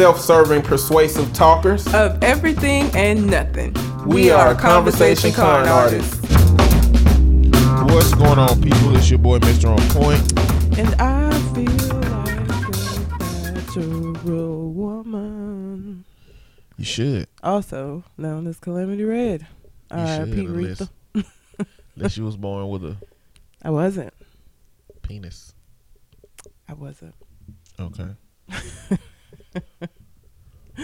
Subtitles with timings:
[0.00, 1.86] self-serving, persuasive talkers.
[1.92, 3.74] of everything and nothing.
[4.06, 6.16] We are Conversation Con artists.
[7.92, 8.96] What's going on, people?
[8.96, 9.68] It's your boy, Mr.
[9.68, 10.78] On Point.
[10.78, 11.66] And I feel
[11.98, 16.06] like a natural woman.
[16.78, 17.26] You should.
[17.42, 19.42] Also known as Calamity Red.
[19.90, 21.26] You All right, Pete unless, Rita.
[21.94, 22.96] unless you was born with a
[23.62, 24.14] I wasn't.
[25.02, 25.52] penis.
[26.66, 27.14] I wasn't.
[27.78, 28.08] Okay.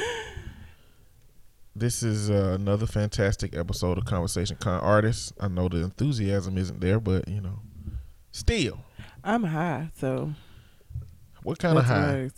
[1.74, 5.32] this is uh, another fantastic episode of Conversation Con Artists.
[5.41, 7.60] I know the enthusiasm isn't there, but you know,
[8.32, 8.78] still,
[9.22, 10.32] I'm high, so
[11.42, 12.30] what kind of high?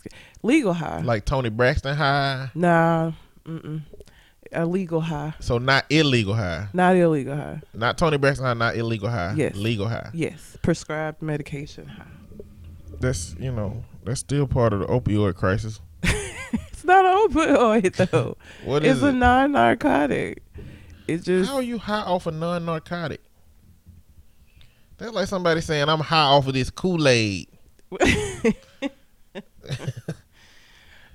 [0.43, 1.01] Legal high.
[1.01, 2.49] Like Toni Braxton high?
[2.55, 3.11] nah,
[3.45, 3.81] mm-mm.
[4.51, 6.69] A legal high, So not illegal high.
[6.73, 7.61] not illegal high.
[7.73, 8.53] Not Toni Braxton high.
[8.55, 9.33] Not illegal high.
[9.35, 9.55] Yes.
[9.55, 10.09] Legal high.
[10.11, 12.07] Yes, prescribed medication high.
[12.99, 15.79] That's you know that's still part of the opioid crisis.
[16.71, 18.37] It's not opioid though.
[18.63, 20.41] What is it's a non-narcotic.
[21.07, 23.21] It's just How are you high off a non-narcotic?
[24.97, 27.47] That's like somebody saying I'm high off of this Kool-Aid.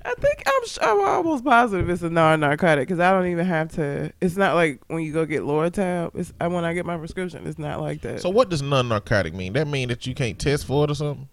[0.07, 4.13] I think I'm I'm almost positive it's a non-narcotic because I don't even have to.
[4.21, 6.11] It's not like when you go get Loratab.
[6.15, 7.47] It's when I get my prescription.
[7.47, 8.21] It's not like that.
[8.21, 9.55] So what does non-narcotic mean?
[9.55, 11.29] That mean that you can't test for it or something?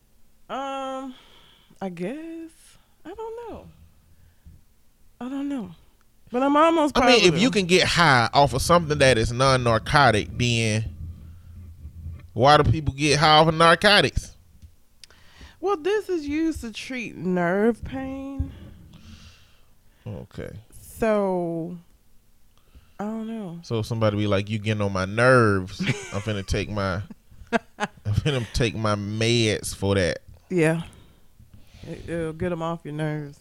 [0.50, 1.14] um,
[1.81, 2.41] I guess
[3.06, 3.68] I don't know.
[5.20, 5.72] I don't know,
[6.32, 6.98] but I'm almost.
[6.98, 10.86] I mean, if you can get high off of something that is non-narcotic, then
[12.34, 14.36] why do people get high off of narcotics?
[15.60, 18.52] Well, this is used to treat nerve pain.
[20.08, 20.50] Okay.
[20.82, 21.78] So
[23.00, 23.60] I don't know.
[23.64, 25.80] So somebody be like, "You getting on my nerves,"
[26.14, 27.02] I'm finna take my,
[27.80, 30.20] I'm finna take my meds for that.
[30.50, 30.82] Yeah,
[31.88, 33.40] it, it'll get them off your nerves.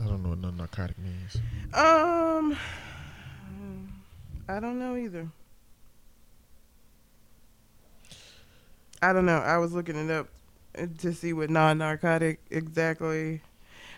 [0.00, 1.36] I don't know what non-narcotic means.
[1.74, 2.56] Um,
[4.48, 5.28] I don't know either.
[9.02, 9.38] I don't know.
[9.38, 10.28] I was looking it up
[10.98, 13.42] to see what non-narcotic exactly,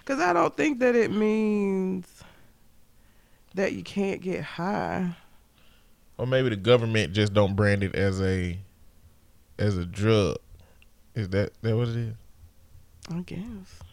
[0.01, 2.07] because I don't think that it means
[3.55, 5.15] that you can't get high.
[6.19, 8.59] Or maybe the government just don't brand it as a,
[9.59, 10.39] as a drug.
[11.15, 12.15] Is that that what it is?
[13.13, 13.84] I guess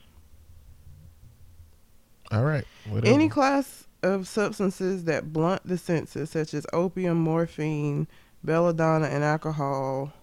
[2.31, 2.65] All right.
[2.89, 3.13] Whatever.
[3.13, 8.07] any class of substances that blunt the senses, such as opium, morphine,
[8.43, 10.13] belladonna, and alcohol,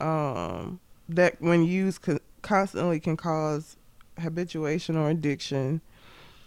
[0.00, 3.76] um, that when used con- constantly can cause
[4.18, 5.80] habituation or addiction,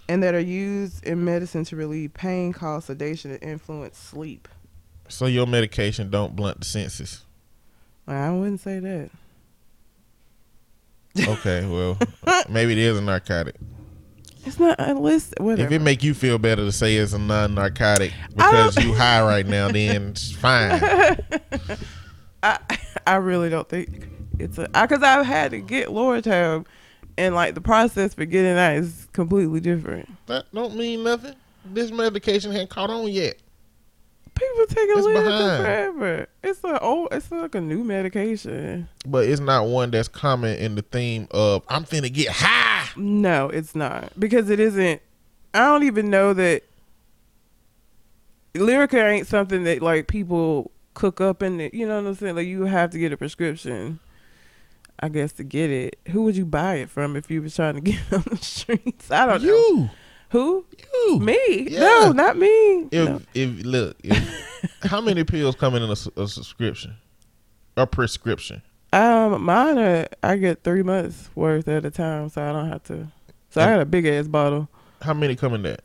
[0.09, 4.47] and that are used in medicine to relieve pain, cause sedation, and influence sleep.
[5.09, 7.23] so your medication don't blunt the senses.
[8.07, 9.09] I wouldn't say that.
[11.19, 11.97] Okay, well,
[12.49, 13.55] maybe it is a narcotic.
[14.47, 15.67] It's not uh, unless whatever.
[15.67, 19.45] If it make you feel better to say it's a non-narcotic because you high right
[19.45, 20.79] now, then it's fine.
[22.43, 22.59] I
[23.05, 24.07] I really don't think
[24.39, 26.65] it's a because I've had to get Loratab,
[27.17, 30.09] and like the process for getting that is completely different.
[30.27, 31.35] That don't mean nothing.
[31.65, 33.35] This medication hadn't caught on yet.
[34.37, 35.63] People take a behind.
[35.63, 36.27] forever.
[36.43, 37.09] It's a old.
[37.11, 38.87] It's like a new medication.
[39.05, 42.89] But it's not one that's common in the theme of I'm finna get high.
[42.95, 45.01] No, it's not because it isn't.
[45.53, 46.63] I don't even know that.
[48.53, 51.73] Lyrica ain't something that like people cook up in it.
[51.73, 52.35] You know what I'm saying?
[52.35, 53.99] Like you have to get a prescription.
[54.99, 55.99] I guess to get it.
[56.09, 59.11] Who would you buy it from if you was trying to get on the streets?
[59.11, 59.89] I don't know.
[60.29, 60.65] Who?
[61.07, 61.67] you, Me?
[61.69, 61.79] Yeah.
[61.79, 62.88] No, not me.
[62.91, 63.21] If No.
[63.33, 66.95] if look, if, how many pills come in a subscription,
[67.77, 68.61] a prescription?
[68.93, 72.83] Um, mine are I get three months worth at a time, so I don't have
[72.85, 73.07] to.
[73.51, 74.67] So I And- got a big ass bottle.
[75.01, 75.81] How many come in that?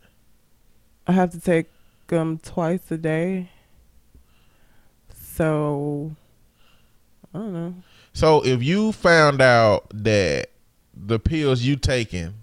[1.07, 1.67] I have to take
[2.09, 3.51] them twice a day.
[5.15, 6.15] So
[7.35, 7.75] I don't know.
[8.13, 10.51] So if you found out that
[10.95, 12.35] the pills you taking,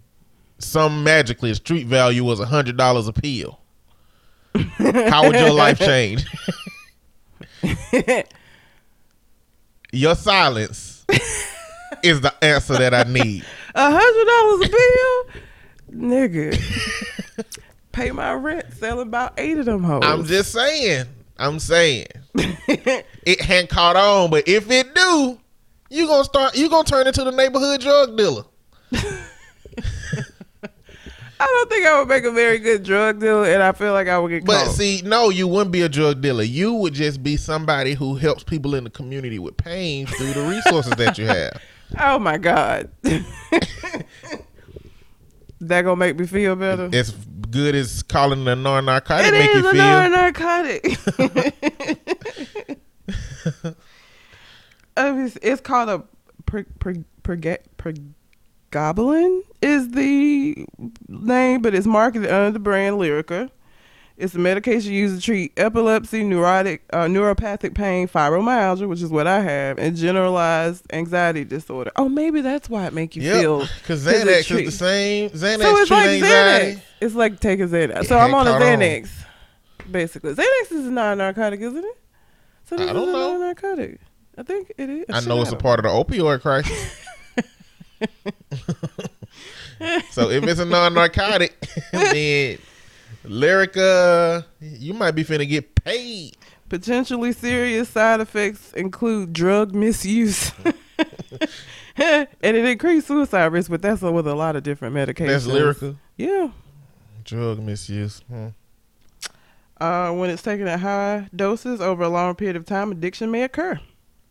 [0.59, 3.59] some magically street value was a hundred dollars a pill,
[4.77, 6.25] how would your life change?
[9.91, 11.05] your silence
[12.03, 13.43] is the answer that I need.
[13.75, 14.71] A hundred dollars a
[15.91, 17.45] bill, nigga.
[17.91, 20.03] Pay my rent, selling about eight of them hoes.
[20.03, 21.05] I'm just saying.
[21.37, 25.39] I'm saying it hadn't caught on, but if it do,
[25.89, 26.55] you gonna start.
[26.55, 28.43] You gonna turn into the neighborhood drug dealer.
[31.41, 34.07] I don't think I would make a very good drug dealer, and I feel like
[34.09, 34.47] I would get caught.
[34.47, 34.75] But caught.
[34.75, 36.43] see, no, you wouldn't be a drug dealer.
[36.43, 40.45] You would just be somebody who helps people in the community with pain through the
[40.45, 41.61] resources that you have.
[41.99, 42.89] oh my god.
[45.61, 46.89] that gonna make me feel better.
[46.91, 49.81] As good as calling a non-narcotic It make is you a feel.
[49.81, 50.97] non-narcotic.
[54.97, 56.03] Um, it's, it's called a
[56.45, 56.93] per, per,
[57.23, 57.63] perga-
[58.71, 60.65] pregabalin is the
[61.07, 63.49] name, but it's marketed under the brand Lyrica.
[64.17, 69.27] It's a medication used to treat epilepsy, neurotic, uh, neuropathic pain, fibromyalgia, which is what
[69.27, 71.91] I have, and generalized anxiety disorder.
[71.95, 73.59] Oh, maybe that's why it make you feel.
[73.61, 75.29] Yep, because 'cause it Xanax is treat- the same.
[75.29, 76.71] Xanax so it's like anxiety.
[76.75, 76.81] Xanax.
[76.99, 78.05] It's like taking Xanax.
[78.07, 78.67] So Yeah, I'm on a caught on.
[78.67, 79.09] Xanax,
[79.89, 80.33] basically.
[80.33, 81.97] Xanax is a non-narcotic, isn't it?
[82.65, 83.31] So this I don't is a know.
[83.31, 84.01] non-narcotic.
[84.37, 85.05] I think it is.
[85.13, 87.05] I know it's a part of the opioid crisis.
[90.11, 92.57] so if it's a non-narcotic, then
[93.25, 96.35] Lyrica, you might be finna get paid.
[96.69, 100.51] Potentially serious side effects include drug misuse.
[101.95, 105.27] and it increased suicide risk, but that's with a lot of different medications.
[105.27, 105.97] That's Lyrica.
[106.17, 106.49] Yeah.
[107.23, 108.21] Drug misuse.
[108.27, 108.49] Hmm.
[109.79, 113.43] Uh, when it's taken at high doses over a long period of time, addiction may
[113.43, 113.79] occur.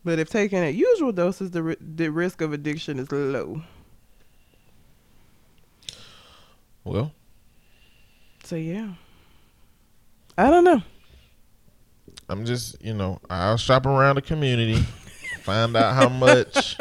[0.03, 3.61] But if taken at usual doses, the, the risk of addiction is low.
[6.83, 7.11] Well,
[8.43, 8.93] So, yeah.
[10.37, 10.81] I don't know.
[12.29, 14.75] I'm just, you know, I'll shop around the community,
[15.43, 16.77] find out how much,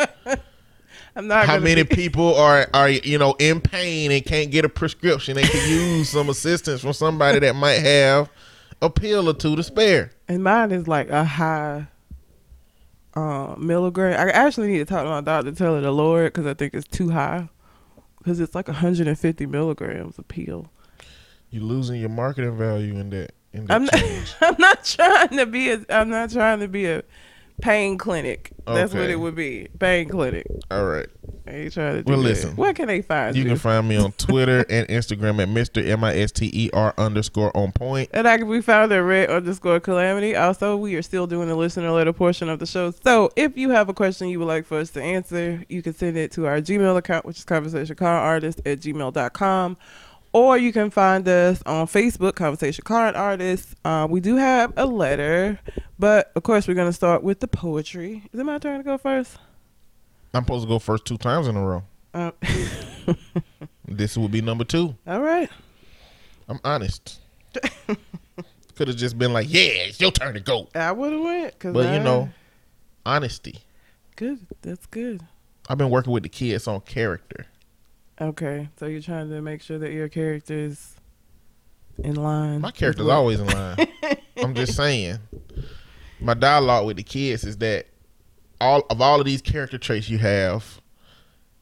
[1.16, 4.64] I'm not how many be- people are, are, you know, in pain and can't get
[4.64, 5.34] a prescription.
[5.34, 8.30] They could use some assistance from somebody that might have
[8.80, 10.12] a pill or two to spare.
[10.28, 11.88] And mine is like a high
[13.14, 14.18] uh, milligram.
[14.18, 16.46] I actually need to talk to my doctor to tell her to lower it because
[16.46, 17.48] I think it's too high.
[18.18, 20.70] Because it's like 150 milligrams a pill.
[21.50, 23.32] You're losing your marketing value in that.
[23.52, 24.36] In that I'm not.
[24.40, 25.84] I'm not trying to be a.
[25.88, 27.02] I'm not trying to be a
[27.60, 28.52] pain clinic.
[28.66, 29.68] That's what it would be.
[29.78, 30.46] Pain clinic.
[30.70, 31.06] All right.
[31.46, 32.28] I ain't trying to do Well, that.
[32.28, 32.56] listen.
[32.56, 33.48] Where can they find You you?
[33.48, 35.86] can find me on Twitter and Instagram at Mr.
[35.88, 38.10] M I S T E R underscore on point.
[38.12, 40.36] and I can be found at red underscore calamity.
[40.36, 42.90] Also, we are still doing the listener letter portion of the show.
[43.02, 45.94] So if you have a question you would like for us to answer, you can
[45.94, 49.76] send it to our Gmail account, which is conversationconartist at gmail.com.
[50.32, 53.74] Or you can find us on Facebook, Conversation Con Artist.
[53.84, 55.58] Uh, we do have a letter,
[55.98, 58.24] but of course, we're going to start with the poetry.
[58.32, 59.38] Is it my turn to go first?
[60.34, 61.82] I'm supposed to go first two times in a row.
[62.14, 62.30] Uh,
[63.90, 64.94] This would be number two.
[65.06, 65.48] all right.
[66.46, 67.20] I'm honest.
[68.74, 70.68] Could have just been like, yeah, it's your turn to go.
[70.74, 71.58] I would have went.
[71.58, 72.28] Cause But you know,
[73.06, 73.60] honesty.
[74.16, 74.40] Good.
[74.62, 75.22] That's good.
[75.70, 77.46] I've been working with the kids on character.
[78.20, 80.96] Okay, so you're trying to make sure that your character is
[81.98, 82.60] in line.
[82.60, 83.76] My character's always in line.
[84.36, 85.18] I'm just saying.
[86.20, 87.86] My dialogue with the kids is that
[88.60, 90.80] all of all of these character traits you have,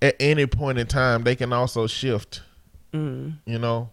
[0.00, 2.42] at any point in time, they can also shift.
[2.92, 3.90] Mm, You know,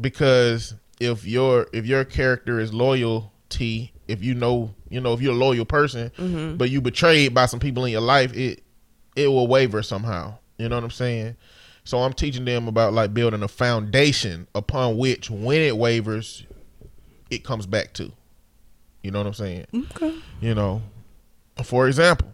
[0.00, 5.32] because if your if your character is loyalty, if you know you know if you're
[5.34, 6.56] a loyal person, mhm.
[6.56, 8.62] but you betrayed by some people in your life, it
[9.16, 10.34] it will waver somehow.
[10.62, 11.34] You know what I'm saying?
[11.82, 16.44] So I'm teaching them about like building a foundation upon which when it wavers,
[17.30, 18.12] it comes back to.
[19.02, 19.66] You know what I'm saying?
[19.74, 20.16] Okay.
[20.40, 20.82] You know,
[21.64, 22.32] for example,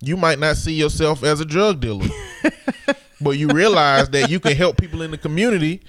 [0.00, 2.08] you might not see yourself as a drug dealer,
[3.20, 5.82] but you realize that you can help people in the community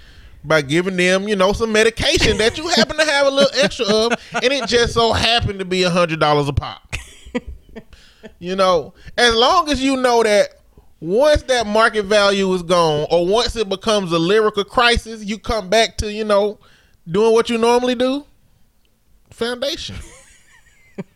[0.43, 3.87] by giving them, you know, some medication that you happen to have a little extra
[3.87, 6.95] of, and it just so happened to be a hundred dollars a pop.
[8.37, 10.60] You know, as long as you know that
[11.01, 15.67] once that market value is gone, or once it becomes a lyrical crisis, you come
[15.67, 16.59] back to, you know,
[17.09, 18.23] doing what you normally do.
[19.31, 19.95] Foundation.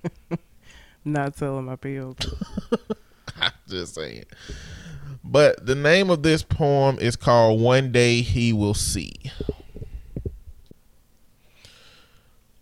[1.05, 2.17] Not selling my pills.
[3.39, 4.23] I'm just saying.
[5.23, 9.13] But the name of this poem is called One Day He Will See.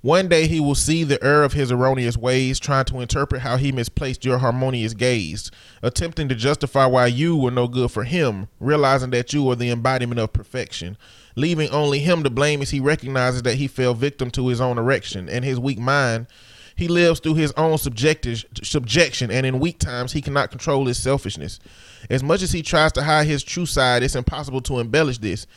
[0.03, 3.55] One day he will see the error of his erroneous ways, trying to interpret how
[3.55, 5.50] he misplaced your harmonious gaze,
[5.81, 9.69] attempting to justify why you were no good for him, realizing that you are the
[9.69, 10.98] embodiment of perfection,
[11.38, 14.77] leaving only him to blame as he recognizes that he fell victim to his own
[14.77, 16.27] erection and his weak mind.
[16.75, 21.62] He lives through his own subjection, and in weak times he cannot control his selfishness.
[22.10, 25.48] As much as he tries to hide his true side, it's impossible to embellish this.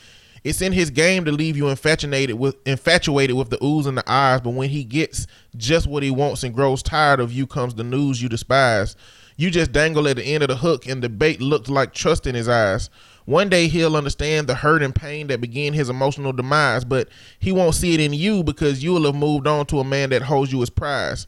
[0.46, 4.04] It's in his game to leave you infatuated with infatuated with the oohs and the
[4.08, 5.26] eyes, but when he gets
[5.56, 8.94] just what he wants and grows tired of you comes the news you despise.
[9.36, 12.28] You just dangle at the end of the hook and the bait looks like trust
[12.28, 12.90] in his eyes.
[13.24, 17.08] One day he'll understand the hurt and pain that began his emotional demise, but
[17.40, 20.10] he won't see it in you because you will have moved on to a man
[20.10, 21.26] that holds you as prize.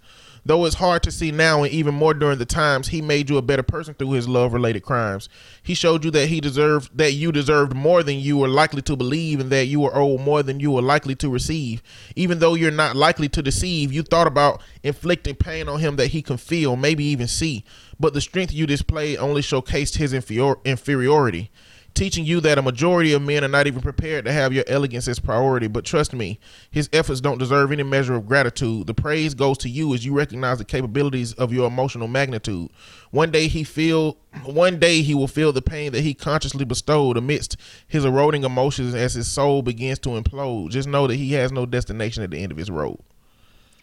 [0.48, 3.36] Though it's hard to see now and even more during the times, he made you
[3.36, 5.28] a better person through his love related crimes.
[5.62, 8.96] He showed you that he deserved that you deserved more than you were likely to
[8.96, 11.82] believe and that you were owed more than you were likely to receive.
[12.16, 16.06] Even though you're not likely to deceive, you thought about inflicting pain on him that
[16.06, 17.62] he can feel, maybe even see.
[18.00, 21.50] But the strength you displayed only showcased his inferior- inferiority
[21.98, 25.08] teaching you that a majority of men are not even prepared to have your elegance
[25.08, 25.66] as priority.
[25.66, 26.38] But trust me,
[26.70, 28.86] his efforts don't deserve any measure of gratitude.
[28.86, 32.70] The praise goes to you as you recognize the capabilities of your emotional magnitude.
[33.10, 37.16] One day he feel one day he will feel the pain that he consciously bestowed
[37.16, 37.56] amidst
[37.88, 40.70] his eroding emotions as his soul begins to implode.
[40.70, 43.00] Just know that he has no destination at the end of his road.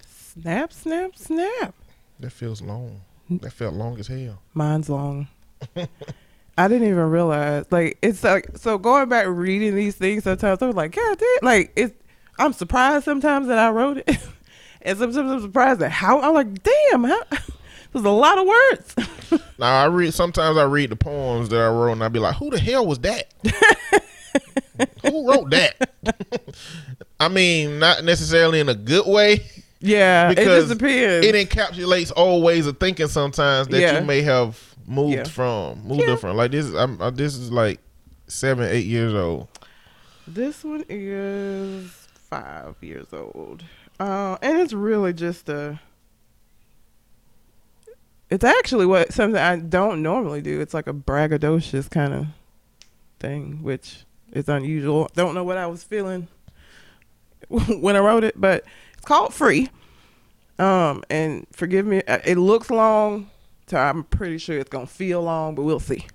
[0.08, 1.76] Snap, snap, snap.
[2.22, 3.02] That feels long.
[3.30, 4.42] That felt long as hell.
[4.54, 5.28] Mine's long.
[6.58, 7.66] I didn't even realize.
[7.70, 11.72] Like it's like so going back reading these things sometimes I'm like, God damn like
[11.76, 11.94] it's
[12.38, 14.18] I'm surprised sometimes that I wrote it.
[14.82, 17.22] and sometimes I'm surprised at how I'm like, damn, how,
[17.94, 18.96] there's a lot of words.
[19.60, 22.36] now I read sometimes I read the poems that I wrote and I'd be like,
[22.38, 23.34] Who the hell was that?
[25.04, 25.90] Who wrote that?
[27.20, 29.46] I mean, not necessarily in a good way.
[29.80, 31.26] Yeah, because it just depends.
[31.26, 34.00] It encapsulates old ways of thinking sometimes that Yeah.
[34.00, 35.24] you may have moved Yeah.
[35.26, 36.08] from, moved Yeah.
[36.08, 36.38] different.
[36.38, 37.80] Like this, is I'm, uh, this is like
[38.28, 39.48] seven, eight years old.
[40.28, 41.90] This one is
[42.30, 43.64] five years old.
[44.00, 45.80] Uh, and it's really just a.
[48.30, 50.60] It's actually what something I don't normally do.
[50.60, 52.26] It's like a braggadocious kind of
[53.20, 55.10] thing, which is unusual.
[55.14, 56.28] Don't know what I was feeling
[57.50, 58.66] when I wrote it, but
[58.98, 59.70] it's called Free.
[60.58, 63.30] Um, and forgive me, uh, it looks long,
[63.68, 66.06] so I'm pretty sure it's gonna feel long, but we'll see.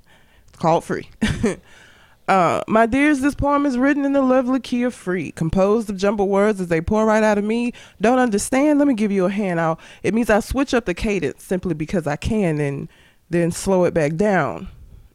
[0.48, 1.08] It's called Free.
[2.30, 5.96] Uh, my dears, this poem is written in the lovely key of free, composed of
[5.96, 7.72] jumbled words as they pour right out of me.
[8.00, 8.78] Don't understand?
[8.78, 9.80] Let me give you a hand out.
[10.04, 12.88] It means I switch up the cadence simply because I can and
[13.30, 14.68] then slow it back down.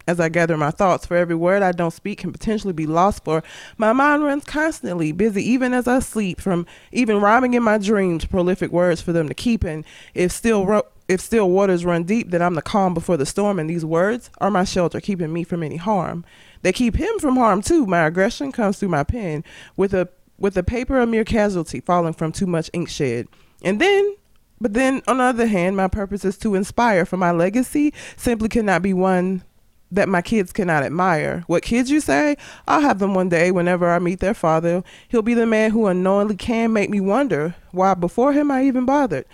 [0.05, 3.23] As I gather my thoughts, for every word I don't speak can potentially be lost,
[3.23, 3.43] for
[3.77, 8.25] my mind runs constantly, busy even as I sleep, from even rhyming in my dreams,
[8.25, 9.63] prolific words for them to keep.
[9.63, 13.59] And if still if still waters run deep, then I'm the calm before the storm,
[13.59, 16.25] and these words are my shelter, keeping me from any harm.
[16.61, 17.85] They keep him from harm too.
[17.85, 19.43] My aggression comes through my pen,
[19.77, 23.27] with a with the paper a mere casualty falling from too much ink shed.
[23.63, 24.15] And then
[24.59, 28.49] but then on the other hand, my purpose is to inspire, for my legacy simply
[28.49, 29.43] cannot be one
[29.91, 31.43] that my kids cannot admire.
[31.47, 32.35] What kids you say?
[32.67, 34.83] I'll have them one day whenever I meet their father.
[35.07, 38.85] He'll be the man who unknowingly can make me wonder why before him I even
[38.85, 39.25] bothered.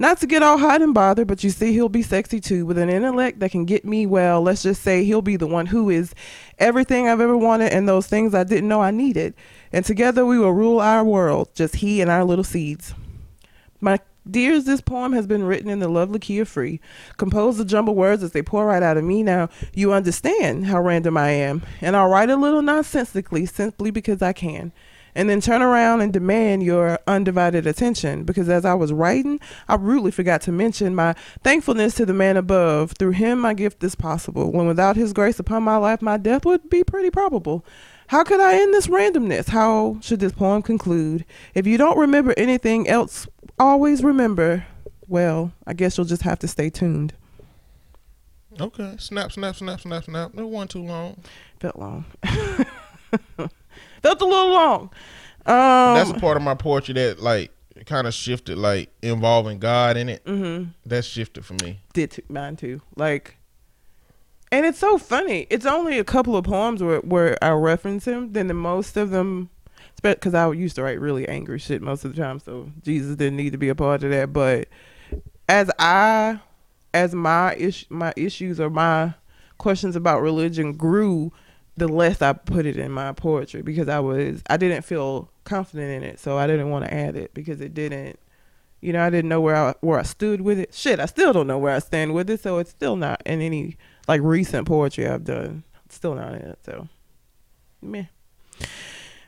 [0.00, 2.78] Not to get all hot and bothered, but you see, he'll be sexy too, with
[2.78, 4.40] an intellect that can get me well.
[4.40, 6.14] Let's just say he'll be the one who is
[6.58, 9.34] everything I've ever wanted and those things I didn't know I needed.
[9.74, 12.94] And together we will rule our world, just he and our little seeds.
[13.78, 16.80] My dears, this poem has been written in the lovely key of free,
[17.18, 19.22] composed of jumble words as they pour right out of me.
[19.22, 24.22] Now you understand how random I am, and I'll write a little nonsensically simply because
[24.22, 24.72] I can
[25.14, 29.76] and then turn around and demand your undivided attention because as I was writing, I
[29.76, 32.92] rudely forgot to mention my thankfulness to the man above.
[32.92, 34.50] Through him, my gift is possible.
[34.52, 37.64] When without his grace upon my life, my death would be pretty probable.
[38.08, 39.50] How could I end this randomness?
[39.50, 41.24] How should this poem conclude?
[41.54, 44.66] If you don't remember anything else, always remember.
[45.06, 47.14] Well, I guess you'll just have to stay tuned.
[48.60, 50.32] Okay, snap, snap, snap, snap, snap.
[50.36, 51.22] It wasn't too long.
[51.60, 52.04] Felt long.
[54.02, 54.90] Felt a little long.
[55.46, 57.50] Um, That's a part of my poetry that like
[57.86, 60.24] kind of shifted, like involving God in it.
[60.24, 60.70] mm-hmm.
[60.86, 61.80] That shifted for me.
[61.92, 62.82] did too, mine too.
[62.96, 63.36] Like,
[64.52, 65.46] and it's so funny.
[65.50, 68.32] It's only a couple of poems where where I reference him.
[68.32, 69.50] Then the most of them,
[70.02, 73.36] because I used to write really angry shit most of the time, so Jesus didn't
[73.36, 74.32] need to be a part of that.
[74.32, 74.68] But
[75.48, 76.40] as I,
[76.92, 79.14] as my ish, my issues or my
[79.58, 81.32] questions about religion grew,
[81.76, 85.90] the less I put it in my poetry because I was I didn't feel confident
[85.90, 88.18] in it, so I didn't want to add it because it didn't.
[88.80, 90.74] You know, I didn't know where I where I stood with it.
[90.74, 93.40] Shit, I still don't know where I stand with it, so it's still not in
[93.40, 93.76] any
[94.08, 95.64] like recent poetry I've done.
[95.86, 96.88] It's still not in it, so
[97.82, 98.04] meh.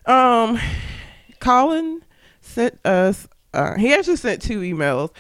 [0.07, 0.59] Um,
[1.41, 2.03] Colin
[2.41, 3.29] sent us.
[3.55, 5.11] Uh, he actually sent two emails.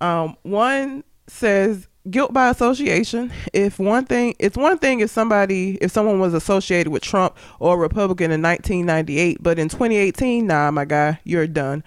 [0.00, 3.32] Um, one says guilt by association.
[3.52, 7.78] If one thing, it's one thing if somebody, if someone was associated with Trump or
[7.78, 11.84] Republican in 1998, but in 2018, nah, my guy, you're done.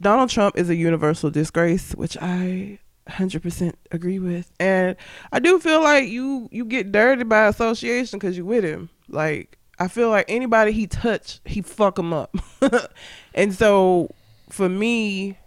[0.00, 4.50] Donald Trump is a universal disgrace, which I 100% agree with.
[4.58, 4.96] And
[5.32, 8.90] I do feel like you you get dirty by association cuz you with him.
[9.08, 12.34] Like I feel like anybody he touch, he fuck him up.
[13.34, 14.10] and so
[14.50, 15.38] for me,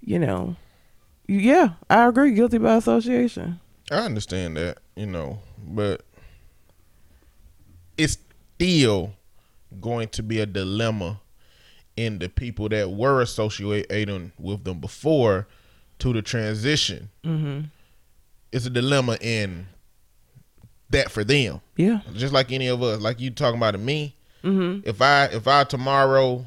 [0.00, 0.56] you know,
[1.26, 2.32] yeah, I agree.
[2.32, 3.60] Guilty by association.
[3.90, 6.02] I understand that, you know, but
[7.98, 8.18] it's
[8.56, 9.12] still
[9.80, 11.20] going to be a dilemma
[11.96, 15.46] in the people that were associating with them before
[16.00, 17.10] to the transition.
[17.24, 17.66] Mm-hmm.
[18.52, 19.66] It's a dilemma in
[20.90, 21.60] that for them.
[21.76, 22.00] Yeah.
[22.14, 24.16] Just like any of us, like you talking about me.
[24.42, 24.88] Mm-hmm.
[24.88, 26.46] If I if I tomorrow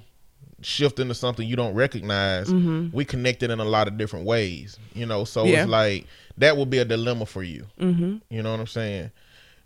[0.67, 2.91] shift into something you don't recognize, Mhm.
[2.93, 4.77] we connected in a lot of different ways.
[4.93, 5.61] You know, so Yeah.
[5.61, 6.05] it's like
[6.37, 7.65] that would be a dilemma for you.
[7.79, 8.17] Mm-hmm.
[8.29, 9.11] You know what I'm saying?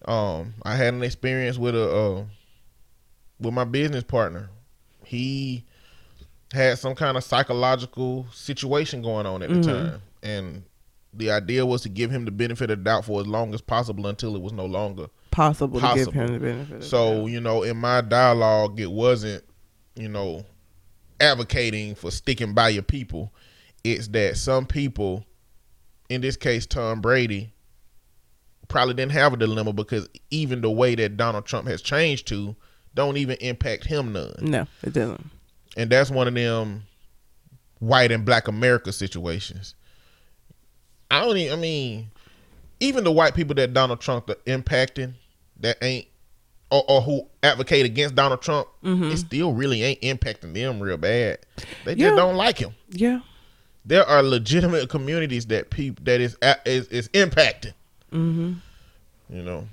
[0.06, 2.24] Um, I had an experience with a uh,
[3.40, 4.50] with my business partner.
[5.04, 5.64] He
[6.54, 9.66] had some kind of psychological situation going on at the Mhm.
[9.66, 10.64] time, and
[11.14, 13.62] the idea was to give him the benefit of the doubt for as long as
[13.62, 15.08] possible until it was no longer.
[15.32, 16.84] Possible, to give him the benefit.
[16.84, 19.44] So you know, in my dialogue, it wasn't
[19.96, 20.46] you know
[21.22, 23.34] advocating for sticking by your people.
[23.84, 25.26] It's that some people,
[26.10, 27.54] in this case, Tom Brady,
[28.68, 32.56] probably didn't have a dilemma because even the way that Donald Trump has changed to
[32.94, 34.36] don't even impact him none.
[34.42, 35.30] no, it doesn't.
[35.78, 36.84] And that's one of them
[37.80, 39.76] white and black America situations.
[41.10, 42.12] I don't even, I mean,
[42.80, 45.14] even the white people that Donald Trump are impacting
[45.60, 46.08] that ain't
[46.72, 51.40] or, or who advocate against Donald Trump, it still really ain't impacting them real bad.
[51.86, 52.74] They just don't like him.
[52.90, 53.20] Yeah.
[53.86, 57.74] There are legitimate communities that people that is is, is impacting.
[58.12, 58.54] Mm-hmm.
[59.30, 59.68] You know,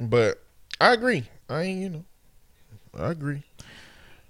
[0.00, 0.42] but
[0.80, 1.24] I agree.
[1.48, 2.04] I ain't you know,
[2.98, 3.42] I agree.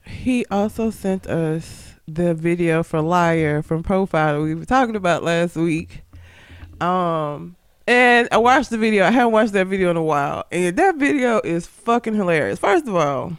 [0.05, 5.57] He also sent us the video for Liar from Profyle we were talking about last
[5.57, 6.03] week.
[6.81, 9.05] Um, and I watched the video.
[9.05, 12.59] I haven't watched that video in a while, and that video is fucking hilarious.
[12.59, 13.37] First of all,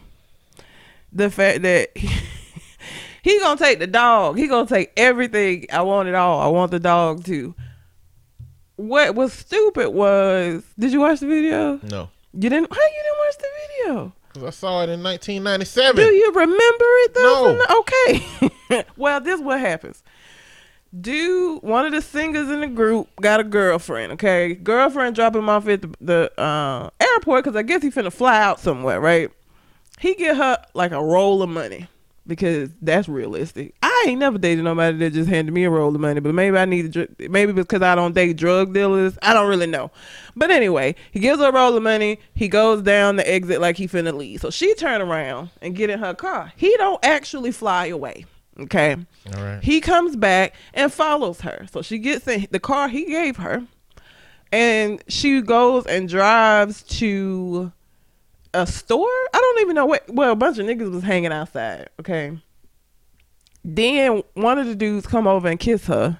[1.12, 2.08] the fact that he,
[3.22, 4.38] he gonna take the dog.
[4.38, 5.66] He gonna take everything.
[5.72, 6.40] I want it all.
[6.40, 7.54] I want the dog too.
[8.76, 11.80] What was stupid was, did you watch the video?
[11.82, 12.72] No, You didn't.
[12.72, 13.48] How you didn't watch the
[13.84, 14.12] video?
[14.28, 15.96] because I saw it in 1997.
[15.96, 17.64] Do you remember it though?
[17.68, 17.78] No.
[17.80, 18.84] Okay.
[18.96, 20.02] well, this what happens.
[20.98, 24.12] Dude, one of the singers in the group got a girlfriend.
[24.12, 28.12] Okay, girlfriend drop him off at the, the uh, airport because I guess he finna
[28.12, 29.30] fly out somewhere, right?
[29.98, 31.88] He get her like a roll of money
[32.26, 33.74] because that's realistic.
[33.82, 36.56] I ain't never dated nobody that just handed me a roll of money, but maybe
[36.56, 39.18] I need to, maybe because I don't date drug dealers.
[39.22, 39.90] I don't really know.
[40.36, 42.18] But anyway, he gives her a roll of money.
[42.34, 44.40] He goes down the exit like he finna leave.
[44.40, 46.52] So she turn around and get in her car.
[46.56, 48.24] He don't actually fly away.
[48.60, 48.96] Okay.
[49.36, 49.62] All right.
[49.62, 51.66] He comes back and follows her.
[51.70, 53.64] So she gets in the car he gave her,
[54.50, 57.72] and she goes and drives to
[58.54, 59.06] a store.
[59.06, 60.08] I don't even know what.
[60.12, 61.88] Well, a bunch of niggas was hanging outside.
[62.00, 62.38] Okay.
[63.64, 66.18] Then one of the dudes come over and kiss her.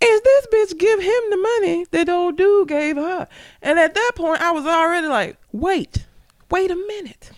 [0.00, 3.28] And this bitch give him the money that old dude gave her.
[3.62, 6.04] And at that point, I was already like, wait,
[6.50, 7.30] wait a minute.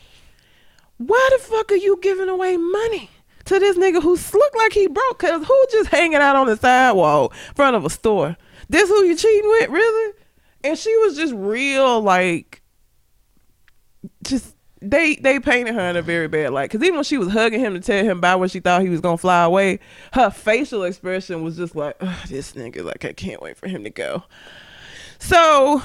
[0.97, 3.11] Why the fuck are you giving away money
[3.47, 5.19] to this nigga who looked like he broke?
[5.21, 8.37] Cause who just hanging out on the sidewalk in front of a store?
[8.69, 10.13] This who you cheating with, really?
[10.65, 12.63] And she was just real, like,
[14.23, 16.71] just they they painted her in a very bad light.
[16.71, 18.89] Cause even when she was hugging him to tell him about when she thought he
[18.89, 19.81] was gonna fly away,
[20.13, 23.91] her facial expression was just like, this nigga, like I can't wait for him to
[23.91, 24.25] go.
[25.19, 25.83] So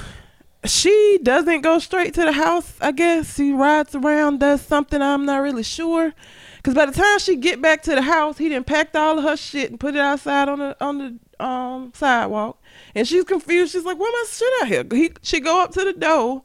[0.64, 2.74] she doesn't go straight to the house.
[2.80, 5.00] I guess she rides around, does something.
[5.00, 6.12] I'm not really sure.
[6.62, 9.24] Cause by the time she get back to the house, he done packed all of
[9.24, 12.62] her shit and put it outside on the on the um sidewalk.
[12.94, 13.72] And she's confused.
[13.72, 16.44] She's like, "Where my shit out here?" He, she go up to the door,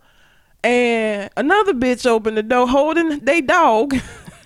[0.64, 3.94] and another bitch opened the door holding they dog.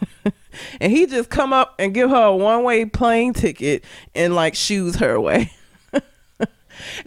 [0.82, 4.56] and he just come up and give her a one way plane ticket and like
[4.56, 5.52] shoes her away.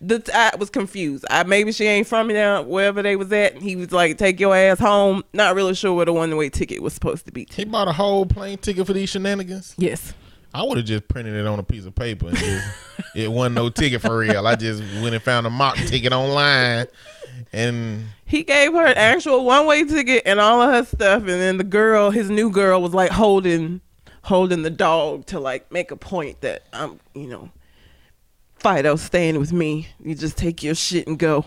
[0.01, 1.25] The I was confused.
[1.31, 3.61] I maybe she ain't from there, wherever they was at.
[3.61, 6.83] He was like, "Take your ass home." Not really sure where the one way ticket
[6.83, 7.47] was supposed to be.
[7.51, 9.75] He bought a whole plane ticket for these shenanigans.
[9.77, 10.15] Yes.
[10.53, 12.69] I would have just printed it on a piece of paper and just,
[13.17, 14.47] it wasn't no ticket for real.
[14.47, 16.87] I just went and found a mock ticket online
[17.53, 21.29] and He gave her an actual one way ticket and all of her stuff, and
[21.29, 23.81] then the girl, his new girl, was like holding
[24.23, 27.51] holding the dog to like make a point that I'm, you know,
[28.65, 29.87] Fido staying with me.
[30.03, 31.45] You just take your shit and go.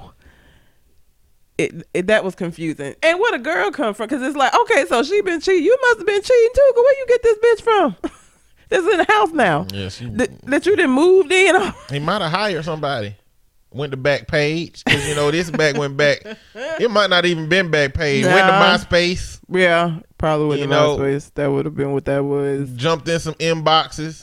[1.57, 2.93] It, it that was confusing.
[3.01, 4.07] And where the girl come from?
[4.07, 5.63] Because it's like, okay, so she been cheating.
[5.65, 6.71] You must have been cheating too.
[6.75, 7.95] 'cause where you get this bitch from?
[8.69, 9.65] this in the house now.
[9.73, 11.55] yeah, she, That, you didn't moved in.
[11.89, 13.15] he might have hired somebody.
[13.71, 16.23] Went to back page because you know this back went back.
[16.79, 18.23] It might not even been Backpage.
[18.23, 18.77] Went to Nah.
[18.77, 21.31] MySpace, yeah, probably with You the know- MySpace.
[21.33, 22.69] That would have been what that was.
[22.75, 24.21] jumped in some inboxes,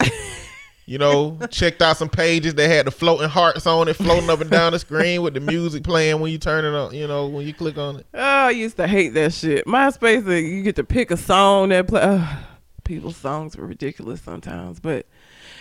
[0.86, 4.40] You know, checked out some pages that had the floating hearts on it, floating up
[4.40, 6.94] and down the screen with the music playing when you turn it on.
[6.94, 8.06] You know, when you click on it.
[8.12, 9.66] Oh, I used to hate that shit.
[9.66, 12.26] MySpace, uh, you get to pick a song that play.
[12.84, 15.06] People's songs were ridiculous sometimes, but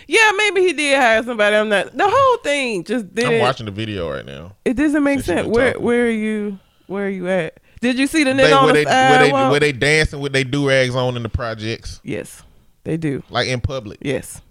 [0.08, 1.56] yeah, maybe he did hire somebody.
[1.56, 1.96] I'm not.
[1.96, 3.36] The whole thing just didn't.
[3.36, 4.58] I'm watching the video right now.
[4.66, 5.48] It doesn't make sense.
[5.48, 5.86] Where talking.
[5.86, 6.60] where are you?
[6.88, 7.62] Where are you at?
[7.80, 10.20] Did you see the They, nigga on where, the they, where, they, where they dancing
[10.20, 12.44] with their do rags on in the projects, yes,
[12.84, 13.24] they do.
[13.30, 14.00] like in public.
[14.02, 14.42] Yes,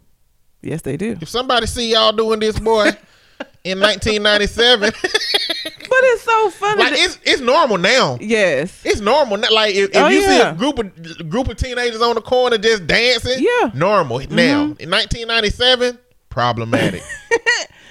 [0.62, 1.16] yes, they do.
[1.20, 2.87] If somebody see y'all doing this, boy,
[3.64, 6.83] in 1997, But it's so funny.
[6.83, 8.16] like it's it's normal now.
[8.20, 9.37] yes, It's normal.
[9.37, 9.48] now.
[9.53, 12.57] Like if, if Oh, you see a group of group of teenagers on the corner
[12.59, 13.51] just dancing, Yeah.
[13.68, 13.79] Mm-hmm.
[13.79, 14.18] normal.
[14.31, 15.98] Now in 1997,
[16.31, 17.03] problematic.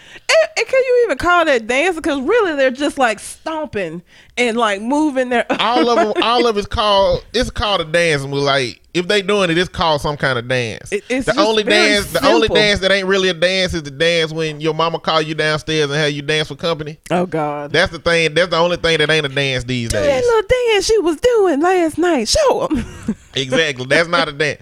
[0.58, 2.02] And, can you even call that dancing?
[2.02, 4.02] Because really, they're just like stomping
[4.38, 5.46] and like moving their.
[5.60, 7.26] all of them, all of it's called.
[7.34, 8.24] It's called a dance.
[8.24, 10.92] And we're like, if they doing it, it's called some kind of dance.
[10.92, 13.92] It- it's the only dance, the only dance that ain't really a dance is the
[13.92, 16.98] dance when your mama call you downstairs and have you dance for company.
[17.10, 17.72] oh God.
[17.72, 18.34] That's the thing.
[18.34, 20.24] That's the only thing that ain't a dance these Do that days.
[20.24, 22.28] little dance she was doing last night.
[22.28, 22.86] Show them.
[23.34, 23.86] Exactly.
[23.86, 24.62] That's not a dance.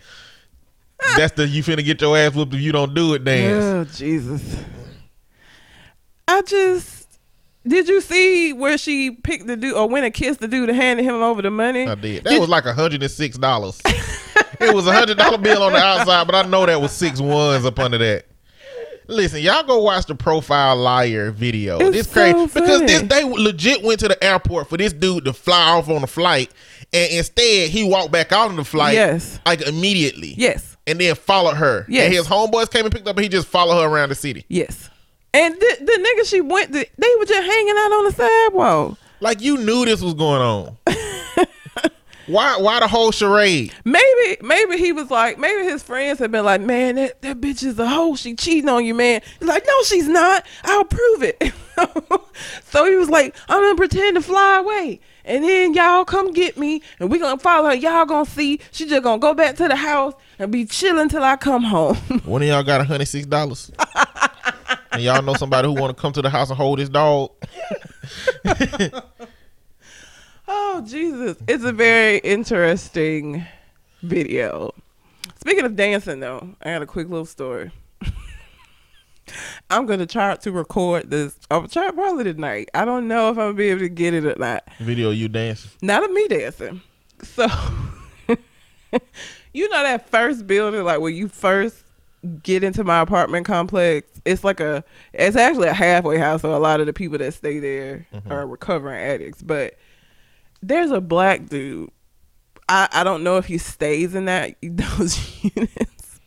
[1.18, 3.64] That's the you finna get your ass whooped if you don't do it dance.
[3.64, 4.44] Oh Jesus!
[6.30, 7.08] I just
[7.68, 10.78] did you see where she picked the dude or went and kissed the dude and
[10.78, 11.88] handed him over the money?
[11.88, 12.24] I did.
[12.24, 13.82] That was like hundred and six dollars.
[13.86, 17.20] it was a hundred dollar bill on the outside, but I know that was six
[17.20, 18.26] ones up under that.
[19.08, 21.80] Listen, y'all go watch the Profyle liar video.
[21.80, 25.26] It's this crazy so because this they legit went to the airport for this dude
[25.26, 26.52] to fly off on a flight,
[26.94, 29.40] and instead he walked back out on the flight, Yes.
[29.48, 31.88] like immediately, Yes, and then followed her.
[31.90, 32.06] Yes.
[32.06, 34.46] and his homeboys came and picked up, and he just followed her around the city.
[34.48, 34.90] yes.
[35.34, 38.98] And the, the nigga she went to, they were just hanging out on the sidewalk.
[39.20, 40.78] Like you knew this was going on.
[42.28, 42.58] why?
[42.58, 43.74] Why the whole charade?
[43.84, 47.64] Maybe, maybe he was like, maybe his friends had been like, man, that, that bitch
[47.64, 48.16] is a hoe.
[48.16, 49.22] She cheating on you, man.
[49.40, 50.46] He's like, no, she's not.
[50.64, 51.54] I'll prove it.
[52.64, 55.00] so he was like, I'm gonna pretend to fly away.
[55.26, 57.76] And then y'all come get me and we gonna follow her.
[57.76, 61.24] Y'all gonna see she just gonna go back to the house and be chilling till
[61.24, 61.96] I come home.
[62.26, 63.72] One of y'all got hundred six dollars,
[64.92, 67.32] and y'all know somebody who want to come to the house and hold his dog.
[70.48, 71.38] oh Jesus.
[71.48, 73.46] It's a very interesting
[74.02, 74.74] video.
[75.42, 77.72] Speaking of dancing though, I got a quick little story.
[79.70, 81.38] I'm gonna try to record this.
[81.52, 82.70] I'll try probably tonight.
[82.74, 84.68] I don't know if I'm gonna be able to get it or not.
[84.80, 85.72] Video you dancing.
[85.82, 86.82] Not of me dancing.
[87.24, 87.48] So
[89.54, 91.84] you know that first building, like when you first
[92.44, 96.58] get into my apartment complex, it's like a it's actually a halfway house, so a
[96.58, 98.32] lot of the people that stay there mm-hmm.
[98.32, 99.42] are recovering addicts.
[99.42, 99.76] But
[100.62, 101.92] there's a black dude.
[102.68, 106.20] I, I don't know if he stays in that those units.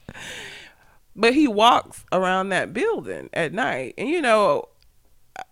[1.14, 3.94] But he walks around that building at night.
[3.98, 4.68] And you know,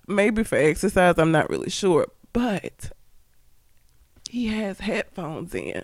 [0.07, 2.07] maybe for exercise, I'm not really sure.
[2.33, 2.93] But
[4.31, 5.83] he has headphones in.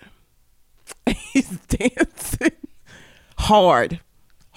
[1.33, 2.51] He's dancing
[3.37, 3.99] hard.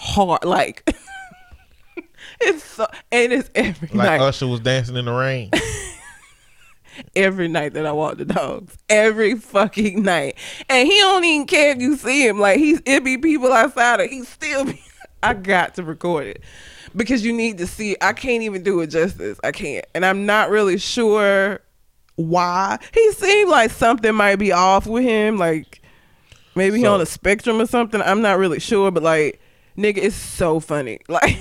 [0.01, 0.45] Hard.
[0.45, 0.91] Like
[2.41, 4.21] it's so and it's every Like night.
[4.21, 5.51] Usher was dancing in the rain.
[7.17, 8.79] every night that I walk the dogs.
[8.89, 10.37] Every fucking night.
[10.69, 12.39] And he don't even care if you see him.
[12.39, 14.83] Like he's it be people outside and he still be
[15.23, 16.43] I got to record it.
[16.97, 19.39] Because you need to see I can't even do it justice.
[19.45, 19.85] I can't.
[19.95, 21.61] And I'm not really sure
[22.17, 22.79] why.
[22.95, 25.37] He seemed like something might be off with him.
[25.37, 25.83] Like
[26.55, 28.01] maybe he on a spectrum or something.
[28.01, 29.40] I'm not really sure, but like
[29.77, 31.01] nigga, it's so funny.
[31.09, 31.39] Like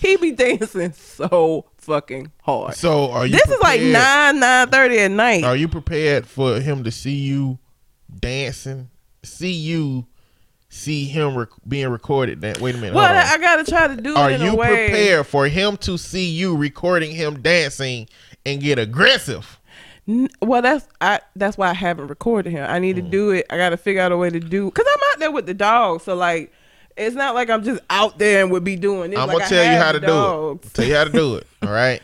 [0.00, 2.74] he be dancing so fucking hard.
[2.74, 3.32] So are you?
[3.32, 5.44] This is like prepared- nine nine thirty at night.
[5.44, 7.58] Are you prepared for him to see you
[8.20, 8.90] dancing?
[9.22, 10.06] See you,
[10.68, 12.40] see him rec- being recorded.
[12.40, 12.94] That wait a minute.
[12.94, 13.04] well.
[13.04, 14.88] I, I gotta try to do Are you a way.
[14.88, 18.08] prepared for him to see you recording him dancing
[18.44, 19.60] and get aggressive?
[20.08, 21.20] N- Well, that's I.
[21.36, 22.64] That's why I haven't recorded him.
[22.68, 22.80] I Mm.
[22.80, 23.46] need to do it.
[23.50, 26.00] I gotta figure out a way to do because I'm out there with the dog.
[26.00, 26.52] So like,
[26.96, 29.18] it's not like I'm just out there and would be doing this.
[29.18, 30.16] I'm gonna I tell you how to the do it.
[30.16, 30.72] dogs.
[30.72, 31.46] Tell you how to do it.
[31.62, 32.02] All right.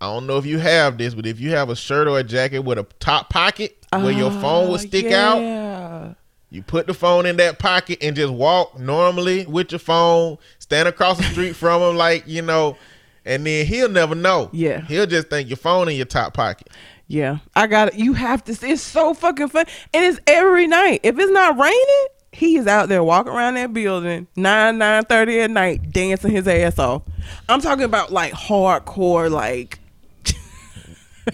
[0.00, 2.22] I don't know if you have this, but if you have a shirt or a
[2.24, 6.14] jacket with a top pocket where your phone will Ah, stick out,
[6.50, 10.86] you put the phone in that pocket and just walk normally with your phone, stand
[10.88, 12.76] across the street from him, like you know,
[13.24, 14.48] and then he'll never know.
[14.52, 14.82] Yeah.
[14.82, 16.68] he'll just think your phone in your top pocket.
[17.08, 17.94] Yeah, I got it.
[17.94, 18.54] You have to.
[18.54, 21.00] see It's so fucking fun, and it's every night.
[21.02, 22.06] If it's not raining,
[22.38, 26.46] he is out there walking around that building nine nine thirty at night, dancing his
[26.46, 27.02] ass off.
[27.48, 29.78] I'm talking about like hardcore, like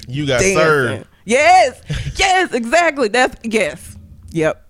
[0.08, 0.56] You got dancing.
[0.56, 1.06] served.
[1.24, 1.80] Yes,
[2.16, 3.08] yes, exactly.
[3.08, 3.96] That's yes,
[4.30, 4.66] yep.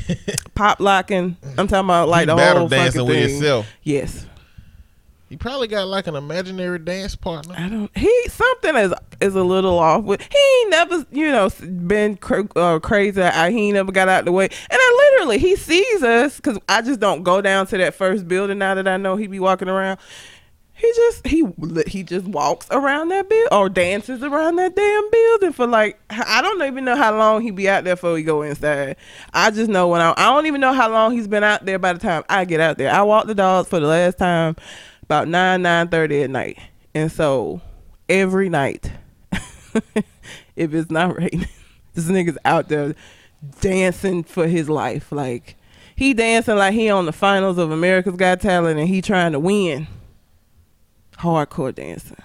[0.54, 1.36] pop locking.
[1.58, 3.28] I'm talking about like he the battle whole dancing fucking with thing.
[3.34, 3.66] himself.
[3.82, 4.26] Yes,
[5.32, 7.54] He probably got like an imaginary dance partner.
[7.56, 7.90] I don't.
[7.96, 10.20] He something is is a little off with.
[10.20, 11.48] He ain't never you know
[11.86, 13.22] been cr- uh, crazy.
[13.22, 14.44] I, he ain't never got out the way.
[14.44, 18.28] And I literally he sees us because I just don't go down to that first
[18.28, 20.00] building now that I know he be walking around.
[20.74, 21.46] He just he
[21.86, 26.42] he just walks around that building or dances around that damn building for like I
[26.42, 28.96] don't even know how long he be out there before he go inside.
[29.32, 31.78] I just know when I I don't even know how long he's been out there
[31.78, 32.92] by the time I get out there.
[32.92, 34.56] I walk the dogs for the last time
[35.12, 36.58] about nine nine thirty at night,
[36.94, 37.60] and so
[38.08, 38.90] every night,
[40.56, 41.46] if it's not raining,
[41.94, 42.94] this nigga's out there
[43.60, 45.12] dancing for his life.
[45.12, 45.56] Like
[45.94, 49.38] he dancing like he on the finals of America's Got Talent and he trying to
[49.38, 49.86] win.
[51.18, 52.16] Hardcore dancing.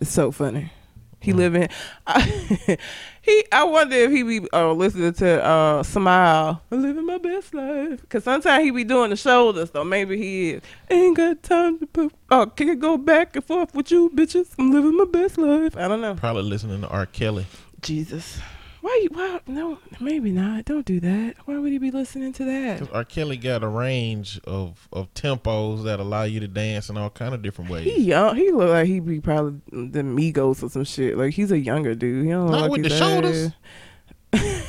[0.00, 0.72] It's so funny.
[1.20, 1.36] He mm.
[1.36, 1.68] living.
[3.22, 3.44] he.
[3.50, 8.06] I wonder if he be uh, listening to uh, "Smile." I'm living my best life.
[8.08, 9.84] Cause sometimes he be doing the shoulders though.
[9.84, 10.62] Maybe he is.
[10.90, 12.12] Ain't got time to put.
[12.30, 14.48] Oh, can I go back and forth with you bitches?
[14.58, 15.76] I'm living my best life.
[15.76, 16.14] I don't know.
[16.14, 17.06] Probably listening to R.
[17.06, 17.46] Kelly.
[17.80, 18.38] Jesus.
[18.82, 19.00] Why?
[19.02, 19.40] you- Why?
[19.46, 20.64] No, maybe not.
[20.66, 21.36] Don't do that.
[21.46, 22.92] Why would he be listening to that?
[22.92, 23.04] R.
[23.04, 27.32] Kelly got a range of, of tempos that allow you to dance in all kind
[27.34, 27.84] of different ways.
[27.84, 28.36] He young.
[28.36, 31.16] He look like he be probably the Migos or some shit.
[31.16, 32.24] Like he's a younger dude.
[32.26, 33.52] He don't look Not like with the shoulders.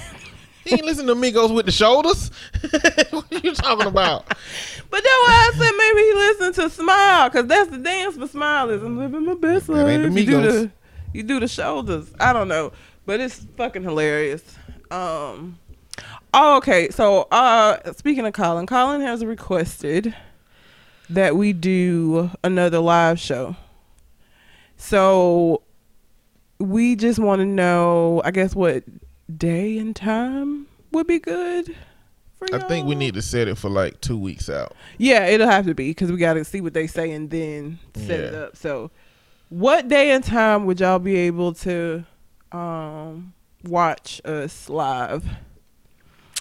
[0.66, 2.32] He ain't listen to Migos with the shoulders.
[3.10, 4.26] what are you talking about?
[4.28, 8.28] But that's why I said maybe he listened to Smile, cause that's the dance for
[8.30, 9.88] Smile is I'm living my best That life.
[9.90, 10.72] ain't the You do the
[11.12, 12.14] you do the shoulders.
[12.18, 12.72] I don't know,
[13.06, 14.44] but it's fucking hilarious.
[14.92, 15.60] Um.
[16.34, 16.90] Oh, okay.
[16.90, 20.16] So, uh, speaking of Colin, Colin has requested
[21.10, 23.56] that we do another live show.
[24.78, 25.62] So,
[26.60, 28.84] we just want to know, I guess, what
[29.38, 31.76] day and time would be good.
[32.52, 34.76] I think we need to set it for like two weeks out.
[34.98, 37.80] Yeah, it'll have to be because we got to see what they say and then
[37.96, 38.58] set it up.
[38.58, 38.92] So,
[39.50, 42.06] what day and time would y'all be able to
[42.54, 45.26] um, watch us live?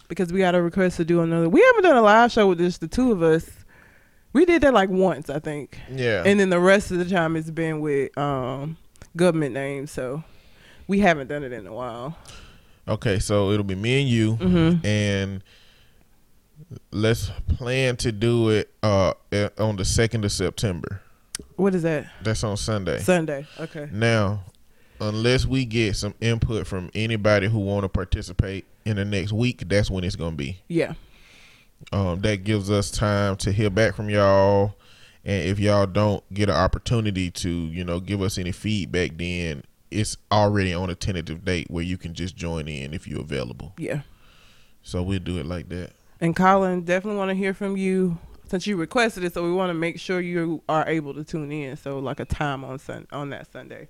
[0.09, 1.49] Because we got a request to do another.
[1.49, 3.49] We haven't done a live show with just the two of us.
[4.35, 6.23] We did that like once, I think, Yeah.
[6.25, 8.77] and then the rest of the time it's been with um,
[9.17, 9.91] government names.
[9.91, 10.23] So,
[10.87, 12.17] we haven't done it in a while.
[12.89, 14.87] okay, so it'll be me and you, Mm-hmm.
[14.87, 15.43] and
[16.91, 21.03] let's plan to do it uh eh, on the second of September.
[21.57, 22.07] What is that?
[22.23, 22.99] That's on Sunday.
[23.01, 23.47] Sunday.
[23.61, 23.89] Okay.
[23.93, 24.45] Now,
[25.03, 29.63] unless we get some input from anybody who want to participate in the next week,
[29.69, 30.59] that's when it's gonna be.
[30.69, 30.95] Yeah.
[31.93, 34.77] Um, that gives us time to hear back from y'all,
[35.25, 39.65] and if y'all don't get an opportunity to, you know, give us any feedback, then
[39.91, 43.75] it's already on a tentative date where you can just join in if you're available.
[43.77, 44.03] Yeah.
[44.83, 45.91] So we'll do it like that.
[46.21, 49.35] And Colin, definitely want to hear from you since you requested it.
[49.35, 51.77] So we want to make sure you are able to tune in.
[51.77, 53.89] So like a time on sun on that Sunday.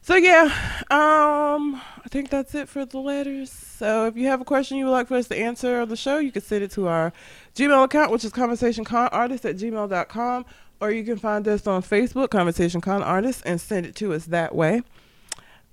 [0.00, 0.44] So yeah,
[0.90, 3.50] um, I think that's it for the letters.
[3.50, 5.96] So if you have a question you would like for us to answer on the
[5.96, 7.12] show, you can send it to our
[7.54, 10.46] Gmail account, which is conversationconartist at gmail.com,
[10.80, 14.26] or you can find us on Facebook, Conversation Con Artist, and send it to us
[14.26, 14.82] that way.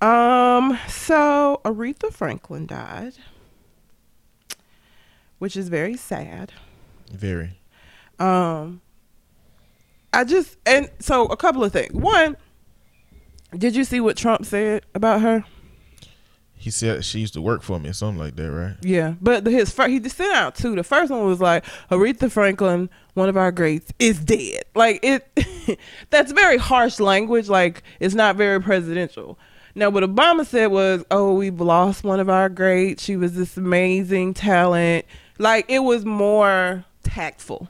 [0.02, 3.14] Um, so Aretha Franklin died,
[5.40, 6.52] which is very sad.
[7.12, 7.60] Very.
[8.20, 8.82] Um,
[10.12, 11.94] I just and so a couple of things.
[11.94, 12.36] One,
[13.58, 15.44] did you see what Trump said about her?
[16.58, 18.76] He said she used to work for me or something like that, right?
[18.82, 20.76] Yeah, but the- his fir- he just sent out two.
[20.76, 24.64] The first one was like Aretha Franklin, one of our greats, is dead.
[24.74, 25.28] Like it,
[26.10, 27.50] that's very harsh language.
[27.50, 29.38] Like it's not very presidential.
[29.76, 33.04] Now, what Obama said was, "Oh, we've lost one of our greats.
[33.04, 35.06] She was this amazing talent."
[35.38, 37.68] Like it was more tactful.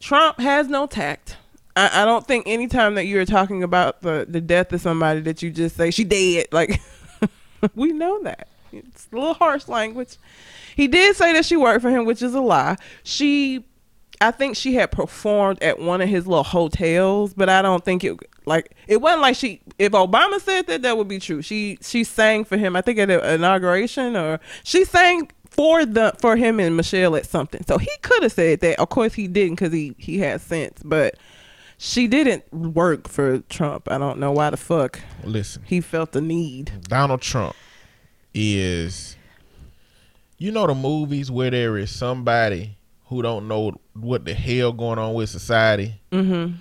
[0.00, 1.36] Trump has no tact.
[1.78, 5.42] I, I don't think anytime that you're talking about the the death of somebody that
[5.42, 6.46] you just say she dead.
[6.52, 6.80] Like
[7.74, 10.16] we know that it's a little harsh language.
[10.74, 12.76] He did say that she worked for him, which is a lie.
[13.02, 13.64] She,
[14.20, 18.04] I think she had performed at one of his little hotels, but I don't think
[18.04, 19.60] it like it wasn't like she.
[19.78, 21.42] If Obama said that, that would be true.
[21.42, 22.74] She she sang for him.
[22.74, 27.26] I think at an inauguration or she sang for the for him and Michelle at
[27.26, 27.64] something.
[27.68, 28.80] So he could have said that.
[28.80, 31.14] Of course he didn't because he he had sense, but.
[31.80, 33.88] She didn't work for Trump.
[33.90, 36.72] I don't know why the fuck Listen, he felt the need.
[36.88, 37.54] Donald Trump
[38.34, 39.16] is
[40.36, 44.98] you know the movies where there is somebody who don't know what the hell going
[44.98, 46.54] on with society Mm-hmm.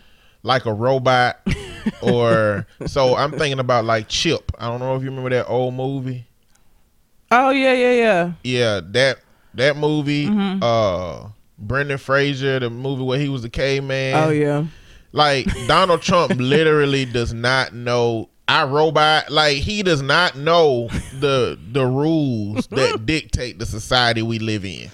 [0.44, 1.40] like a robot
[2.02, 5.74] or so i'm thinking about like chip i don't know if you remember that old
[5.74, 6.26] movie
[7.30, 8.32] Oh yeah, yeah, yeah.
[8.42, 9.18] Yeah, that
[9.56, 10.28] that movie.
[10.28, 10.64] Mm-hmm.
[10.64, 14.16] Uh, Brendan Fraser, the movie where he was the caveman.
[14.16, 14.64] Oh yeah.
[15.18, 19.30] Like Donald Trump literally does not know I robot.
[19.30, 20.88] Like he does not know
[21.20, 24.90] the the rules that dictate the society we live in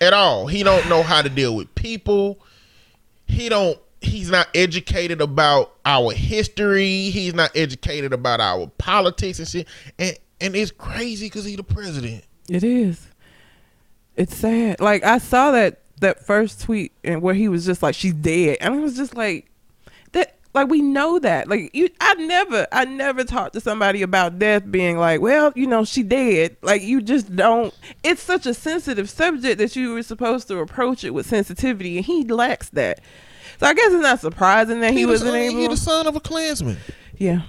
[0.00, 0.46] at all.
[0.46, 2.40] He don't know how to deal with people.
[3.26, 3.78] He don't.
[4.00, 7.10] He's not educated about our history.
[7.10, 9.68] He's not educated about our politics and shit.
[9.98, 12.24] And and it's crazy because he's the president.
[12.48, 13.08] It is.
[14.16, 14.80] It's sad.
[14.80, 18.58] Like I saw that that first tweet and where he was just like, "She's dead,"
[18.60, 19.46] and I was just like, "That
[20.54, 21.48] like we know that.
[21.48, 25.66] Like you, I never, I never talked to somebody about death being like, well, you
[25.66, 26.56] know, she dead.
[26.62, 27.72] Like you just don't.
[28.02, 32.06] It's such a sensitive subject that you were supposed to approach it with sensitivity, and
[32.06, 33.00] he lacks that.
[33.60, 35.74] So I guess it's not surprising that he, was wasn't He able.
[35.74, 36.76] the son of a Klansman.
[37.16, 37.42] yeah.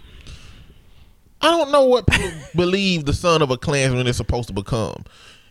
[1.42, 5.06] I don't know what people believe the son of a Klansman is supposed to become.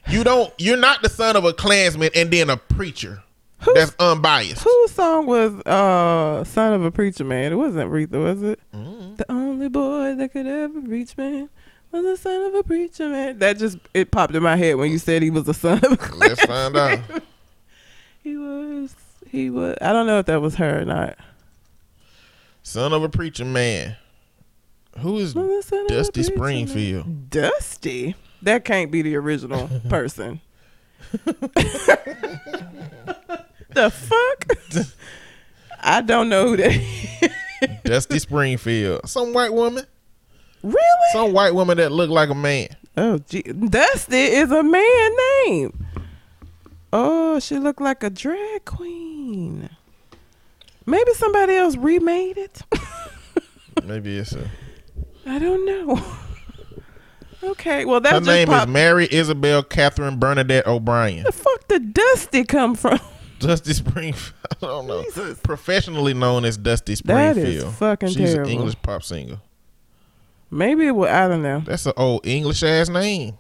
[0.09, 0.53] You don't.
[0.59, 3.23] You're not the son of a Klansman and then a preacher.
[3.61, 4.63] Who's- That's unbiased.
[4.63, 7.53] Whose song was uh Son of a Preacher Man?
[7.53, 8.61] It wasn't Aretha, was it?
[8.75, 9.17] Mm-hmm.
[9.17, 11.49] The only boy that could ever reach man
[11.91, 13.39] was the son of a preacher man.
[13.41, 15.93] That just it popped in my head when you said he was the son of
[15.93, 17.01] a Let's find out.
[18.23, 18.95] He was
[19.31, 21.17] he was I don't know if that was her or not.
[22.63, 23.97] Son of a preacher man.
[24.99, 26.37] Who is Was the son of a Dusty preacher man.
[26.67, 27.31] Springfield?
[27.31, 28.15] Dusty?
[28.43, 30.41] That can't be the original person.
[33.83, 34.95] the fuck?
[35.81, 37.31] I don't know who that is.
[37.85, 39.09] Dusty Springfield.
[39.09, 39.85] Some white woman.
[40.63, 40.79] Really?
[41.13, 42.69] Some white woman that looked like a man.
[42.97, 43.43] Oh, gee.
[43.43, 45.11] Dusty is a man
[45.47, 45.87] name.
[46.93, 49.69] Oh, she looked like a drag queen.
[50.87, 52.63] Maybe somebody else remade it.
[53.85, 54.49] Maybe it's a.
[55.27, 56.03] I don't know.
[57.45, 58.67] okay, well that Her just name is.
[58.67, 61.25] Mary Isabel Catherine Bernadette O'Brien.
[61.25, 62.99] the fuck did Dusty come from?
[63.39, 64.33] Dusty Springfield.
[64.63, 65.03] I don't know.
[65.05, 65.39] Jesus.
[65.41, 67.47] Professionally known as Dusty Springfield.
[67.47, 68.51] is fucking She's terrible.
[68.51, 69.39] an English pop singer.
[70.51, 71.09] Maybe it was.
[71.11, 71.61] I don't know.
[71.61, 73.39] That's an old English ass name.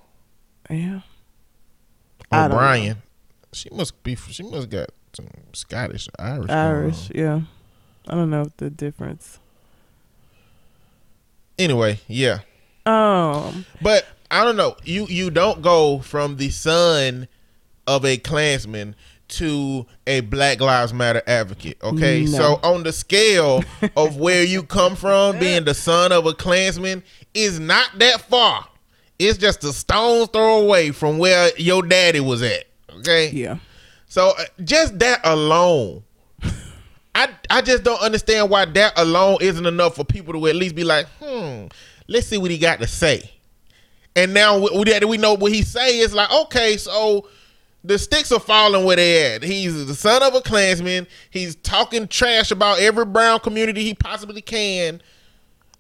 [0.70, 1.00] Yeah.
[2.30, 2.96] I don't O'Brien.
[3.52, 4.14] She must be.
[4.14, 6.50] She must got some Scottish, Irish.
[6.50, 7.11] Irish.
[7.14, 7.40] Yeah.
[8.06, 9.38] I don't know the difference.
[11.58, 12.38] Anyway, yeah,
[12.87, 13.64] Um.
[13.82, 14.76] but I don't know.
[14.84, 17.26] You you don't go from the son
[17.87, 18.94] of a Klansman
[19.29, 21.79] to a Black Lives Matter advocate.
[21.83, 22.31] Okay, No.
[22.31, 23.62] so on the scale
[23.97, 27.03] of where you come from, being the son of a Klansman
[27.35, 28.67] is not that far.
[29.19, 32.64] It's just a stone's throw away from where your daddy was at.
[32.99, 33.31] Okay.
[33.31, 33.59] Yeah.
[34.07, 36.03] So uh, just that alone,
[37.14, 40.75] I I just don't understand why that alone isn't enough for people to at least
[40.75, 41.67] be like, hmm,
[42.07, 43.31] let's see what he got to say.
[44.17, 47.29] And now we, we- we know what he say is like, okay, so
[47.85, 49.43] the sticks are falling where they at.
[49.43, 51.07] He's the son of a Klansman.
[51.31, 55.01] He's talking trash about every brown community he possibly can.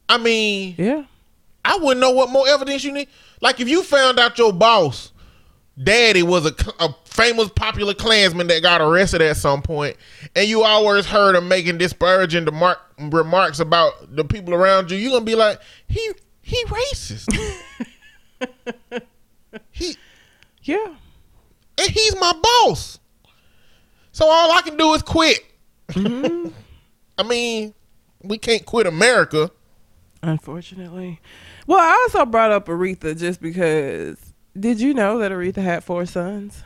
[0.08, 1.04] I mean, Yeah.
[1.64, 3.08] I wouldn't know what more evidence you need.
[3.42, 5.12] Like if you found out your boss,
[5.82, 9.96] daddy was a, a famous popular Klansman that got arrested at some point,
[10.34, 15.12] and you always heard him making disparaging demar- remarks about the people around you, you're
[15.12, 16.10] gonna be like, he
[16.42, 17.26] he racist.
[19.70, 19.96] he
[20.62, 20.94] Yeah.
[21.78, 22.98] And he's my boss.
[24.12, 25.44] So all I can do is quit.
[25.96, 27.74] I mean,
[28.22, 29.50] we can't quit America.
[30.22, 31.20] Unfortunately.
[31.66, 34.16] Well, I also brought up Aretha just because.
[34.58, 36.64] Did you know that Aretha had four sons?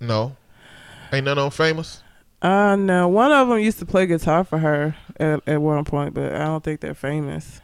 [0.00, 0.36] No,
[1.12, 2.02] ain't none of them famous.
[2.40, 3.06] Uh no.
[3.06, 6.46] One of them used to play guitar for her at, at one point, but I
[6.46, 7.60] don't think they're famous.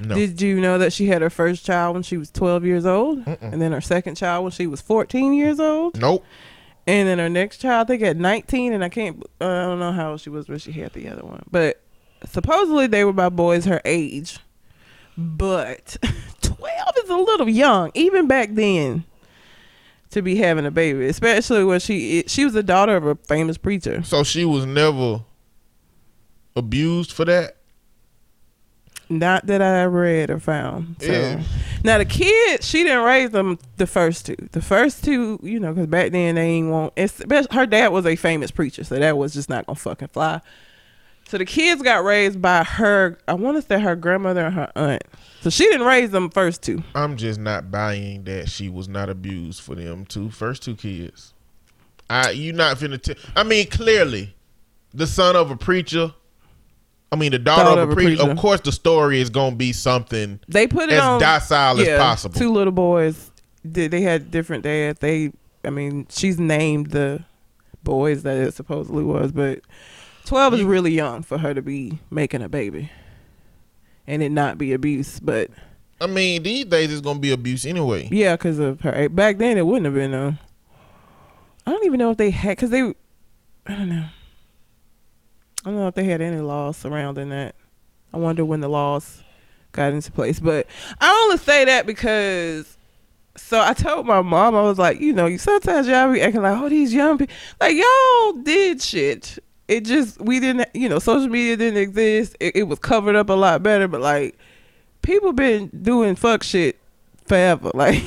[0.00, 0.14] No.
[0.14, 3.24] Did you know that she had her first child when she was 12 years old?
[3.24, 3.52] Mm-mm.
[3.52, 6.00] And then her second child when she was 14 years old?
[6.00, 6.24] nope.
[6.86, 9.78] And then her next child, I think at 19, and I can't, uh, I don't
[9.78, 11.42] know how old she was when she had the other one.
[11.50, 11.82] But
[12.24, 14.38] supposedly they were by boys her age.
[15.18, 15.98] But
[16.40, 19.04] 12 is a little young, even back then,
[20.12, 23.58] to be having a baby, especially when she she was the daughter of a famous
[23.58, 24.02] preacher.
[24.02, 25.24] So she was never
[26.56, 27.57] abused for that.
[29.10, 30.96] Not that I read or found.
[31.00, 31.42] So Yeah.
[31.82, 34.36] now the kids, she didn't raise them the first two.
[34.52, 36.92] The first two, you know, because back then they ain't want.
[36.96, 40.40] Especially her dad was a famous preacher, so that was just not gonna fucking fly.
[41.28, 43.18] So the kids got raised by her.
[43.28, 45.02] I want to say her grandmother and her aunt.
[45.42, 46.82] So she didn't raise them first two.
[46.94, 51.34] I'm just not buying that she was not abused for them two first two kids.
[52.10, 53.16] I you not finna tell.
[53.36, 54.34] I mean, clearly,
[54.92, 56.12] the son of a preacher.
[57.10, 58.30] I mean, the daughter, Daughter of a preacher.
[58.30, 61.98] Of course, the story is gonna be something They put it as on docile as
[61.98, 62.38] possible.
[62.38, 63.30] Two little boys
[63.70, 65.00] did they had different dads.
[65.00, 65.32] They,
[65.64, 67.24] I mean, she's named the
[67.82, 69.60] boys that it supposedly was, but
[70.26, 72.90] twelve is really young for her to be making a baby,
[74.06, 75.18] and it not be abuse.
[75.18, 75.50] But
[76.00, 78.08] I mean, these days it's gonna be abuse anyway.
[78.12, 79.08] yeah, because of her.
[79.08, 80.12] Back then, it wouldn't have been.
[80.12, 80.34] Uh,
[81.66, 84.06] I don't even know if they had, because they, I don't know.
[85.68, 87.54] I don't know if they had any laws surrounding that.
[88.14, 89.22] I wonder when the laws
[89.72, 90.40] got into place.
[90.40, 90.66] But
[90.98, 92.78] I only say that because,
[93.36, 96.40] so I told my mom, I was like, you know, you sometimes y'all be acting
[96.40, 99.38] like, oh, these young people, like y'all did shit.
[99.68, 102.34] It just we didn't, you know, social media didn't exist.
[102.40, 104.38] It, it was covered up a lot better, but like
[105.02, 106.78] people been doing fuck shit
[107.26, 107.70] forever.
[107.74, 108.02] Like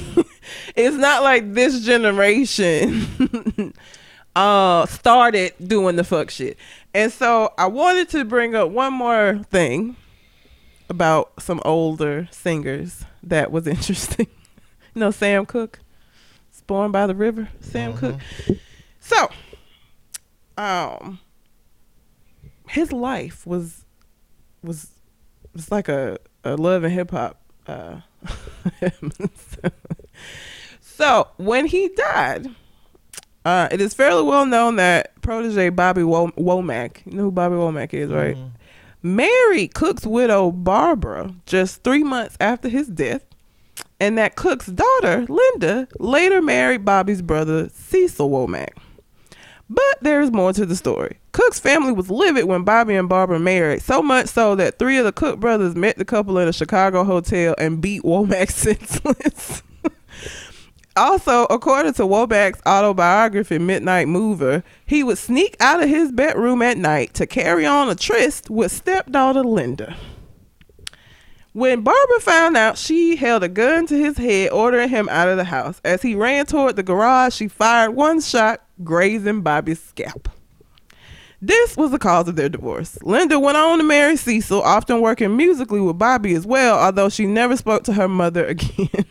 [0.76, 3.06] it's not like this generation
[4.36, 6.58] uh started doing the fuck shit.
[6.94, 9.96] And so I wanted to bring up one more thing
[10.90, 14.28] about some older singers that was interesting.
[14.94, 15.80] you know Sam Cooke?
[16.68, 17.50] Born by the river.
[17.60, 18.20] Sam Cooke.
[19.02, 19.30] So
[20.58, 21.20] um
[22.70, 23.84] his life was
[24.64, 24.92] was
[25.54, 28.00] was like a, a love and hip hop uh
[30.80, 32.48] so when he died
[33.46, 37.56] uh, it is fairly well known that protege Bobby Wo- Womack, you know who Bobby
[37.56, 38.38] Womack is, right?
[39.04, 43.24] Married Cooke's widow Barbara just three months after his death,
[44.00, 48.70] and that Cooke's daughter Linda later married Bobby's brother Cecil Womack.
[49.70, 51.18] But there's more to the story.
[51.32, 55.06] Cooke's family was livid when Bobby and Barbara married, so much so that three of
[55.06, 59.64] the Cooke brothers met the couple in a Chicago hotel and beat Womack senseless.
[60.96, 66.78] Also, according to Womack's autobiography, Midnight Mover, he would sneak out of his bedroom at
[66.78, 69.96] night to carry on a tryst with stepdaughter Linda.
[71.54, 75.38] When Barbara found out, she held a gun to his head, ordering him out of
[75.38, 75.82] the house.
[75.84, 80.30] As he ran toward the garage, she fired one shot, grazing Bobby's scalp.
[81.42, 82.98] This was the cause of their divorce.
[83.02, 87.26] Linda went on to marry Cecil, often working musically with Bobby as well, although she
[87.26, 89.06] never spoke to her mother again.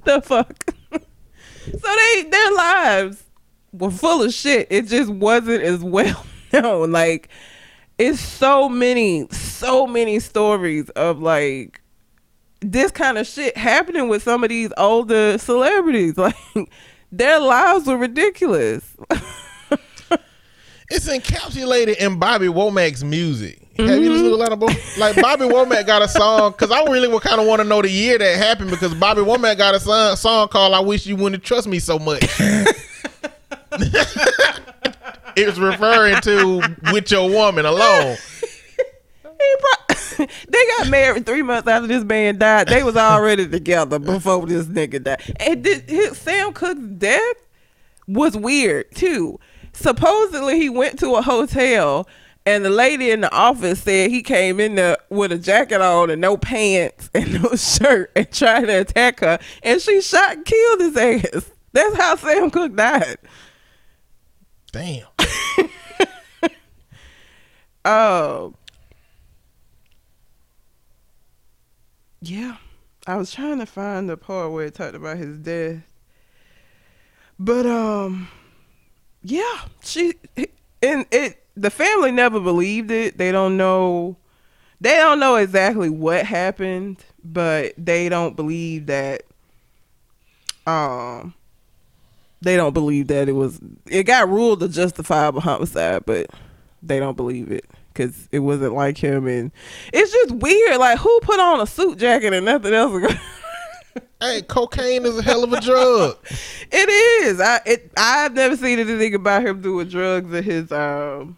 [0.04, 0.74] the fuck?
[0.92, 3.24] so they their lives
[3.72, 4.66] were full of shit.
[4.70, 6.92] It just wasn't as well known.
[6.92, 7.28] Like
[7.98, 11.80] it's so many, so many stories of like
[12.60, 16.16] this kind of shit happening with some of these older celebrities.
[16.16, 16.36] Like
[17.12, 18.96] their lives were ridiculous.
[20.92, 23.59] It's encapsulated in Bobby Womack's music.
[23.88, 24.66] Have you listened to a lot of Bo-
[24.98, 26.52] like Bobby Womack got a song?
[26.52, 29.22] Because I really would kind of want to know the year that happened because Bobby
[29.22, 32.22] Womack got a song, song called "I Wish You Wouldn't Trust Me So Much."
[35.36, 36.62] it's referring to
[36.92, 38.16] with your woman alone.
[39.60, 42.68] Pro- they got married three months after this man died.
[42.68, 45.36] They was already together before this nigga died.
[45.38, 47.36] And this, his, Sam Cooke's death
[48.06, 49.38] was weird too.
[49.72, 52.06] Supposedly he went to a hotel
[52.46, 56.10] and the lady in the office said he came in there with a jacket on
[56.10, 60.44] and no pants and no shirt and tried to attack her and she shot and
[60.44, 61.50] killed his ass.
[61.72, 63.18] That's how Sam Cooke died.
[64.72, 65.06] Damn.
[67.84, 68.54] Oh.
[72.22, 72.58] Yeah.
[73.06, 75.82] I was trying to find the part where it talked about his death.
[77.38, 78.28] But um
[79.22, 80.14] yeah, she
[80.82, 83.18] and it the family never believed it.
[83.18, 84.16] They don't know
[84.80, 89.22] they don't know exactly what happened, but they don't believe that
[90.66, 91.34] um
[92.40, 96.30] they don't believe that it was it got ruled a justifiable homicide, but
[96.82, 99.50] they don't believe it because it wasn't like him and
[99.92, 103.12] it's just weird like who put on a suit jacket and nothing else
[104.20, 106.16] Hey, cocaine is a hell of a drug.
[106.70, 111.36] it is i it i've never seen anything about him doing drugs in his um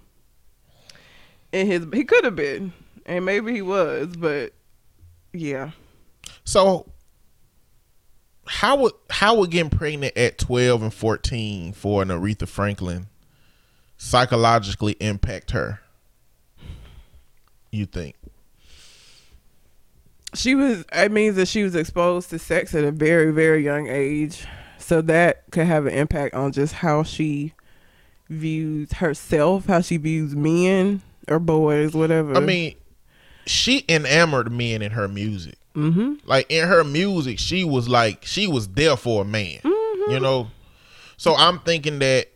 [1.52, 2.72] in his he could have been
[3.06, 4.52] and maybe he was but
[5.32, 5.70] yeah
[6.44, 6.86] So,
[8.46, 13.06] how would how would getting pregnant at twelve and fourteen for an Aretha Franklin
[13.96, 15.80] psychologically impact her?
[17.70, 18.16] You think?
[20.34, 23.86] she was it means that she was exposed to sex at a very very young
[23.86, 24.46] age
[24.78, 27.52] so that could have an impact on just how she
[28.30, 32.74] views herself how she views men or boys whatever I mean,
[33.46, 35.56] she enamored men in her music.
[35.74, 36.14] mm-hmm.
[36.24, 39.58] Like in her music, she was like she was there for a man.
[39.62, 40.12] Mm-hmm.
[40.12, 40.48] You know,
[41.16, 42.28] so I'm thinking that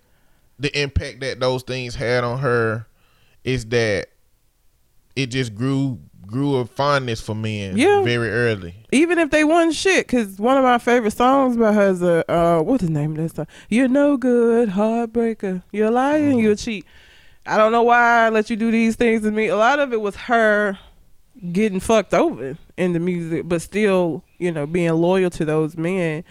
[0.58, 2.86] the impact that those things had on her
[3.44, 4.08] is that
[5.14, 8.02] it just grew grew a fondness for men Yeah.
[8.02, 8.74] very early.
[8.90, 12.24] Even if they wasn't shit, because one of my favorite songs by her is uh,
[12.28, 13.46] uh what's the name of that song?
[13.68, 15.62] You're no good, heartbreaker.
[15.70, 16.84] You're a liar and you're a cheat.
[17.46, 19.46] I don't know why I let you do these things to me.
[19.48, 20.78] A lot of it was her
[21.52, 26.24] getting fucked over in the music, but still, you know, being loyal to those men.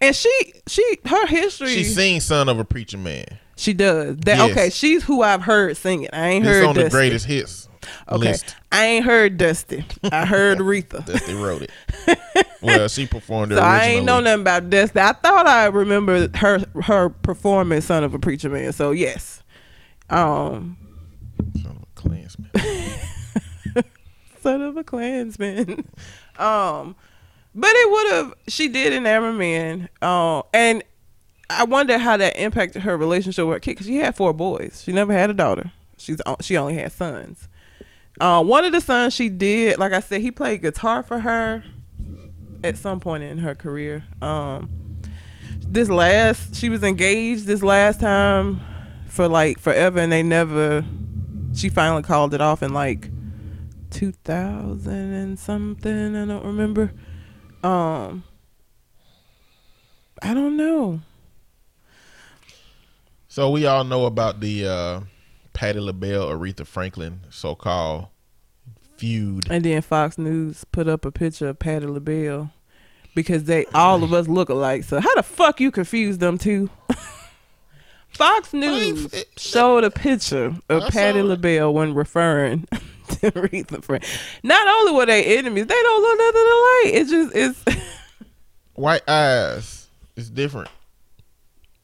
[0.00, 0.30] And she,
[0.66, 1.68] she, her history.
[1.68, 3.26] She sings "Son of a Preacher Man."
[3.56, 4.16] She does.
[4.18, 4.50] That Yes.
[4.50, 6.08] okay, she's who I've heard singing.
[6.14, 7.68] I ain't It's heard on the greatest hits
[8.08, 8.30] Okay.
[8.30, 8.56] list.
[8.72, 9.84] I ain't heard Dusty.
[10.10, 11.04] I heard Aretha.
[11.04, 12.16] Dusty wrote it.
[12.62, 15.00] well, she performed it So I ain't know nothing about Dusty.
[15.00, 19.39] I thought I remembered her her performance "Son of a Preacher Man." So yes,
[20.10, 20.76] um,
[21.62, 22.50] Son of a Klansman.
[24.40, 25.70] son of a Klansman.
[26.38, 26.96] um,
[27.54, 28.34] but it would have.
[28.48, 29.88] She did enamor men.
[30.02, 30.82] Um, and
[31.48, 34.82] I wonder how that impacted her relationship with her kid because she had four boys.
[34.84, 35.72] She never had a daughter.
[35.96, 37.48] She's she only had sons.
[38.20, 41.64] Uh, one of the sons she did, like I said, he played guitar for her
[42.62, 44.04] at some point in her career.
[44.20, 44.68] Um,
[45.66, 48.60] this last, she was engaged this last time
[49.10, 50.84] for like forever, and they never.
[51.54, 53.10] She finally called it off in like
[53.90, 56.16] 2000 and something.
[56.16, 56.92] I don't remember.
[57.62, 58.24] Um,
[60.22, 61.00] I don't know.
[63.28, 65.00] So we all know about the uh,
[65.52, 68.08] Patti LaBelle, Aretha Franklin so-called
[68.96, 69.50] feud.
[69.50, 72.52] And then Fox News put up a picture of Patti LaBelle
[73.14, 74.84] because they all of us look alike.
[74.84, 76.70] So how the fuck you confuse them two?
[78.10, 81.24] Fox News showed a picture of I Patti saw.
[81.26, 82.66] LaBelle when referring
[83.08, 84.10] to Aretha Franklin.
[84.42, 87.00] Not only were they enemies, they don't look nothing alike.
[87.00, 87.36] It's just
[87.66, 87.82] it's
[88.74, 90.68] White eyes It's different.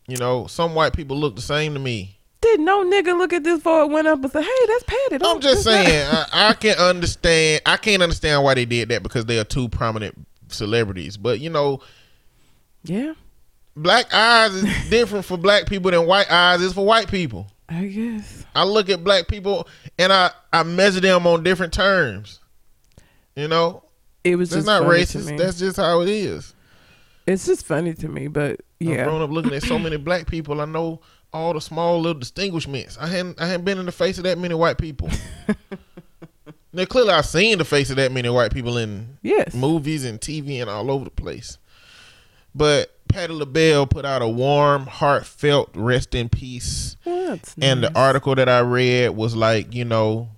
[0.09, 2.18] You know, some white people look the same to me.
[2.41, 5.18] did no nigga look at this before it went up and say, "Hey, that's Patti."
[5.24, 7.62] I'm just saying, I, I can understand.
[7.66, 10.14] I can't understand why they did that because they are two prominent
[10.49, 11.16] celebrities.
[11.16, 11.81] But you know,
[12.85, 13.14] yeah,
[13.77, 17.47] black eyes is different for black people than white eyes is for white people.
[17.68, 18.45] I guess.
[18.55, 19.68] I look at black people
[19.99, 22.41] and I I measure them on different terms.
[23.35, 23.83] You know,
[24.24, 25.37] It was that's just not racist.
[25.37, 26.55] That's just how it is.
[27.27, 29.05] it's just funny to me, but I've yeah.
[29.05, 30.61] grown up looking at so many black people.
[30.61, 31.01] I know
[31.33, 32.97] all the small little distinguishments.
[33.01, 35.11] I hadn't I hadn't been in the face of that many white people.
[36.72, 39.55] now clearly I've seen the face of that many white people in Yes.
[39.55, 41.59] movies and TV and all over the place.
[42.55, 46.97] But Patti LaBelle put out a warm, heartfelt rest in peace.
[47.07, 47.91] Well, And nice.
[47.91, 50.29] the article that I read was like, you know,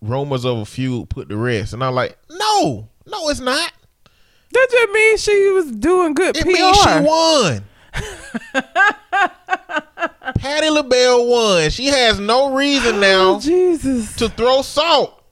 [0.00, 1.72] rumors of a feud put to rest.
[1.72, 3.72] And I'm like, no, no, it's not.
[4.52, 6.48] That just means she was doing good It PR.
[6.48, 7.64] means she won.
[10.38, 11.70] Patti LaBelle won.
[11.70, 14.14] She has no reason oh, now Oh, Jesus.
[14.14, 15.24] to throw salt.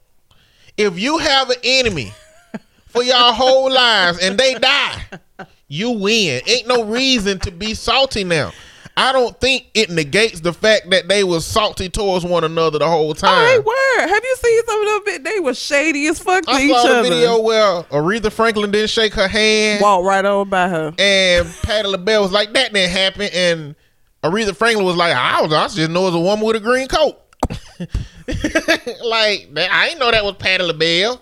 [0.76, 2.12] If you have an enemy
[2.88, 5.02] for your whole lives and they die,
[5.68, 6.43] you win.
[6.47, 8.53] Ain't no reason to be salty now.
[8.99, 12.89] I don't think it negates the fact that they were salty towards one another the
[12.89, 13.45] whole time.
[13.47, 13.99] they were.
[13.99, 15.22] Have you seen some of them?
[15.22, 17.03] They were shady as fuck to I each saw other.
[17.03, 19.82] video where Aretha Franklin didn't shake her hand.
[19.82, 20.95] Walk right over by her.
[20.99, 23.28] And Patti LaBelle was like, that didn't happen.
[23.34, 23.74] And
[24.24, 26.61] Aretha Franklin was like, I, was, I just know it was a woman with a
[26.61, 27.20] green coat.
[29.05, 31.20] like, man, I didn't know that was Patti LaBelle.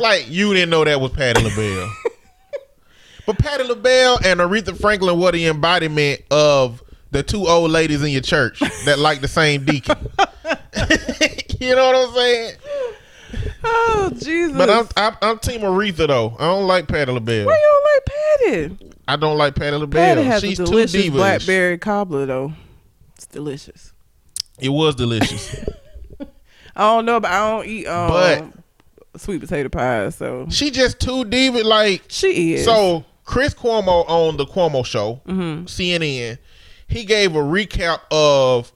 [0.00, 1.90] like, you didn't know that was Patti LaBelle.
[3.26, 8.10] But Patti LaBelle and Aretha Franklin were the embodiment of the two old ladies in
[8.10, 9.96] your church that like the same deacon.
[11.60, 12.56] you know what I'm saying?
[13.64, 14.56] Oh, Jesus.
[14.56, 16.36] But I'm, I'm I'm Team Aretha though.
[16.38, 17.46] I don't like Patti LaBelle.
[17.46, 18.92] Why you don't like Patti?
[19.08, 20.14] I don't like Patti LaBelle.
[20.16, 22.52] Patti has She's a too delicious blackberry cobbler, though.
[23.16, 23.92] It's delicious.
[24.58, 25.56] It was delicious.
[26.76, 31.00] I don't know, but I don't eat um, But- sweet potato pie, so she just
[31.00, 31.62] too diva.
[31.64, 32.64] Like she is.
[32.64, 35.64] so, Chris Cuomo on the Cuomo Show, Mm-hmm.
[35.66, 36.38] CNN.
[36.88, 38.72] He gave a recap of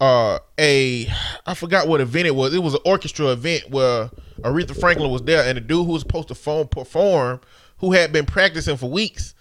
[0.00, 1.06] uh a
[1.46, 2.52] I forgot what event it was.
[2.54, 4.10] It was an orchestra event where
[4.40, 7.40] Aretha Franklin was there, and the dude who was supposed to phone perform,
[7.78, 9.34] who had been practicing for weeks,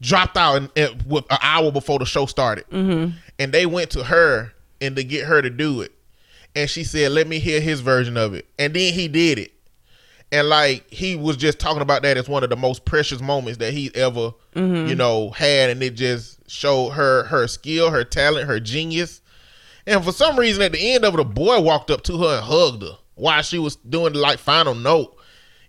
[0.00, 3.16] dropped out in, in- with an hour before the show started, mm-hmm.
[3.38, 5.92] and they went to her and to get her to do it,
[6.54, 9.52] and she said, "Let me hear his version of it," and then he did it.
[10.34, 13.58] And like he was just talking about that as one of the most precious moments
[13.58, 14.88] that he ever, mm-hmm.
[14.88, 19.20] you know, had, and it just showed her her skill, her talent, her genius.
[19.86, 22.38] And for some reason, at the end of it, a boy walked up to her
[22.38, 25.16] and hugged her while she was doing the like final note.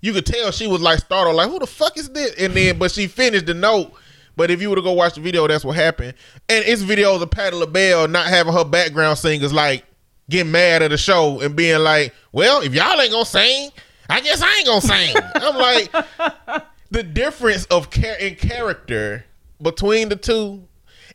[0.02, 2.80] You could tell she was like startled, like, "Who the fuck is this?" And then,
[2.80, 3.94] but she finished the note.
[4.36, 6.16] But if you were to go watch the video, that's what happened.
[6.50, 9.86] And it's videos of Patti LaBelle not having her background singers like
[10.28, 13.70] getting mad at the show and being like, "Well, if y'all ain't gonna sing,
[14.10, 15.16] I guess I ain't gonna sing.
[15.36, 19.26] I'm like, the difference of char- in character
[19.62, 20.68] between the two,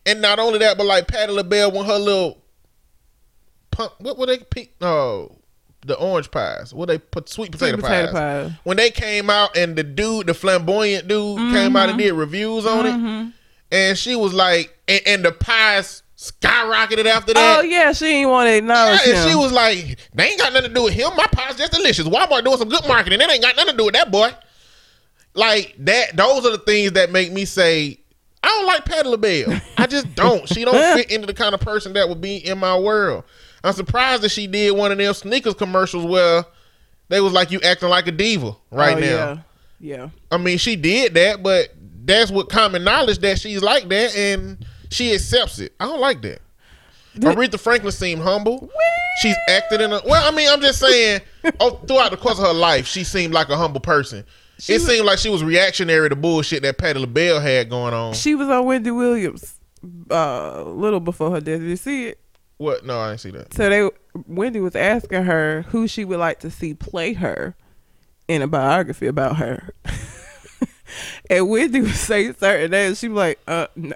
[0.06, 2.38] and not only that, but like Patti LaBelle when her little
[3.70, 4.74] pump, what were they pick?
[4.80, 5.36] Oh,
[5.86, 6.74] the orange pies.
[6.74, 8.50] What they put sweet potato, Sweet potato pies.
[8.50, 8.58] pie.
[8.64, 12.08] When they came out and the dude, the flamboyant dude, came out and mm-hmm.
[12.08, 13.28] did reviews on it, mm-hmm.
[13.72, 17.58] and she was like, and, and the pies skyrocketed after that.
[17.58, 19.28] Oh yeah, she ain't want to acknowledge Yeah, him.
[19.28, 21.16] she was like, "They ain't got nothing to do with him.
[21.16, 22.06] My pie's just delicious.
[22.06, 23.18] Walmart doing some good marketing.
[23.20, 24.30] That ain't got nothing to do with that boy."
[25.32, 26.16] Like that.
[26.16, 28.00] Those are the things that make me say,
[28.42, 29.60] "I don't like Patti LaBelle.
[29.78, 30.46] I just don't.
[30.46, 33.24] She don't fit into the kind of person that would be in my world."
[33.64, 36.44] I'm surprised that she did one of them sneakers commercials where
[37.08, 40.08] they was like, "You acting like a diva right oh, now." Yeah, yeah.
[40.30, 41.72] I mean, she did that, but
[42.04, 45.72] that's what common knowledge that she's like that, and she accepts it.
[45.80, 46.40] I don't like that.
[47.16, 48.70] Aretha Franklin seemed humble.
[49.20, 50.26] She's acted in a well.
[50.26, 51.20] I mean, I'm just saying.
[51.60, 54.24] oh, throughout the course of her life, she seemed like a humble person.
[54.68, 58.14] it was- seemed like she was reactionary to bullshit that Patti LaBelle had going on.
[58.14, 59.58] She was on Wendy Williams
[60.10, 61.60] uh, a little before her death.
[61.60, 62.20] Did you see it?
[62.58, 62.84] what?
[62.84, 63.54] No, I didn't see that.
[63.54, 63.90] So they
[64.26, 67.56] Wendy was asking her who she would like to see play her
[68.28, 69.74] in a biography about her.
[71.30, 72.98] and Wendy would say certain names.
[72.98, 73.94] She was like, uh, no.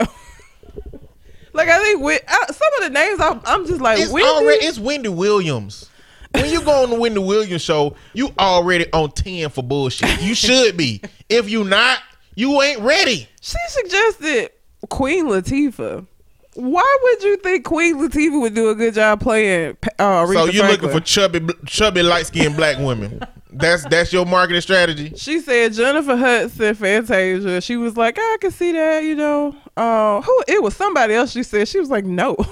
[1.54, 4.28] Like I think with uh, some of the names, I'm, I'm just like It's Wendy.
[4.28, 5.88] already it's Wendy Williams.
[6.32, 10.20] When you go on the Wendy Williams show, you already on ten for bullshit.
[10.20, 11.00] You should be.
[11.28, 12.00] If you not,
[12.34, 13.28] you ain't ready.
[13.40, 14.50] she suggested
[14.90, 16.06] Queen Latifah.
[16.54, 20.66] Why would you think Queen Latifah would do a good job playing uh, so you're
[20.68, 23.20] looking for chubby, chubby, light skinned black women.
[23.50, 25.12] That's that's your marketing strategy.
[25.16, 27.60] She said Jennifer Hudson, Fantasia.
[27.60, 29.54] She was like, I can see that, you know.
[29.76, 30.44] Uh, who?
[30.48, 31.30] It was somebody else.
[31.32, 32.36] She said she was like, no.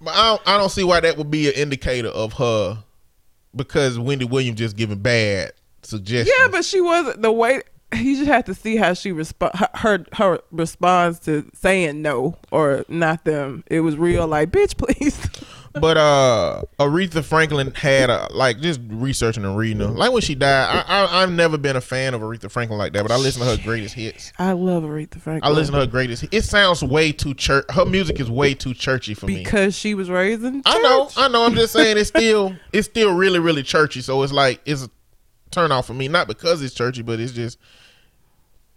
[0.00, 2.78] But I don't, I don't see why that would be an indicator of her,
[3.54, 5.52] because Wendy Williams just giving bad
[5.82, 6.36] suggestions.
[6.38, 7.62] yeah, but she wasn't the way.
[7.96, 9.52] You just have to see how she respond.
[9.74, 13.64] Her her response to saying no or not them.
[13.68, 15.18] It was real like, bitch, please.
[15.80, 19.86] But uh, Aretha Franklin had a, like just researching and reading her.
[19.86, 22.94] Like when she died, I, I I've never been a fan of Aretha Franklin like
[22.94, 23.02] that.
[23.02, 24.32] But I listen to her greatest hits.
[24.38, 25.42] I love Aretha Franklin.
[25.52, 26.24] I listen to her greatest.
[26.32, 27.64] It sounds way too church.
[27.70, 29.36] Her music is way too churchy for me.
[29.44, 30.62] because she was raised in.
[30.64, 31.10] I know.
[31.16, 31.44] I know.
[31.44, 34.00] I'm just saying it's still it's still really really churchy.
[34.00, 34.90] So it's like it's a
[35.50, 36.08] turn off for me.
[36.08, 37.58] Not because it's churchy, but it's just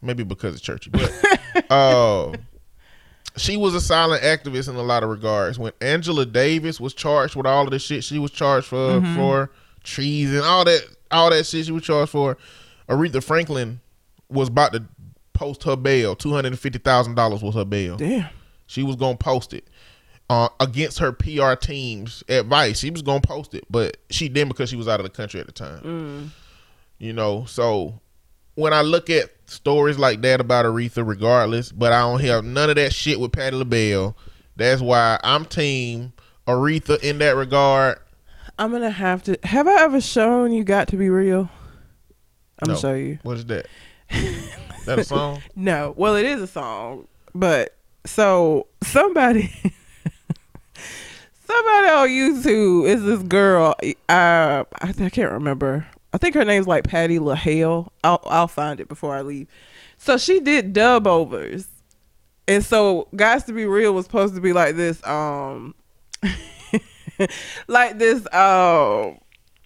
[0.01, 0.89] maybe because it's churchy.
[0.89, 1.11] But
[1.72, 2.34] uh,
[3.38, 5.57] she was a silent activist in a lot of regards.
[5.57, 9.51] When Angela Davis was charged with all of the shit she was charged for for
[9.84, 12.38] trees and all that all that shit she was charged for,
[12.89, 13.80] Aretha Franklin
[14.30, 14.84] was about to
[15.34, 16.15] post her bail.
[16.15, 17.97] Two hundred and fifty thousand dollars was her bail.
[17.97, 18.30] Damn.
[18.67, 19.67] She was gonna post it
[20.30, 22.80] uh, against her PR team's advice.
[22.80, 25.41] She was gonna post it, but she didn't because she was out of the country
[25.41, 26.32] at the time.
[27.02, 27.99] You know, so
[28.54, 32.70] when I look at stories like that about Aretha, regardless, but I don't have none
[32.70, 34.16] of that shit with Patti LaBelle.
[34.56, 36.14] That's why I'm team
[36.47, 37.97] Aretha in that regard.
[38.60, 39.36] I'm gonna have to.
[39.41, 41.49] Have I ever shown you got to be real?
[42.62, 42.74] I'm No.
[42.76, 43.18] gonna show you.
[43.24, 43.66] What is that?
[44.86, 45.41] that a song?
[45.56, 47.76] No, well, it is a song, but
[48.06, 49.47] so somebody,
[51.47, 53.74] somebody on YouTube is this girl.
[54.08, 55.88] Uh, I I can't remember.
[56.14, 57.89] I think her name's like Patty LaHale.
[58.03, 59.47] I'll I'll find it before I leave.
[59.97, 61.68] So she did dub overs,
[62.47, 65.05] and so Got to Be Real was supposed to be like this.
[65.05, 65.76] Um,
[67.68, 68.32] like this.
[68.34, 69.20] Um,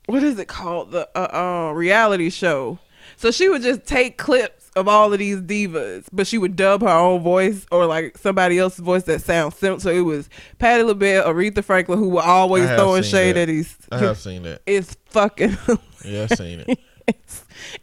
[0.05, 0.91] what is it called?
[0.91, 2.79] The uh, uh reality show.
[3.17, 6.81] So she would just take clips of all of these divas, but she would dub
[6.81, 9.79] her own voice or like somebody else's voice that sounds similar.
[9.79, 13.43] So it was Patti LaBelle, Aretha Franklin, who were always throwing shade that.
[13.43, 13.75] at these.
[13.91, 14.61] I have seen that.
[14.67, 15.57] It's fucking.
[16.05, 16.79] Yeah, I've seen it.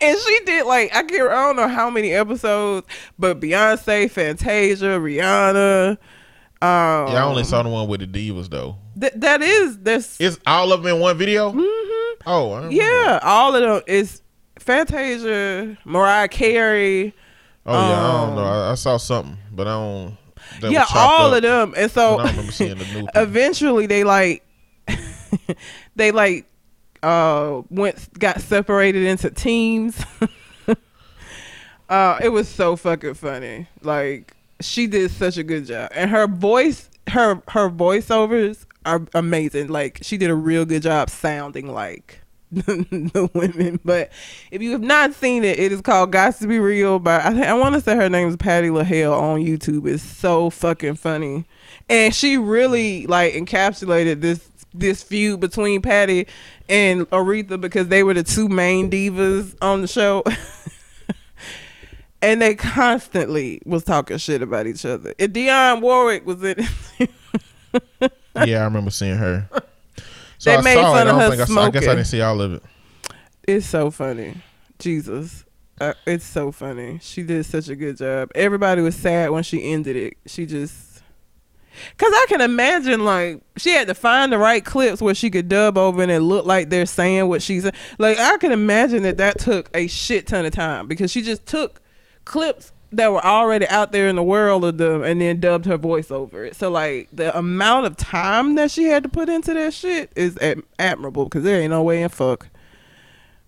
[0.01, 2.87] and she did like I can't I don't know how many episodes,
[3.19, 5.91] but Beyonce, Fantasia, Rihanna.
[5.91, 5.99] Um,
[7.13, 8.77] Yeah, I only saw the one with the divas though.
[9.01, 10.21] th- that is this.
[10.21, 11.51] It's all of them in one video.
[11.51, 12.13] Mhm.
[12.27, 14.22] Oh, Yeah, all of them is
[14.63, 17.15] Fantasia, Mariah Carey.
[17.67, 18.43] Oh yeah, I don't know.
[18.43, 20.17] Um, I, I saw something, but I don't.
[20.73, 21.75] yeah, all of them.
[21.77, 24.45] And so I remember seeing the eventually they like
[25.97, 26.47] they like
[27.03, 30.03] uh went got separated into teams.
[31.89, 33.69] uh it was so fucking funny.
[33.83, 35.91] Like she did such a good job.
[35.95, 39.69] And her voice her her voiceovers are amazing.
[39.69, 42.22] Like she did a real good job sounding like
[42.55, 43.81] the women.
[43.83, 44.13] But
[44.51, 47.45] if you have not seen it, it is called Got to Be Real by I
[47.45, 49.89] I want to say her name is Patty LaHale on YouTube.
[49.89, 51.47] It's so fucking funny.
[51.89, 56.27] And she really like encapsulated this this feud between Patti
[56.69, 60.23] and Aretha because they were the two main divas on the show.
[62.23, 65.15] and they constantly was talking shit about each other.
[65.19, 66.69] And Dionne Warwick was in
[68.45, 69.49] yeah, I remember seeing her.
[70.43, 71.11] So They I made saw fun it.
[71.11, 72.63] of I, her don't I, saw, I guess I didn't see all of it.
[73.47, 74.43] It's so funny.
[74.81, 75.45] Jesus.
[75.81, 76.99] Uh, it's so funny.
[77.01, 78.33] She did such a good job.
[78.35, 80.15] Everybody was sad when she ended it.
[80.27, 81.01] She just
[81.97, 85.49] Cause I can imagine like she had to find the right clips where she could
[85.49, 87.65] dub over and it looked like they're saying what she's
[87.99, 88.19] like.
[88.19, 91.81] I can imagine that that took a shit ton of time because she just took
[92.25, 95.77] clips that were already out there in the world of them and then dubbed her
[95.77, 96.57] voice over it.
[96.57, 100.37] So like the amount of time that she had to put into that shit is
[100.39, 102.49] ad- admirable because there ain't no way in fuck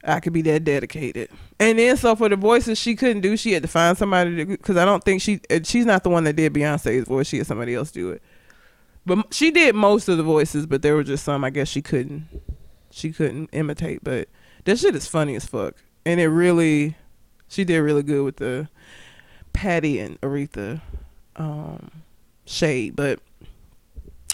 [0.07, 1.31] I could be that dedicated.
[1.59, 4.45] And then so for the voices she couldn't do, she had to find somebody to
[4.47, 7.27] because I don't think she she's not the one that did Beyonce's voice.
[7.27, 8.23] She had somebody else do it.
[9.07, 11.83] But she did most of the voices, but there were just some I guess she
[11.83, 12.27] couldn't
[12.91, 14.05] she couldn't imitate.
[14.05, 14.29] But
[14.65, 16.97] that shit is funny as fuck, and it really
[17.49, 18.69] she did really good with the
[19.55, 20.83] Patti and Aretha
[21.37, 21.91] um,
[22.45, 22.95] shade.
[22.95, 23.21] But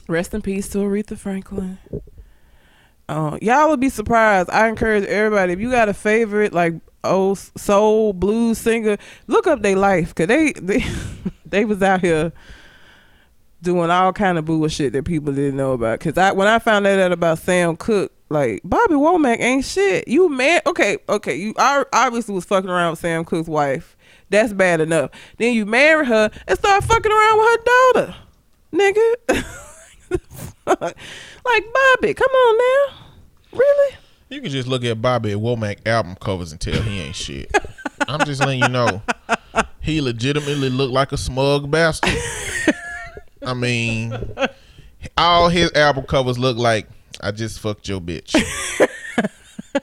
[0.09, 1.79] rest in peace to Aretha Franklin.
[3.09, 4.51] Uh, y'all would be surprised.
[4.51, 9.63] I encourage everybody if you got a favorite like old soul blues singer, look up
[9.63, 10.85] their life because they they
[11.47, 12.33] they was out here
[13.63, 15.99] doing all kind of bullshit that people didn't know about.
[15.99, 20.07] Because I when I found that out about Sam Cooke, like Bobby Womack ain't shit.
[20.07, 23.97] You man, okay, okay, you I obviously was fucking around with Sam Cooke's wife.
[24.31, 25.11] That's bad enough.
[25.39, 28.15] Then you marry her and start fucking around with her daughter,
[28.73, 29.45] nigga.
[31.45, 33.97] like Bobby, come on now, really?
[34.29, 37.51] You can just look at Bobby Womack album covers and tell he ain't shit.
[38.07, 39.03] I'm just letting you know.
[39.81, 42.17] He legitimately looked like a smug bastard.
[43.43, 44.17] I mean,
[45.17, 46.87] all his album covers look like
[47.21, 48.35] I just fucked your bitch.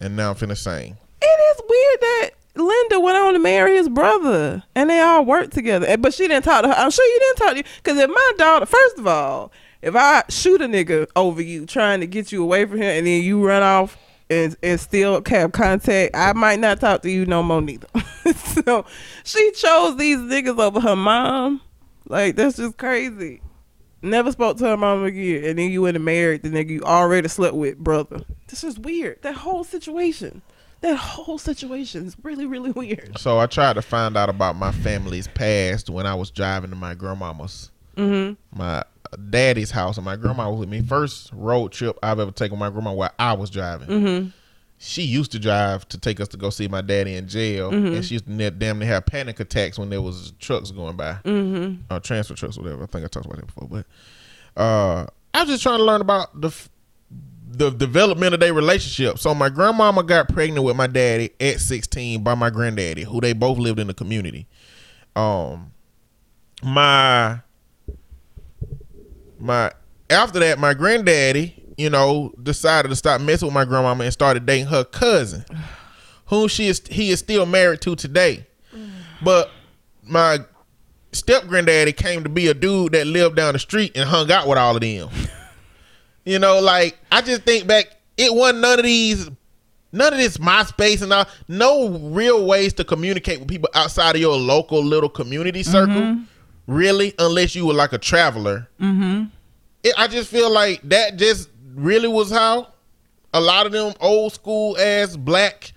[0.00, 0.96] and now I'm finna sing.
[1.20, 5.52] It is weird that Linda went on to marry his brother and they all worked
[5.52, 5.96] together.
[5.96, 6.74] But she didn't talk to her.
[6.74, 7.64] I'm sure you didn't talk to you.
[7.82, 12.00] Because if my daughter, first of all, if I shoot a nigga over you trying
[12.00, 13.96] to get you away from him and then you run off
[14.28, 17.88] and, and still have contact, I might not talk to you no more neither.
[18.36, 18.84] so
[19.24, 21.60] she chose these niggas over her mom.
[22.06, 23.40] Like, that's just crazy.
[24.02, 25.44] Never spoke to her mom again.
[25.44, 28.22] And then you went and married the nigga you already slept with, brother.
[28.48, 29.22] This is weird.
[29.22, 30.42] That whole situation.
[30.82, 33.16] That whole situation is really, really weird.
[33.18, 36.76] So I tried to find out about my family's past when I was driving to
[36.76, 38.58] my grandmama's, Mm-hmm.
[38.58, 38.82] my
[39.30, 40.80] daddy's house, and my grandma was with me.
[40.82, 43.88] First road trip I've ever taken with my grandma while I was driving.
[43.88, 44.28] Mm-hmm.
[44.78, 47.94] She used to drive to take us to go see my daddy in jail, Mm-hmm.
[47.94, 51.12] and she used to damn near have panic attacks when there was trucks going by,
[51.24, 51.92] Mm-hmm.
[51.94, 52.82] or transfer trucks, whatever.
[52.82, 56.00] I think I talked about that before, but uh, I was just trying to learn
[56.00, 56.50] about the
[57.58, 59.18] the development of their relationship.
[59.18, 63.32] So my grandmama got pregnant with my daddy at 16 by my granddaddy, who they
[63.32, 64.46] both lived in the community.
[65.14, 65.72] Um,
[66.62, 67.40] my
[69.38, 69.72] my
[70.08, 74.46] after that, my granddaddy, you know, decided to stop messing with my grandmama and started
[74.46, 75.44] dating her cousin,
[76.26, 78.46] whom she is he is still married to today.
[79.22, 79.50] But
[80.02, 80.38] my
[81.12, 84.48] step granddaddy came to be a dude that lived down the street and hung out
[84.48, 85.10] with all of them.
[86.24, 89.28] You know, like I just think back, it wasn't none of these,
[89.90, 94.20] none of this MySpace and all, no real ways to communicate with people outside of
[94.20, 96.18] your local little community circle,
[96.66, 98.68] really, unless you were like a traveler.
[98.80, 99.24] Mm-hmm.
[99.82, 102.68] It, I just feel like that just really was how
[103.34, 105.72] a lot of them old school ass black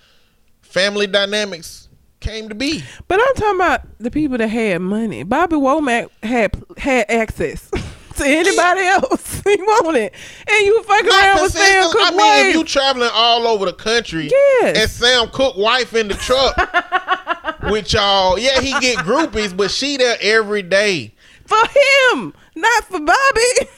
[0.62, 1.90] family dynamics
[2.20, 2.84] came to be.
[3.08, 5.24] But I'm talking about the people that had money.
[5.24, 7.70] Bobby Womack had had access
[8.16, 10.12] to anybody else he wanted,
[10.48, 12.02] and you fucking around with Sam Cooke.
[12.02, 14.78] I mean, if you traveling all over the country, Yes.
[14.78, 16.56] and Sam Cooke wife in the truck
[17.72, 21.14] with y'all, yeah, he get groupies, but she there every day.
[21.46, 21.58] for
[22.14, 23.70] him, not for Bobby.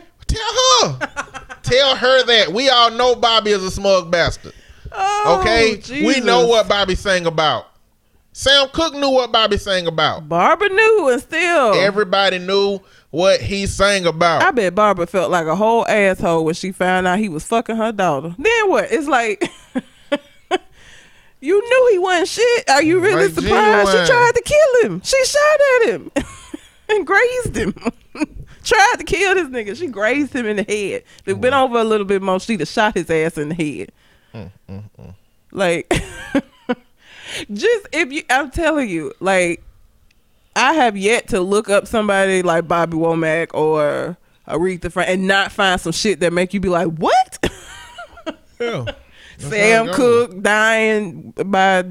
[0.26, 1.08] Tell her,
[1.64, 4.52] tell her that we all know Bobby is a smug bastard.
[4.92, 7.66] oh, Okay, we know what Bobby sang about.
[8.32, 10.28] Sam Cooke knew what Bobby sang about.
[10.28, 12.78] Barbara knew, and still, Everybody knew
[13.10, 14.42] what he sang about.
[14.42, 17.76] I bet Barbara felt like a whole asshole when she found out he was fucking
[17.76, 18.34] her daughter.
[18.38, 18.90] Then what?
[18.90, 19.50] It's like.
[21.40, 22.68] You knew he wasn't shit.
[22.70, 23.90] Are you really surprised?
[23.90, 25.00] She tried to kill him.
[25.02, 26.12] She shot at him
[26.90, 27.74] and grazed him.
[28.64, 29.76] tried to kill this nigga.
[29.76, 31.04] She grazed him in the head.
[31.20, 31.62] If it been mm.
[31.62, 33.92] over a little bit more, she'd have shot his ass in the head.
[34.34, 35.14] Mm, mm,
[35.50, 35.88] like,
[37.52, 39.62] just if you, I'm telling you, like,
[40.56, 44.16] I have yet to look up somebody like Bobby Womack or
[44.48, 47.38] Aretha Frank and not find some shit that make you be like, what?
[48.60, 48.84] Yeah.
[49.38, 50.28] Sam how it goes.
[50.28, 51.82] Cooke dying by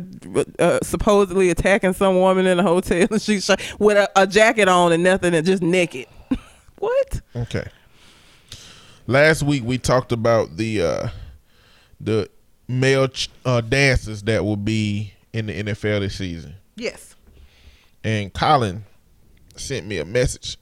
[0.60, 4.68] uh, supposedly attacking some woman in a hotel and she shot with a, a jacket
[4.68, 6.06] on and nothing and just naked.
[6.78, 7.22] what?
[7.36, 7.66] Okay.
[9.08, 11.08] Last week we talked about the uh
[12.00, 12.30] the
[12.68, 17.09] male ch- uh, dancers that will be in the NFL this season, Yes.
[18.04, 18.86] And Colin
[19.56, 20.58] sent me a message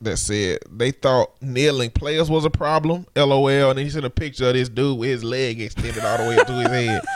[0.00, 3.06] that said they thought kneeling players was a problem.
[3.16, 6.28] LOL, and he sent a picture of this dude with his leg extended all the
[6.28, 7.02] way up to his head.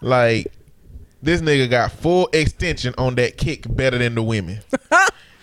[0.00, 0.52] Like
[1.20, 4.60] this nigga got full extension on that kick better than the women.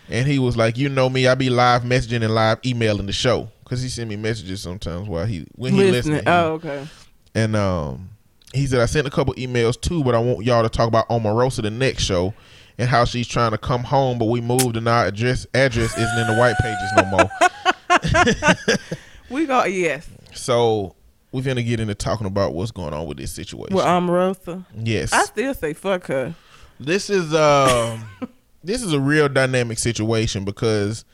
[0.07, 3.11] And he was like, "You know me, I be live messaging and live emailing the
[3.11, 6.33] show because he send me messages sometimes while he when he listening." Listening.
[6.33, 6.87] Oh, okay.
[7.33, 8.09] And um,
[8.53, 11.09] he said, "I sent a couple emails too, but I want y'all to talk about
[11.09, 12.35] Omarosa the next show
[12.77, 16.17] and how she's trying to come home, but we moved and our address address isn't
[16.19, 18.77] in the white pages no more."
[19.29, 20.07] We got yes.
[20.33, 20.95] So
[21.31, 23.75] we're gonna get into talking about what's going on with this situation.
[23.75, 24.65] Well, Omarosa.
[24.75, 26.35] yes, I still say fuck her.
[26.79, 28.05] this is um
[28.63, 31.05] this is a real dynamic situation because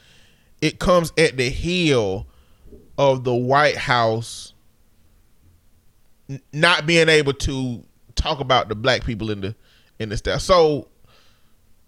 [0.62, 2.28] it comes at the heel
[2.97, 4.53] of the White House
[6.53, 7.84] not being able to
[8.16, 9.55] talk about the black people in the
[9.99, 10.41] in the staff.
[10.41, 10.88] So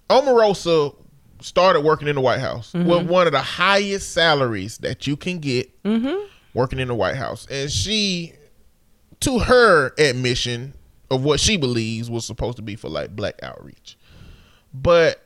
[0.10, 0.96] Omarosa
[1.44, 2.88] started working in the White House mm-hmm.
[2.88, 6.26] with one of the highest salaries that you can get mm-hmm.
[6.54, 7.48] working in the White House.
[7.50, 8.34] And she
[9.22, 10.74] to her admission
[11.10, 13.98] of what she believes was supposed to be for like black outreach.
[14.74, 15.22] But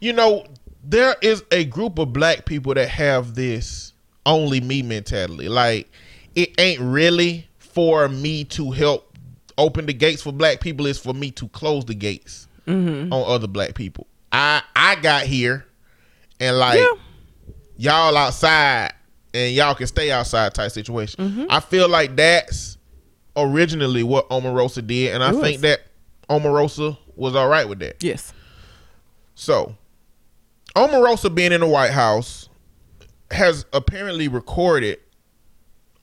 [0.00, 0.44] you know,
[0.82, 3.92] there is a group of black people that have this
[4.26, 5.48] only me mentality.
[5.48, 5.90] Like
[6.34, 9.16] it ain't really for me to help
[9.58, 13.12] open the gates for black people, it's for me to close the gates Mm-hmm.
[13.12, 14.06] on other black people.
[14.30, 15.64] I I got here
[16.40, 16.92] and like Yeah.
[17.76, 18.92] y'all outside
[19.34, 21.24] and y'all can stay outside type situation.
[21.28, 21.44] Mm-hmm.
[21.50, 22.76] I feel like that's
[23.36, 25.80] originally what Omarosa did, and I think that
[26.28, 28.02] Omarosa was all right with that.
[28.02, 28.32] Yes.
[29.34, 29.74] So,
[30.76, 32.48] Omarosa being in the White House
[33.30, 34.98] has apparently recorded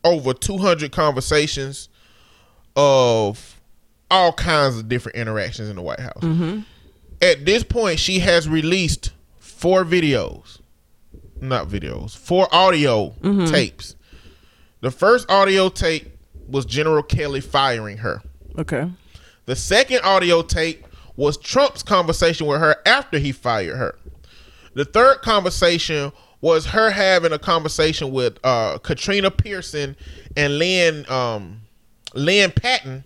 [0.04, 1.90] over 200 conversations
[2.76, 3.59] of
[4.12, 6.24] all kinds of different interactions in the White House.
[7.22, 10.60] At this point, she has released four videos,
[11.42, 13.14] not videos, four audio
[13.48, 13.96] tapes.
[14.82, 16.10] The first audio tape
[16.48, 18.22] was General Kelly firing her.
[18.58, 18.90] Okay.
[19.46, 20.86] The second audio tape
[21.16, 23.96] was Trump's conversation with her after he fired her.
[24.74, 29.98] The third conversation was her having a conversation with uh, Katrina Pierson
[30.38, 31.62] and Lynn um,
[32.14, 33.04] Lynn Patton,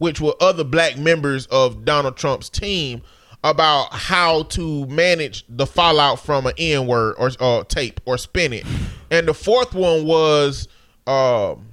[0.00, 3.02] which were other black members of Donald Trump's team,
[3.44, 8.52] about how to manage the fallout from an N word or uh, tape or spin
[8.52, 8.66] it.
[9.10, 10.68] And the fourth one was
[11.06, 11.68] um,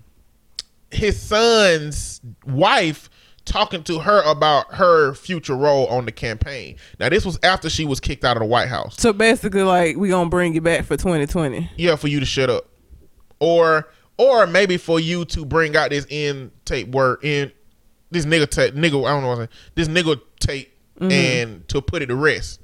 [0.92, 3.10] his son's wife
[3.46, 6.76] talking to her about her future role on the campaign.
[7.00, 8.96] Now this was after she was kicked out of the White House.
[9.00, 11.72] So basically, like we gonna bring you back for 2020.
[11.78, 12.68] Yeah, for you to shut up.
[13.40, 17.52] Or or maybe for you to bring out this in tape word in
[18.12, 19.50] this nigga tape nigga I don't know what I'm saying.
[19.76, 22.60] This nigga tape and to put it to rest.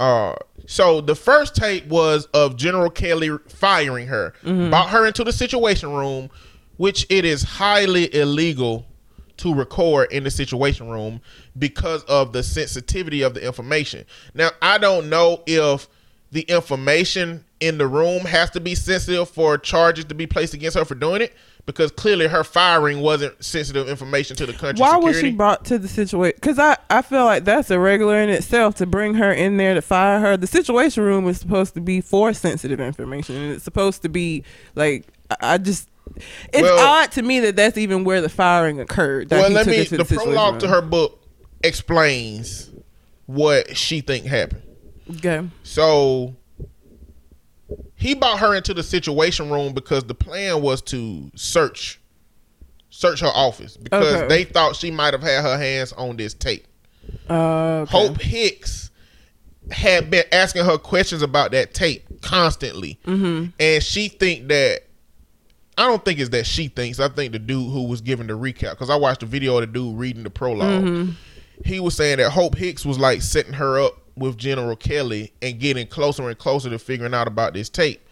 [0.00, 0.34] Uh
[0.66, 5.92] so the first tape was of General Kelly firing her, brought her into the situation
[5.92, 6.28] room,
[6.76, 8.84] which it is highly illegal
[9.38, 11.20] to record in the situation room
[11.58, 14.04] because of the sensitivity of the information.
[14.34, 15.88] Now, I don't know if
[16.32, 20.76] the information in the room has to be sensitive for charges to be placed against
[20.76, 21.34] her for doing it
[21.66, 25.06] because clearly her firing wasn't sensitive information to the country Why security.
[25.06, 26.36] was she brought to the situation?
[26.36, 29.82] Because I, I feel like that's irregular in itself to bring her in there to
[29.82, 30.36] fire her.
[30.36, 34.44] The situation room is supposed to be for sensitive information, and it's supposed to be
[34.74, 35.06] like
[35.40, 35.88] I, just.
[36.52, 39.28] It's Well- odd to me that that's even where the firing occurred.
[39.30, 39.78] that well, let me.
[39.78, 41.20] The situation prologue to her book
[41.64, 42.70] explains
[43.26, 44.62] what she think happened.
[45.16, 45.48] Okay.
[45.64, 46.36] So
[47.96, 52.00] he brought her into the situation room because the plan was to search
[52.90, 54.28] search her office because Okay.
[54.28, 56.66] they thought she might have had her hands on this tape.
[57.28, 57.90] Uh, okay.
[57.90, 58.90] Hope Hicks
[59.70, 63.50] had been asking her questions about that tape constantly, Mm-hmm.
[63.60, 64.82] and she think that
[65.76, 66.98] I don't think it's that she thinks.
[67.00, 69.60] I think the dude who was giving the recap because I watched the video of
[69.60, 71.10] the dude reading the prolog Mm-hmm.
[71.64, 75.58] He was saying that Hope Hicks was like setting her up with General Kelly and
[75.58, 78.06] getting closer and closer to figuring out about this tape,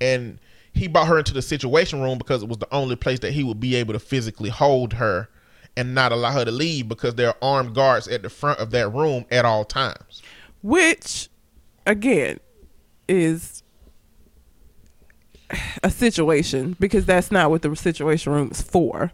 [0.00, 0.38] and
[0.72, 3.42] he brought her into the situation room because it was the only place that he
[3.42, 5.28] would be able to physically hold her
[5.76, 8.70] and not allow her to leave because there are armed guards at the front of
[8.70, 10.22] that room at all times.
[10.62, 11.28] Which,
[11.86, 12.38] again,
[13.08, 13.62] is
[15.82, 19.12] a situation because that's not what the situation room is for.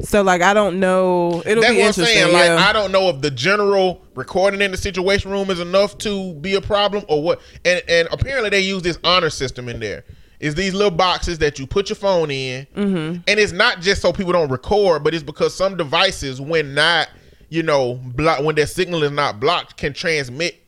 [0.00, 1.42] So like I don't know.
[1.46, 2.04] It'll That's be what I'm interesting.
[2.06, 2.32] saying.
[2.32, 2.56] Like yeah.
[2.68, 6.54] I don't know if the general recording in the situation room is enough to be
[6.54, 7.40] a problem or what.
[7.64, 10.04] And and apparently they use this honor system in there.
[10.40, 13.20] Is these little boxes that you put your phone in, Mm-hmm.
[13.28, 17.08] and it's not just so people don't record, but it's because some devices, when not,
[17.48, 20.61] you know, block when their signal is not blocked, can transmit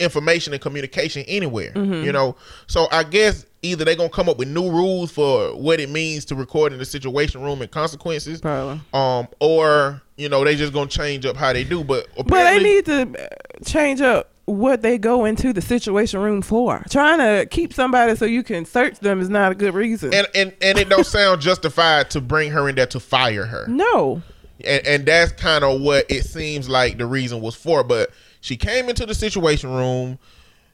[0.00, 1.72] information and communication anywhere.
[1.72, 2.04] Mm-hmm.
[2.04, 2.36] You know,
[2.66, 6.24] so I guess either they're gonna come up with new rules for what it means
[6.26, 8.80] to record in the situation room and consequences, Probably.
[8.92, 11.84] um, or you know they just gonna change up how they do.
[11.84, 16.42] But But they need to uh, change up what they go into the situation room
[16.42, 16.82] for.
[16.90, 20.12] Trying to keep somebody so you can search them is not a good reason.
[20.12, 23.66] and and and it don't sound justified to bring her in there to fire her.
[23.68, 24.22] no.
[24.64, 27.84] and, and that's kind of what it seems like the reason was for.
[27.84, 30.18] But she came into the situation room.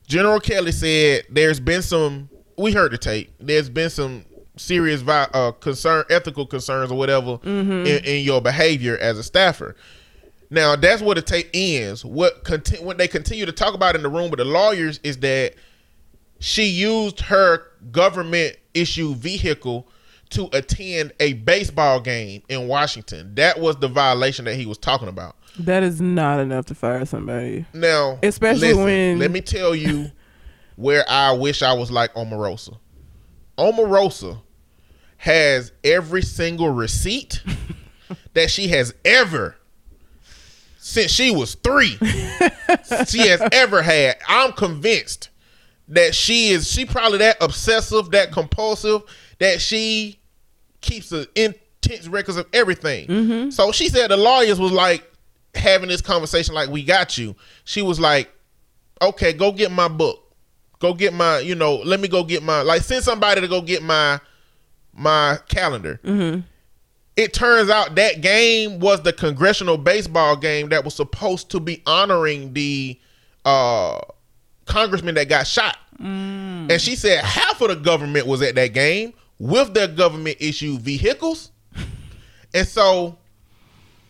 [0.06, 2.28] General Kelly said there's been some.
[2.56, 3.32] We heard the tape.
[3.40, 4.24] There's been some
[4.56, 7.38] serious uh, concern, ethical concerns, or whatever
[7.86, 9.76] in, in your behavior as a staffer.
[10.48, 12.04] Now that's where the tape ends.
[12.04, 15.18] What conti- what they continue to talk about in the room with the lawyers is
[15.18, 15.54] that
[16.38, 19.88] she used her government issue vehicle
[20.30, 23.34] to attend a baseball game in Washington.
[23.34, 25.36] That was the violation that he was talking about.
[25.60, 27.64] That is not enough to fire somebody.
[27.72, 30.10] Now, Especially listen, when- let me tell you
[30.76, 32.78] where I wish I was like Omarosa.
[33.58, 34.40] Omarosa
[35.18, 37.42] has every single receipt
[38.34, 39.56] that she has ever
[40.78, 41.96] since she was three.
[43.08, 44.16] she has ever had.
[44.28, 45.30] I'm convinced
[45.88, 49.02] that she is she probably that obsessive, that compulsive,
[49.38, 50.20] that she
[50.80, 53.08] keeps the intense records of everything.
[53.08, 53.50] Mm-hmm.
[53.50, 55.10] So she said the lawyers was like
[55.56, 57.34] having this conversation like we got you.
[57.64, 58.30] She was like,
[59.02, 60.22] okay, go get my book.
[60.78, 63.60] Go get my, you know, let me go get my like send somebody to go
[63.62, 64.20] get my
[64.92, 65.98] my calendar.
[67.16, 71.82] It turns out that game was the congressional baseball game that was supposed to be
[71.86, 72.98] honoring the
[73.46, 73.98] uh
[74.66, 75.78] congressman that got shot.
[76.70, 80.80] And she said half of the government was at that game with their government issued
[80.82, 81.50] vehicles.
[82.54, 83.18] And so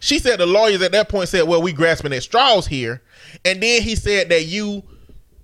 [0.06, 3.02] she said the lawyers at that point said, Well, we grasping at straws here.
[3.44, 4.84] And then he said that you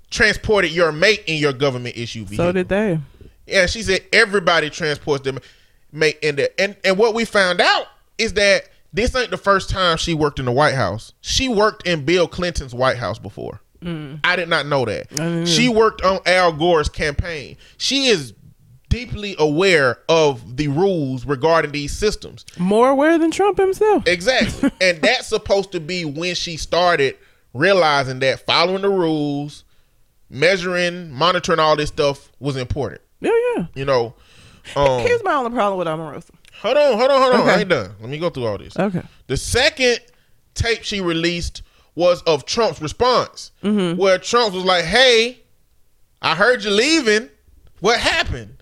[0.08, 2.46] transported your mate in your government issue vehicle.
[2.46, 3.00] So did they.
[3.44, 5.40] Yeah, she said everybody transports them
[5.90, 6.50] mate in there.
[6.60, 7.86] And and what we found out
[8.18, 11.12] is that this ain't the first time she worked in the White House.
[11.22, 13.60] She worked in Bill Clinton's White House before.
[13.82, 14.20] Mm.
[14.22, 15.08] I did not know that.
[15.08, 17.56] didn't She worked on Al Gore's campaign.
[17.78, 18.32] She is
[18.92, 22.44] deeply aware of the rules regarding these systems.
[22.58, 24.06] More aware than Trump himself.
[24.06, 24.70] Exactly.
[24.82, 27.16] and that's supposed to be when she started
[27.54, 29.64] realizing that following the rules,
[30.30, 33.00] measuring, monitoring all this stuff was important.
[33.20, 33.66] Yeah, yeah.
[33.74, 34.14] You know.
[34.76, 36.30] Um, Here's my only problem with Omarosa.
[36.60, 37.40] hold on, hold on, hold on.
[37.40, 37.50] Okay.
[37.50, 37.94] I ain't done.
[38.00, 38.76] Let me go through all this.
[38.78, 39.02] Okay.
[39.26, 39.98] The second
[40.54, 41.62] tape she released
[41.94, 43.98] was of Trump's response, Mm-hmm.
[44.00, 45.42] where Trump was like, "Hey,
[46.22, 47.28] I heard you leaving.
[47.80, 48.56] What happened?"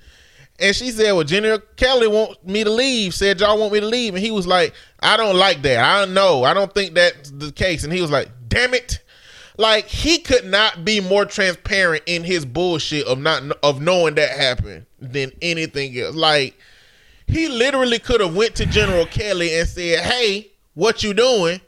[0.60, 3.14] And she said, "Well, General Kelly wants me to leave.
[3.14, 5.82] Said y'all want me to leave." And he was like, "I don't like that.
[5.82, 6.44] I don't know.
[6.44, 9.00] I don't think that's the case." And he was like, "Damn it."
[9.56, 14.30] Like he could not be more transparent in his bullshit of not of knowing that
[14.30, 16.14] happened than anything else.
[16.14, 16.58] Like
[17.26, 21.60] he literally could have went to General Kelly and said, "Hey, what you doing?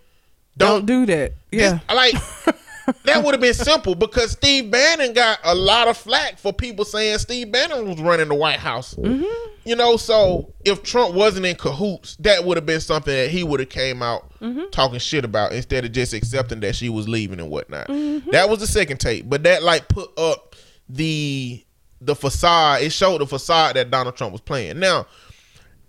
[0.56, 1.32] Don't do that.
[1.50, 1.78] This- Yeah.
[1.94, 2.14] like
[3.04, 6.84] that would have been simple because Steve Bannon got a lot of flack for people
[6.84, 8.94] saying Steve Bannon was running the White House.
[8.94, 9.24] Mm-hmm.
[9.64, 13.44] You know, so if Trump wasn't in cahoots, that would have been something that he
[13.44, 14.70] would have came out Mm-hmm.
[14.72, 17.86] talking shit about instead of just accepting that she was leaving and whatnot.
[17.86, 18.30] Mm-hmm.
[18.32, 20.56] That was the second tape, but that like put up
[20.88, 21.64] the
[22.00, 22.82] the facade.
[22.82, 24.80] It showed the facade that Donald Trump was playing.
[24.80, 25.06] Now,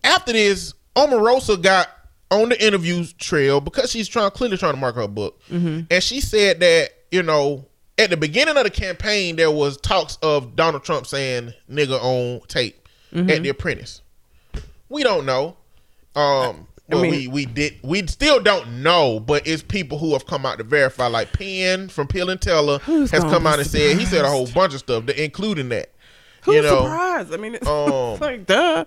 [0.04, 1.90] after this, Omarosa got
[2.34, 6.20] on the interview trail because she's trying clearly trying to mark her book, and she
[6.22, 7.66] said that you know
[7.98, 12.42] at the beginning of the campaign there was talks of Donald Trump saying "nigga" on
[12.48, 14.02] tape at The Apprentice.
[14.90, 15.58] We don't know.
[16.16, 20.26] Um, I mean- we we did we still don't know, but it's people who have
[20.28, 21.08] come out to verify.
[21.08, 24.48] Like Penn from Peel and Teller has come out and said he said a whole
[24.48, 25.92] bunch of stuff, including that.
[26.44, 27.34] Who's you know, surprised?
[27.34, 28.84] I mean, it's, um, it's like, duh.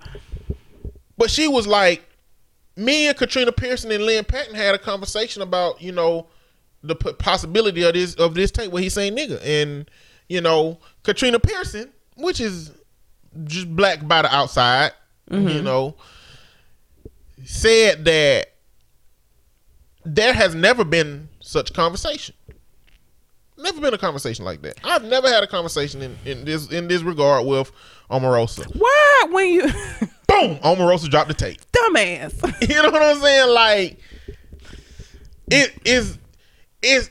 [1.16, 2.04] But she was like,
[2.76, 6.26] me and Katrina Pierson and Lynne Patton had a conversation about, you know,
[6.82, 9.40] the possibility of this of this tape where he's saying nigga.
[9.44, 9.90] And,
[10.28, 12.72] you know, Katrina Pierson, which is
[13.44, 14.92] just black by the outside,
[15.30, 15.64] you mm-hmm.
[15.64, 15.96] know,
[17.44, 18.52] said that
[20.04, 22.34] there has never been such conversation.
[23.58, 24.78] never been a conversation like that.
[24.84, 27.72] I've never had a conversation in, in this in this regard with
[28.10, 28.66] Omarosa.
[28.76, 29.68] Why when you
[30.26, 31.60] Boom, Omarosa dropped the tape.
[31.72, 32.68] dumbass?
[32.68, 33.48] You know what I'm saying?
[33.50, 33.98] Like
[35.50, 36.18] it is
[36.82, 37.10] is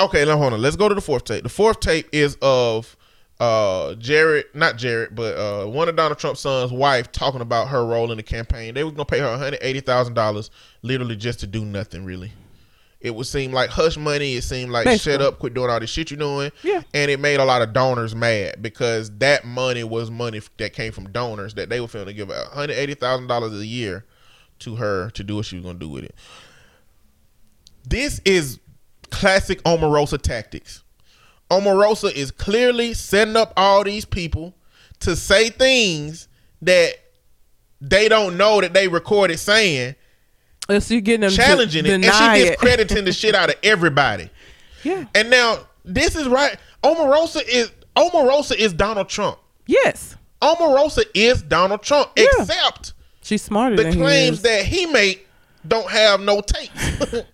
[0.00, 0.24] okay.
[0.24, 0.60] Now hold on.
[0.62, 1.42] Let's go to the fourth tape.
[1.42, 2.96] The fourth tape is of
[3.38, 7.86] uh Jared, not Jared, but uh one of Donald Trump's sons' wife talking about her
[7.86, 8.74] role in the campaign.
[8.74, 10.50] They were gonna pay her one hundred eighty thousand dollars,
[10.82, 12.04] literally just to do nothing.
[12.04, 12.32] Really,
[13.00, 14.34] it would seem like hush money.
[14.34, 15.12] It seemed like Basically.
[15.12, 16.52] shut up, quit doing all this shit you're doing.
[16.62, 16.82] Yeah.
[16.92, 20.92] and it made a lot of donors mad because that money was money that came
[20.92, 24.04] from donors that they were feeling to give one hundred eighty thousand dollars a year
[24.60, 26.14] to her to do what she was gonna do with it.
[27.86, 28.60] This is
[29.10, 30.82] classic Omarosa tactics.
[31.50, 34.54] Omarosa is clearly setting up all these people
[35.00, 36.28] to say things
[36.62, 36.92] that
[37.80, 39.94] they don't know that they recorded saying,
[40.70, 42.58] Unless you getting them challenging it, and she gets it.
[42.58, 44.30] crediting the shit out of everybody.
[44.84, 45.04] yeah.
[45.14, 46.56] And now this is right.
[46.84, 49.38] Omarosa is Omarosa is Donald Trump.
[49.66, 50.16] Yes.
[50.40, 52.26] Omarosa is Donald Trump, Yeah.
[52.38, 55.26] except She's smarter the claims that he make
[55.66, 56.70] don't have no tape.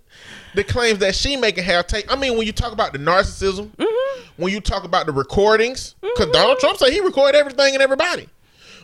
[0.55, 2.07] the claims that she making have tape.
[2.11, 4.43] I mean, when you talk about the narcissism, Mm-hmm.
[4.43, 8.29] when you talk about the recordings, because Donald Trump said he recorded everything and everybody.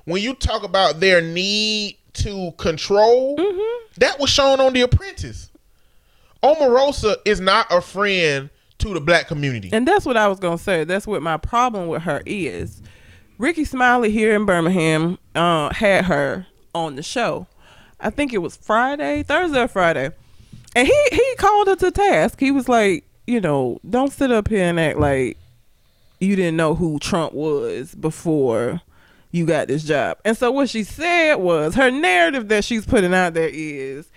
[0.04, 3.92] When you talk about their need to control, Mm-hmm.
[3.98, 5.50] that was shown on The Apprentice.
[6.42, 9.70] Omarosa is not a friend to the black community.
[9.72, 10.84] And that's what I was gonna say.
[10.84, 12.82] That's what my problem with her is.
[13.38, 17.46] Rickey Smiley here in Birmingham uh, had her on the show.
[18.00, 20.10] I think it was Friday, Thursday or Friday,
[20.74, 22.40] and he he called her to task.
[22.40, 25.38] He was like, you know, don't sit up here and act like
[26.18, 28.80] you didn't know who Trump was before
[29.32, 30.18] you got this job.
[30.24, 34.10] And so what she said was her narrative that she's putting out there is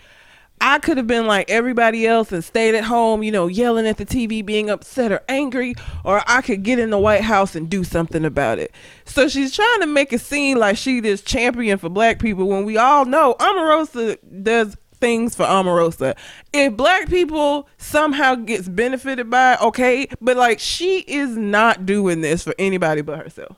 [0.61, 3.97] I could have been like everybody else and stayed at home, you know, yelling at
[3.97, 7.70] the TV, being upset or angry, or I could get in the White House and
[7.70, 8.74] do something about it.
[9.05, 12.66] So she's trying to make it seem like she this champion for black people when
[12.66, 16.16] we all know Omarosa does things for Omarosa.
[16.53, 22.43] If black people somehow gets benefited by okay, but like she is not doing this
[22.43, 23.57] for anybody but herself.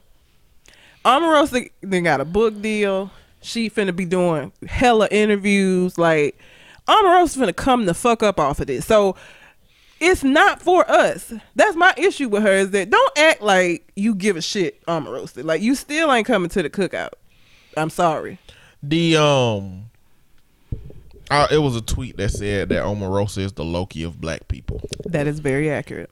[1.04, 3.10] Omarosa then got a book deal.
[3.40, 5.98] She finna be doing hella interviews.
[5.98, 6.38] Like
[6.86, 8.86] Omarosa finna come the fuck up off of this.
[8.86, 9.16] So
[10.00, 11.32] it's not for us.
[11.54, 15.44] That's my issue with her is that don't act like you give a shit, Omarosa.
[15.44, 17.12] Like you still ain't coming to the cookout.
[17.76, 18.38] I'm sorry.
[18.82, 19.90] The um,
[21.30, 24.80] uh, it was a tweet that said that Omarosa is the Loki of black people.
[25.04, 26.10] That is very accurate.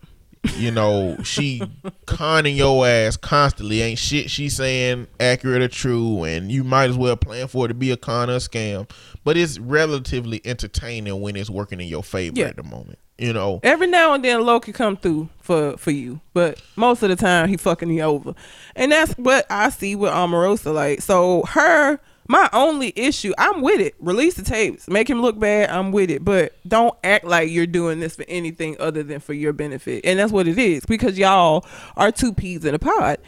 [0.54, 1.62] You know, she
[2.06, 3.82] conning your ass constantly.
[3.82, 7.68] Ain't shit she saying accurate or true, and you might as well plan for it
[7.68, 8.88] to be a con or a scam.
[9.24, 12.46] But it's relatively entertaining when it's working in your favor Yeah.
[12.46, 12.98] at the moment.
[13.18, 17.08] You know, Every now and then Loki come through for for you, but most of
[17.08, 18.34] the time he fucking you over,
[18.74, 20.74] and that's what I see with Omarosa.
[20.74, 21.98] Like so, her
[22.28, 23.94] my only issue, I'm with it.
[23.98, 25.70] Release the tapes, make him look bad.
[25.70, 29.32] I'm with it, but don't act like you're doing this for anything other than for
[29.32, 31.64] your benefit, and that's what it is because y'all
[31.96, 33.18] are two peas in a pod.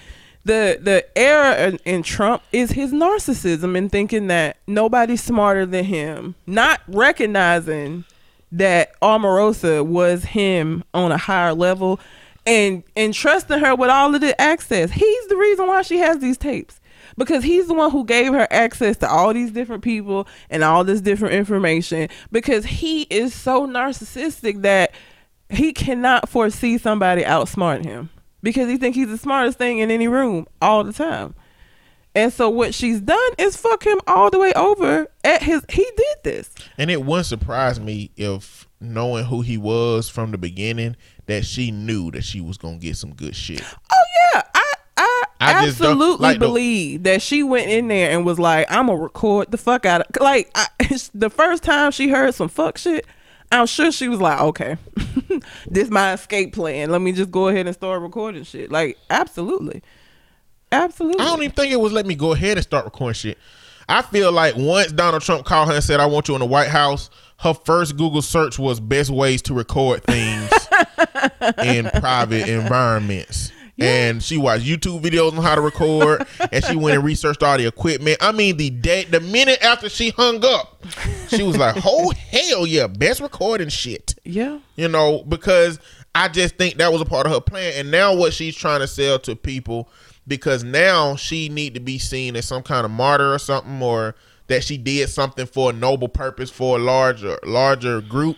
[0.44, 5.84] The the error in, in Trump is his narcissism and thinking that nobody's smarter than
[5.84, 8.04] him, not recognizing
[8.52, 12.00] that Omarosa was him on a higher level
[12.46, 14.90] and and trusting her with all of the access.
[14.90, 16.77] He's the reason why she has these tapes.
[17.18, 20.84] Because he's the one who gave her access to all these different people and all
[20.84, 22.08] this different information.
[22.32, 24.92] Because he is so narcissistic that
[25.50, 28.08] he cannot foresee somebody outsmarting him.
[28.42, 31.34] Because he think he's the smartest thing in any room all the time.
[32.14, 35.84] And so what she's done is fuck him all the way over at his he
[35.96, 36.54] did this.
[36.76, 40.96] and it wouldn't surprise me if knowing who he was from the beginning,
[41.26, 43.62] that she knew that she was gonna get some good shit.
[43.92, 44.04] Oh
[44.34, 44.42] yeah,
[45.40, 48.24] I I, I just don't- absolutely like the- believe that she went in there and
[48.26, 50.66] was like, "I'm gonna record the fuck out of." Like I,
[51.14, 53.06] the first time she heard some fuck shit,
[53.52, 54.76] I'm sure she was like, "Okay,
[55.70, 56.90] this my escape plan.
[56.90, 59.82] Let me just go ahead and start recording shit." Like absolutely,
[60.72, 61.20] absolutely.
[61.20, 63.38] I don't even think it was let me go ahead and start recording shit.
[63.90, 66.46] I feel like once Donald Trump called her and said, I want you in the
[66.46, 67.08] White House,
[67.38, 70.50] her first Google search was best ways to record things
[71.64, 73.50] in private environments.
[73.78, 77.56] And she watched YouTube videos on how to record, and she went and researched all
[77.56, 78.18] the equipment.
[78.20, 80.84] I mean, the day, the minute after she hung up,
[81.28, 85.78] she was like, "Oh hell yeah, best recording shit." yeah, you know, because
[86.14, 87.74] I just think that was a part of her plan.
[87.76, 89.88] And now what she's trying to sell to people,
[90.26, 94.16] because now she need to be seen as some kind of martyr or something, or
[94.48, 98.36] that she did something for a noble purpose for a larger larger group.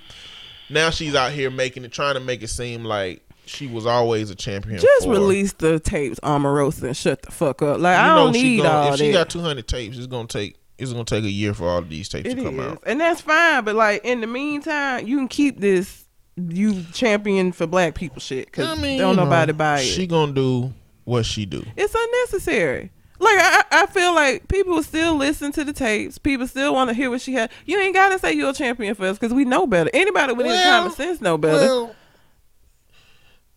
[0.69, 4.31] now she's out here making it, trying to make it seem like she was always
[4.31, 4.79] a champion.
[4.81, 7.81] Just for- release the tapes, Omarosa, and shut the fuck up.
[7.81, 10.57] Like You I don't need gonna- all If she got 200 tapes, it's gonna take
[10.79, 12.83] it's gonna take a year for all of these tapes It to come is, out.
[12.87, 13.65] and that's fine.
[13.65, 16.05] But like in the meantime, you can keep this
[16.37, 19.85] you champion for black people shit because I mean, don't you know, nobody buy it.
[19.85, 20.73] She gonna do
[21.05, 21.65] what she do.
[21.77, 22.91] it's unnecessary.
[23.19, 26.17] Like I, I feel like people still listen to the tapes.
[26.17, 27.51] People still want to hear what she had.
[27.67, 29.91] You ain't gotta say you're a champion for us because we know better.
[29.93, 31.59] Anybody with any common sense know better.
[31.59, 31.95] Well,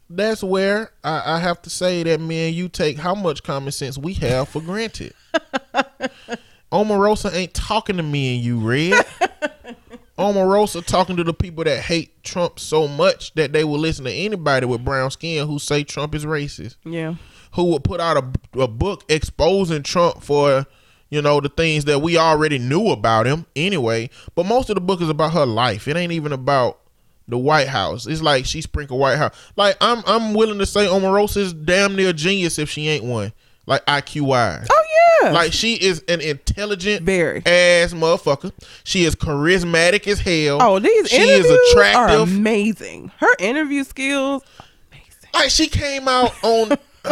[0.10, 3.72] that's where I, I have to say that me and you take how much common
[3.72, 5.14] sense we have for granted.
[6.72, 9.06] Omarosa ain't talking to me and you, Red.
[10.18, 14.12] Omarosa talking to the people that hate Trump so much that they will listen to
[14.12, 16.76] anybody with brown skin who say Trump is racist.
[16.84, 17.16] yeah,
[17.54, 20.66] Who would put out a, a book exposing Trump for,
[21.10, 24.10] you know, the things that we already knew about him anyway.
[24.36, 25.88] But most of the book is about her life.
[25.88, 26.80] It ain't even about
[27.28, 28.06] the White House.
[28.08, 29.34] It's like she sprinkled White House.
[29.56, 33.04] Like I'm I'm willing to say Omarosa is damn near a genius if she ain't
[33.04, 33.32] one.
[33.66, 34.68] Like IQ wise.
[34.70, 34.84] oh
[35.24, 37.40] yeah, Like she is an intelligent Very.
[37.46, 38.52] ass motherfucker.
[38.84, 40.58] She is charismatic as hell.
[40.62, 42.22] oh these she interviews is are attractive.
[42.22, 43.12] amazing.
[43.20, 44.44] Her interview skills,
[44.92, 45.30] amazing.
[45.34, 46.70] Like she came out on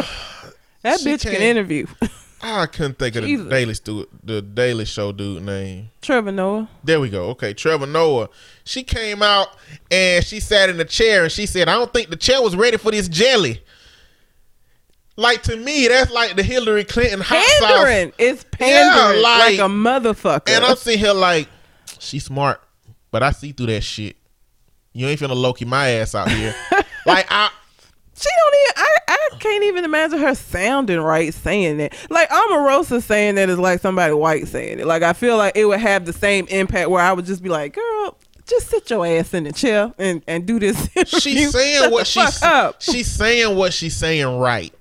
[0.82, 1.88] That bitch can can't- interview.
[2.44, 3.38] I couldn't think of the.
[3.50, 5.90] Daily Stu the Daily Show dude name.
[6.02, 6.70] Trevor Noah.
[6.84, 7.30] There we go.
[7.30, 8.30] Okay, Trevor Noah.
[8.64, 9.48] She came out
[9.90, 12.56] and she sat in the chair and she said, "I don't think the chair was
[12.56, 13.64] ready for this jelly."
[15.18, 17.70] Like to me, that's like the Hillary Clinton hot sauce.
[17.70, 18.14] Pandering.
[18.18, 20.50] It's pandering like- like, a motherfucker.
[20.50, 21.48] And I'm sitting here like,
[22.00, 22.62] she's smart,
[23.12, 24.16] but I see through that shit.
[24.94, 26.56] You ain't finna Loki my ass out here.
[27.06, 27.50] like I,
[28.16, 28.74] She don't even.
[28.78, 28.98] I
[29.40, 31.96] can't even imagine her sounding right saying that.
[32.10, 34.86] Like Omarosa saying that is like somebody white saying it.
[34.86, 37.50] Like I feel like it would have the same impact where I would just be
[37.50, 41.80] like, "Girl, just sit your ass in the chair and and do this." she's saying
[41.80, 42.82] Shut what she's up.
[42.82, 44.74] she's saying what she's saying right.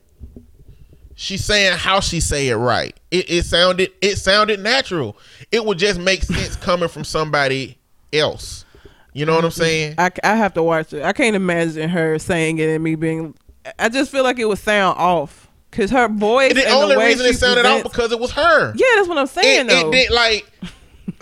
[1.14, 2.98] She's saying how she say it right.
[3.10, 5.16] It, it sounded it sounded natural.
[5.52, 7.76] It would just make sense coming from somebody
[8.12, 8.64] else.
[9.12, 9.96] You know what I'm saying?
[9.98, 11.02] I, I have to watch it.
[11.02, 13.34] I can't imagine her saying it and me being.
[13.78, 16.54] I just feel like it would sound off because her voice.
[16.54, 18.72] the and only way reason it sounded presents- because it was her.
[18.74, 19.88] Yeah, that's what I'm saying it, though.
[19.88, 20.50] it did like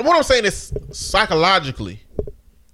[0.01, 2.01] what I'm saying is psychologically.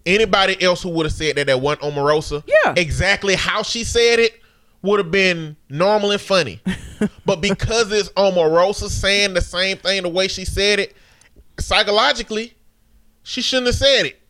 [0.06, 2.74] Anybody else who would have said that that one Omarosa, Yeah.
[2.76, 4.38] exactly how she said it
[4.82, 6.60] would have been normal and funny.
[7.24, 10.94] but because it's Omarosa saying the same thing the way she said it,
[11.58, 12.52] psychologically,
[13.22, 14.20] she shouldn't have said it.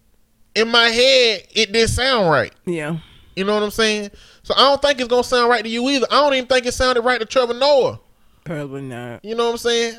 [0.54, 2.52] In my head, it didn't sound right.
[2.64, 2.98] yeah.
[3.34, 4.10] You know what I'm saying?
[4.44, 6.06] So I don't think it's gonna sound right to you either.
[6.10, 7.98] I don't even think it sounded right to Trevor Noah.
[8.44, 9.24] Probably not.
[9.24, 9.98] You know what I'm saying?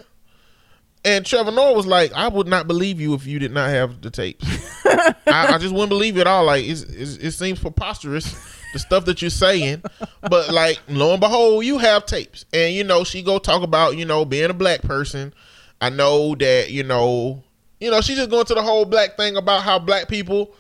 [1.03, 4.01] And Trevor Noah was like, I would not believe you if you did not have
[4.01, 4.45] the tapes.
[4.85, 6.45] I, I just wouldn't believe it at all.
[6.45, 8.35] Like, it's, it's, it seems preposterous,
[8.73, 9.83] the stuff that you're saying.
[10.21, 12.45] But, like, lo and behold, you have tapes.
[12.51, 15.31] And, you know, she go talk about, you know, being a black person.
[15.79, 17.43] I know that, you know,
[17.79, 20.55] you know, she's just going to the whole black thing about how black people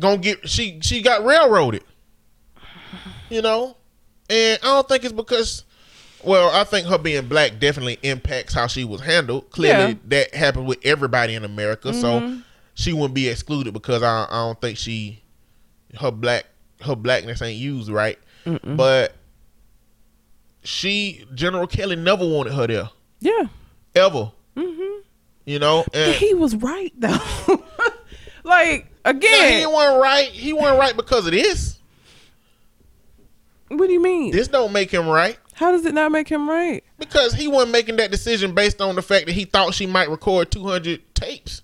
[0.00, 1.84] gonna get, she, she got railroaded.
[3.28, 3.76] You know?
[4.30, 5.64] And I don't think it's because
[6.24, 9.50] well, I think her being black definitely impacts how she was handled.
[9.50, 9.98] Clearly, Yeah.
[10.06, 12.40] that happened with everybody in America, so mm-hmm.
[12.74, 15.22] she wouldn't be excluded because I, I don't think she
[16.00, 16.46] her black
[16.80, 18.18] her blackness ain't used right.
[18.62, 19.14] But
[20.62, 22.90] she General Kelly never wanted her there
[23.20, 23.44] Yeah.
[23.94, 24.32] ever.
[24.56, 25.00] Mm-hmm.
[25.46, 27.18] You know, and he was right though.
[28.44, 30.28] like again, he wasn't right.
[30.28, 31.73] He wasn't right because of this.
[33.68, 34.32] What do you mean?
[34.32, 35.38] This don't make him right.
[35.54, 36.82] How does it not make him right?
[36.98, 40.10] Because he wasn't making that decision based on the fact that he thought she might
[40.10, 41.62] record 200 tapes.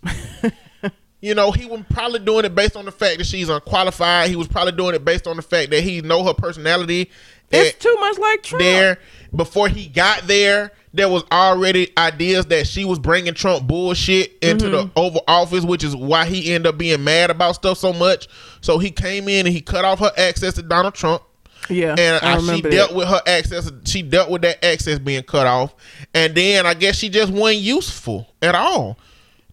[1.20, 4.30] you know, he was probably doing it based on the fact that she's unqualified.
[4.30, 7.10] He was probably doing it based on the fact that he know her personality.
[7.50, 8.62] It's too much like Trump.
[8.62, 8.98] there,
[9.34, 14.68] before he got there, there was already ideas that she was bringing Trump bullshit into
[14.68, 14.92] the mm-hmm.
[14.98, 18.28] Oval Office, which is why he ended up being mad about stuff so much.
[18.60, 21.22] So he came in and he cut off her access to Donald Trump
[21.70, 22.96] Yeah, and I uh, she dealt that.
[22.96, 23.70] with her access.
[23.84, 25.74] She dealt with that access being cut off,
[26.14, 28.98] and then I guess she just wasn't useful at all.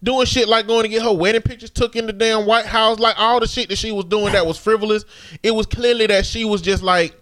[0.04, 3.00] Doing shit like going to get her wedding pictures took in the damn White House,
[3.00, 5.06] like all the shit that she was doing that was frivolous.
[5.42, 7.20] It was clearly that she was just like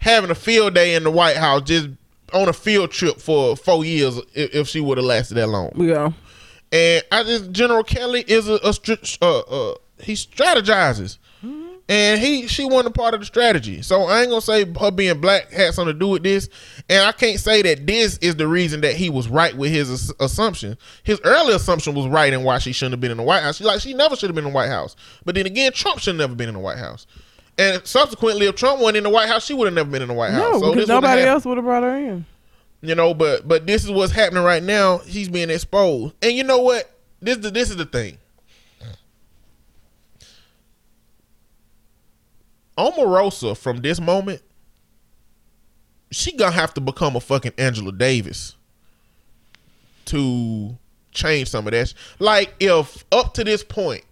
[0.00, 1.88] having a field day in the White House, just
[2.32, 4.18] on a field trip for four years.
[4.34, 6.12] If, if she would have lasted that long, Yeah,
[6.70, 11.18] and I just General Kelly is a, a str- uh, uh, he strategizes.
[11.88, 13.80] And he she wasn't a part of the strategy.
[13.82, 16.48] So I ain't gonna say her being black had something to do with this,
[16.88, 19.90] and I can't say that this is the reason that he was right with his
[19.90, 20.76] ass- assumption.
[21.02, 23.56] His early assumption was right in why she shouldn't have been in the White House.
[23.56, 24.96] She like she never should have been in the White House.
[25.24, 27.06] But then again, Trump should have never been in the White House.
[27.56, 30.08] And subsequently, if Trump wasn't in the White House, she would have never been in
[30.08, 30.52] the White House.
[30.52, 32.24] No, So because nobody else would have brought her in.
[32.82, 34.98] You know, but but this is what's happening right now.
[34.98, 36.88] He's being exposed, and you know what?
[37.20, 38.18] This this is the thing.
[42.78, 44.40] Omarosa from this moment,
[46.10, 48.54] she gonna have to become a fucking Angela Davis
[50.06, 50.78] to
[51.10, 51.92] change some of that.
[52.18, 54.04] Like if up to this point,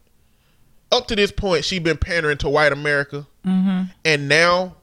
[0.93, 3.85] up to this point, she been pandering to white America, mm-hmm.
[4.05, 4.77] and now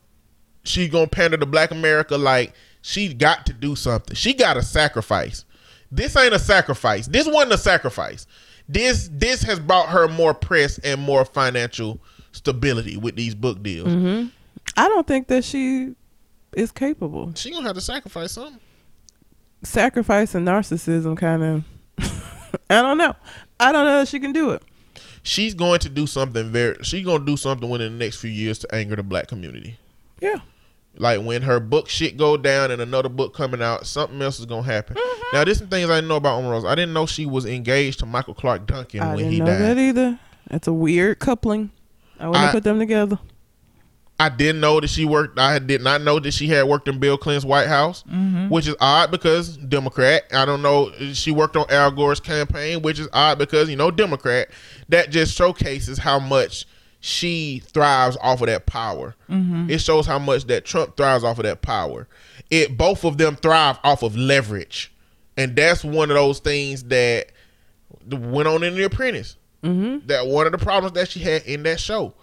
[0.63, 2.17] she gonna pander to black America.
[2.17, 4.15] Like she got to do something.
[4.15, 5.45] She got to sacrifice.
[5.91, 7.07] This ain't a sacrifice.
[7.07, 8.25] This wasn't a sacrifice.
[8.67, 11.99] This this has brought her more press and more financial
[12.33, 13.87] stability with these book deals.
[13.87, 14.27] Mm-hmm.
[14.75, 15.95] I don't think that she
[16.53, 17.31] is capable.
[17.35, 18.59] She gonna have to sacrifice something.
[19.63, 21.63] Sacrifice and narcissism kind of.
[22.69, 23.15] I don't know.
[23.59, 24.61] I don't know if she can do it.
[25.23, 26.75] She's going to do something very.
[26.83, 29.77] She's gonna do something within the next few years to anger the black community.
[30.19, 30.39] Yeah.
[30.95, 34.45] Like when her book shit go down and another book coming out, something else is
[34.45, 34.95] gonna happen.
[34.95, 35.35] Mm-hmm.
[35.35, 36.67] Now, there's some things I didn't know about Omarosa.
[36.67, 39.45] I didn't know she was engaged to Michael Clarke Duncan I when didn't he know
[39.47, 39.61] died.
[39.61, 40.19] that either.
[40.49, 41.71] That's a weird coupling.
[42.19, 43.19] I wouldn't I- put them together.
[44.19, 45.39] I didn't know that she worked.
[45.39, 48.47] I did not know that she had worked in Bill Clinton's White House, mm-hmm.
[48.47, 50.23] which is odd because Democrat.
[50.31, 50.91] I don't know.
[51.13, 54.49] She worked on Al Gore's campaign, which is odd because you know Democrat.
[54.89, 56.65] That just showcases how much
[56.99, 59.15] she thrives off of that power.
[59.29, 59.69] Mm-hmm.
[59.69, 62.07] It shows how much that Trump thrives off of that power.
[62.49, 64.93] It both of them thrive off of leverage,
[65.35, 67.31] and that's one of those things that
[68.07, 69.37] went on in The Apprentice.
[69.63, 70.07] Mm-hmm.
[70.07, 72.13] That one of the problems that she had in that show.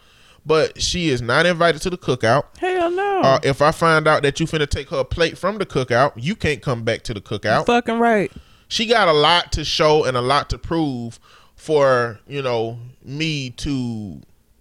[0.46, 2.56] But she is not invited to the cookout.
[2.58, 3.20] Hell no.
[3.20, 6.34] Uh, if I find out that you finna take her plate from the cookout, you
[6.34, 7.66] can't come back to the cookout.
[7.66, 8.32] Fucking right.
[8.68, 11.18] She got a lot to show and a lot to prove
[11.56, 14.20] for you know me to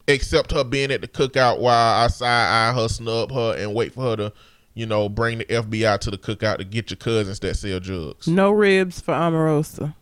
[0.10, 3.94] accept her being at the cookout while I side eye her, snub her, and wait
[3.94, 4.34] for her to
[4.74, 8.28] you know bring the FBI to the cookout to get your cousins that sell drugs.
[8.28, 9.96] No ribs for Omarosa.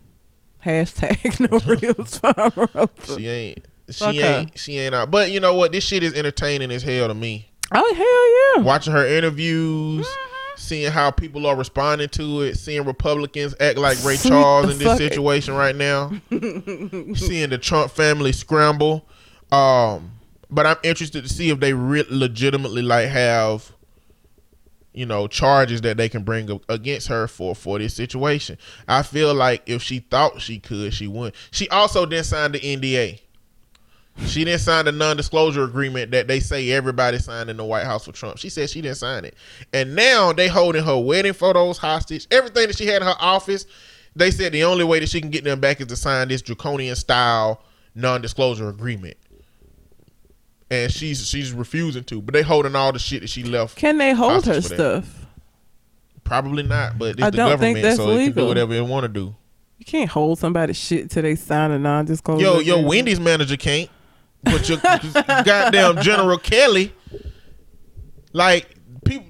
[0.68, 3.18] Hashtag no for Omarosa.
[3.18, 3.66] She ain't.
[3.90, 4.22] She Fuck her.
[4.40, 4.60] ain't.
[4.60, 5.10] She ain't out.
[5.10, 5.72] But you know what?
[5.72, 7.50] This shit is entertaining as hell to me.
[7.72, 8.66] Oh hell yeah.
[8.66, 10.08] watching her interviews,
[10.58, 14.98] seeing how people are responding to it, seeing Republicans act like Ray Charles in this
[14.98, 19.06] situation right now, seeing the Trump family scramble.
[19.52, 20.12] Um,
[20.50, 23.72] but I'm interested to see if they re- legitimately like have,
[24.98, 28.58] you know, charges that they can bring against her for for this situation.
[28.88, 31.36] I feel like if she thought she could, she would.
[31.52, 33.22] She also didn't sign the NDA.
[34.26, 38.06] She didn't sign the non-disclosure agreement that they say everybody signed in the White House
[38.06, 38.40] for Trump.
[38.40, 39.36] She said she didn't sign it,
[39.72, 42.26] and now they holding her wedding photos hostage.
[42.32, 43.68] Everything that she had in her office,
[44.16, 46.42] they said the only way that she can get them back is to sign this
[46.42, 47.62] draconian style
[47.94, 49.18] non-disclosure agreement,
[50.70, 52.22] and she's she's refusing to.
[52.22, 53.78] But they holding all the shit that she left.
[53.78, 55.26] Can they hold her stuff?
[56.24, 59.04] Probably not, but it's I the don't government, so it can do whatever it want
[59.04, 59.36] to do.
[59.78, 62.44] You can't hold somebody's shit till they sign a non-disclosure.
[62.44, 62.82] Yo, yo.
[62.82, 63.90] Wendy's manager can't.
[64.44, 66.94] But your goddamn General Kelly,
[68.34, 68.76] like
[69.06, 69.28] people,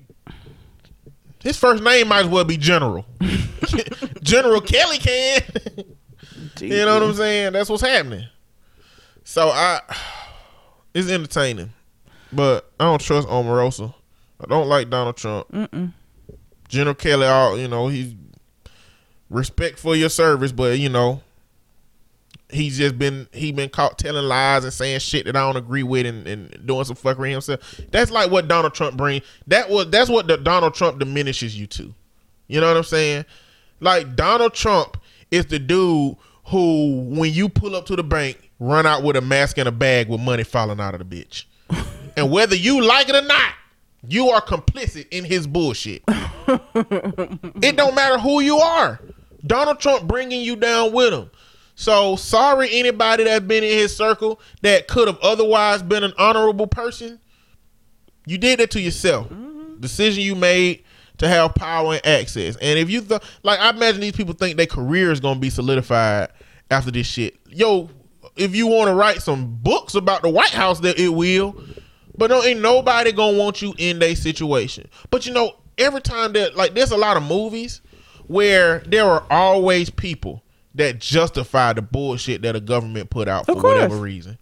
[1.44, 3.06] his first name might as well be General.
[4.22, 5.42] General Kelly can.
[6.60, 7.54] you know what I'm saying?
[7.54, 8.28] That's what's happening.
[9.24, 9.82] So I,
[10.98, 11.74] it's entertaining,
[12.34, 13.94] but I don't trust Omarosa.
[14.42, 15.48] I don't like Donald Trump.
[16.68, 18.14] General Kelly, all you know, he's
[19.30, 21.22] respect for your service, but you know,
[22.50, 25.84] he's just been he been caught telling lies and saying shit that I don't agree
[25.84, 27.80] with and, and doing some fuckery himself.
[27.92, 29.24] That's like what Donald Trump brings.
[29.48, 31.94] That was that's what the Donald Trump diminishes you to.
[32.48, 33.26] You know what I'm saying?
[33.80, 34.98] Like Donald Trump
[35.32, 39.22] is the dude who, when you pull up to the bank, run out with a
[39.22, 41.46] mask and a bag with money falling out of the bitch.
[42.18, 43.54] and whether you like it or not,
[44.08, 46.04] you are complicit in his bullshit.
[46.08, 49.00] it don't matter who you are.
[49.46, 51.30] Donald Trump bringing you down with him.
[51.76, 56.68] So sorry, anybody that's been in his circle that could have otherwise been an honorable
[56.68, 57.20] person.
[58.26, 59.30] You did that to yourself.
[59.30, 59.80] Mm-hmm.
[59.80, 60.84] Decision you made
[61.20, 62.56] to have power and access.
[62.58, 65.50] And if you th- like, I imagine these people think their career is gonna be
[65.50, 66.30] solidified
[66.72, 67.38] after this shit.
[67.48, 67.90] Yo,
[68.38, 71.62] if you want to write some books about the White House, that it will.
[72.18, 74.90] But no, ain't nobody gonna want you in their situation.
[75.12, 77.82] But you know, every time that like, there's a lot of movies
[78.28, 80.44] where there are always people
[80.76, 84.38] that justify the bullshit that a government put out for whatever reason.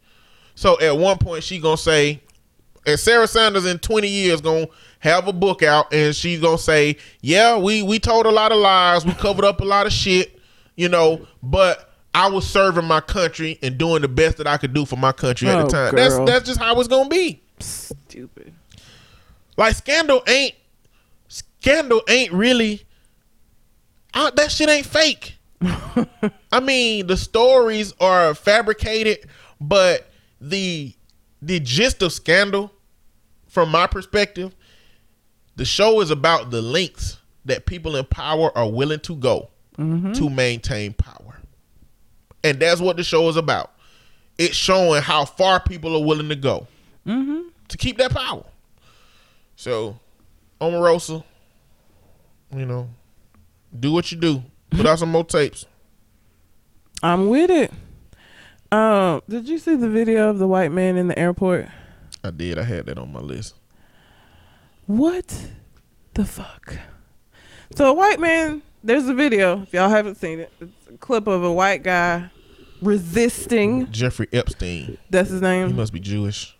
[0.55, 2.21] So at one point she gonna say,
[2.85, 4.67] And Sarah Sanders in 20 years gonna
[4.99, 8.57] have a book out and she's gonna say, Yeah, we we told a lot of
[8.57, 10.39] lies, we covered up a lot of shit,
[10.75, 14.73] you know, but I was serving my country and doing the best that I could
[14.73, 15.95] do for my country at Oh, the time.
[15.95, 16.25] That's girl.
[16.25, 17.41] that's just how it's gonna be.
[17.59, 18.53] Stupid.
[19.57, 20.55] Like scandal ain't
[21.27, 22.83] scandal ain't really
[24.13, 25.35] uh, that shit ain't fake.
[26.51, 29.27] I mean, the stories are fabricated,
[29.59, 30.09] but
[30.39, 30.93] the
[31.41, 32.71] the gist of scandal,
[33.47, 34.55] from my perspective,
[35.57, 40.29] the show is about the lengths that people in power are willing to go to
[40.29, 41.24] maintain power,
[42.45, 43.71] and that's what the show is about.
[44.37, 46.67] It's showing how far people are willing to go
[47.05, 48.43] to keep that power.
[49.55, 49.99] So,
[50.61, 51.23] Omarosa,
[52.55, 52.89] you know,
[53.77, 54.43] do what you do.
[54.69, 55.65] Put out some more tapes.
[57.01, 57.71] I'm with it.
[58.71, 61.67] Um, did you see the video of the white man in the airport?
[62.23, 62.59] I did.
[62.59, 63.55] I had that on my list.
[64.85, 65.47] What
[66.13, 66.77] the fuck?
[67.75, 70.51] So a white man, there's a video, if y'all haven't seen it.
[70.61, 72.29] It's a clip of a white guy
[72.81, 74.97] resisting Jeffrey Epstein.
[75.09, 75.67] that's his name.
[75.67, 76.57] He must be Jewish.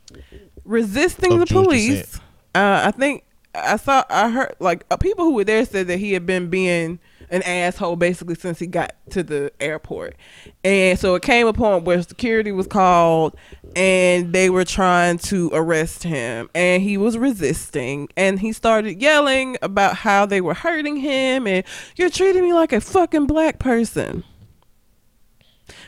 [0.63, 2.19] resisting Of the Jewish police.
[2.53, 3.23] Uh, I think
[3.53, 6.49] I saw I heard like uh, people who were there said that he had been
[6.49, 6.99] being
[7.31, 10.15] an asshole basically since he got to the airport,
[10.63, 13.35] and so it came a point where security was called
[13.75, 19.57] and they were trying to arrest him, and he was resisting, and he started yelling
[19.61, 21.65] about how they were hurting him and
[21.95, 24.23] you're treating me like a fucking black person.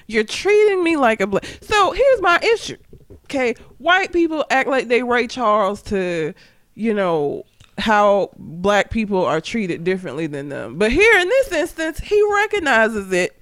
[0.07, 1.45] You're treating me like a black.
[1.61, 2.77] So here's my issue.
[3.25, 6.33] Okay, white people act like they Ray Charles to,
[6.75, 7.43] you know,
[7.77, 10.77] how black people are treated differently than them.
[10.77, 13.37] But here in this instance, he recognizes it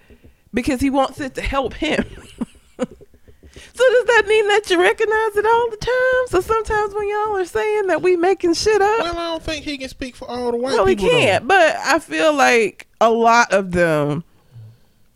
[0.53, 2.03] because he wants it to help him.
[2.77, 6.27] so does that mean that you recognize it all the time?
[6.29, 9.63] So sometimes when y'all are saying that we making shit up, Well, I don't think
[9.65, 11.11] he can speak for all the white well, he people.
[11.11, 11.19] though.
[11.19, 11.47] can't.
[11.47, 14.23] But I feel like a lot of them,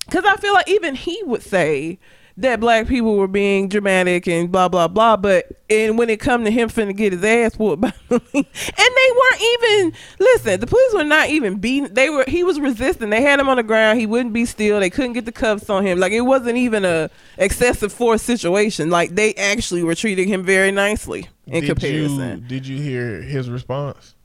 [0.10, 2.00] because I feel like even he would say
[2.38, 5.18] that black people were being dramatic and blah blah blah.
[5.18, 8.32] But and when it come to him finna get his ass whooped by and they
[8.32, 10.60] weren't even listen.
[10.60, 11.94] The police were not even beating.
[11.94, 12.24] They were.
[12.28, 13.10] He was resisting.
[13.10, 14.00] They had him on the ground.
[14.00, 14.80] He wouldn't be still.
[14.80, 16.00] They couldn't get the cuffs on him.
[16.00, 18.90] Like it wasn't even a excessive force situation.
[18.90, 23.22] Like they actually were treating him very nicely in did comparison You, did you hear
[23.22, 24.16] his response?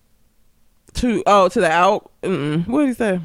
[0.94, 2.10] to oh to the out.
[2.22, 2.66] Mm-mm.
[2.68, 3.20] What did he say?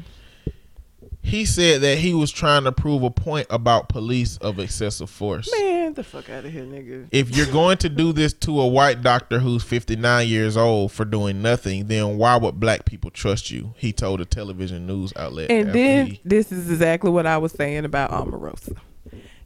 [1.22, 5.50] He said that he was trying to prove a point about police of excessive force.
[5.58, 7.08] Man, the fuck out of here, nigga.
[7.12, 11.04] If you're going to do this to a white doctor who's 59 years old for
[11.04, 13.74] doing nothing, then why would black people trust you?
[13.76, 15.50] He told a television news outlet.
[15.50, 18.76] And then he- this is exactly what I was saying about Omarosa.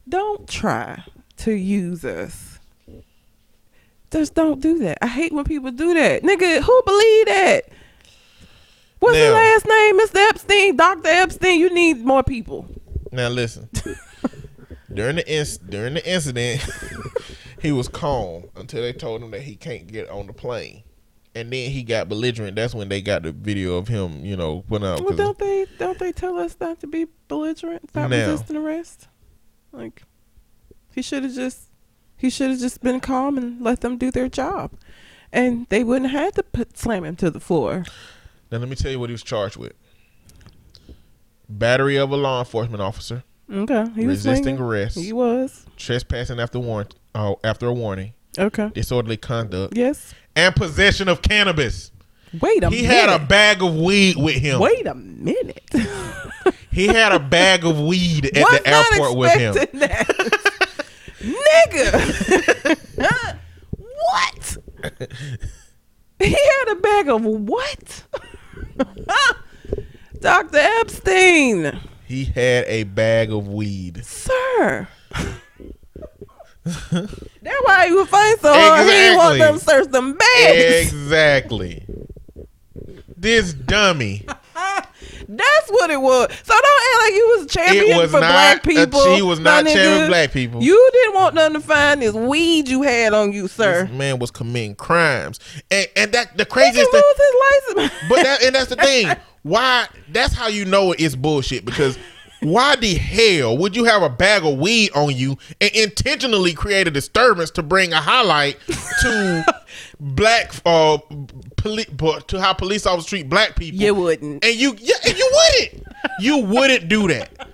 [0.08, 1.02] Don't try
[1.38, 2.60] to use us.
[4.12, 4.98] Just don't do that.
[5.02, 6.22] I hate when people do that.
[6.22, 7.62] Nigga, who believe that?
[9.04, 10.00] What's his Now- last name?
[10.00, 10.28] Mr.
[10.30, 11.08] Epstein, Dr.
[11.08, 11.60] Epstein.
[11.60, 12.66] You need more people.
[13.12, 13.68] Now listen.
[14.92, 16.64] during the inc- during the incident,
[17.60, 20.82] he was calm until they told him that he can't get on the plane,
[21.34, 22.56] and then he got belligerent.
[22.56, 25.00] That's when they got the video of him, you know, putting out.
[25.02, 28.30] Well, don't they don't they tell us not to be belligerent, stop Now.
[28.30, 29.08] resisting arrest?
[29.72, 30.02] Like
[30.94, 31.68] he should have just
[32.16, 34.72] he should have just been calm and let them do their job,
[35.32, 37.84] and they wouldn't have had to put, slam him to the floor.
[38.54, 39.72] Now let me tell you what he was charged with:
[41.48, 46.94] battery of a law enforcement officer, Okay, he resisting arrest, He was trespassing after warrant,
[47.14, 48.70] oh, after a warning, okay.
[48.72, 50.14] disorderly conduct, Yes.
[50.36, 51.90] and possession of cannabis.
[52.40, 52.90] Wait a He minute.
[52.90, 54.60] He had a bag of weed with him.
[54.60, 55.68] Wait a minute.
[56.70, 59.54] He had a bag of weed at Was the airport with him.
[61.20, 62.78] Nigga.
[63.78, 64.56] what?
[66.20, 68.04] He had a bag of what?
[70.20, 70.58] Dr.
[70.58, 71.80] Epstein.
[72.06, 74.04] He had a bag of weed.
[74.04, 74.88] Sir.
[76.64, 78.84] That's why he was fighting so hard.
[78.84, 80.86] He didn't want them to search them bags.
[80.86, 81.84] Exactly.
[83.16, 84.26] This dummy.
[85.28, 86.28] That's what it was.
[86.42, 86.64] So don't
[86.94, 89.00] act like you was champion was for not black people.
[89.16, 89.72] she was not nigga.
[89.74, 90.62] championing black people.
[90.62, 93.86] You didn't want nothing to find this weed you had on you, sir.
[93.86, 95.40] This man was committing crimes,
[95.70, 97.02] and and that the craziest thing.
[97.02, 98.00] lose his license.
[98.08, 99.08] But that and that's the thing.
[99.42, 99.86] Why?
[100.08, 101.98] That's how you know it's bullshit because.
[102.40, 106.86] Why the hell would you have a bag of weed on you and intentionally create
[106.86, 108.58] a disturbance to bring a highlight
[109.00, 109.46] to
[110.04, 110.98] black uh
[111.56, 111.86] poli-
[112.28, 113.80] to how police officers treat black people?
[113.80, 114.44] you wouldn't.
[114.44, 115.86] And you, yeah, and you wouldn't.
[116.20, 117.48] You wouldn't do that.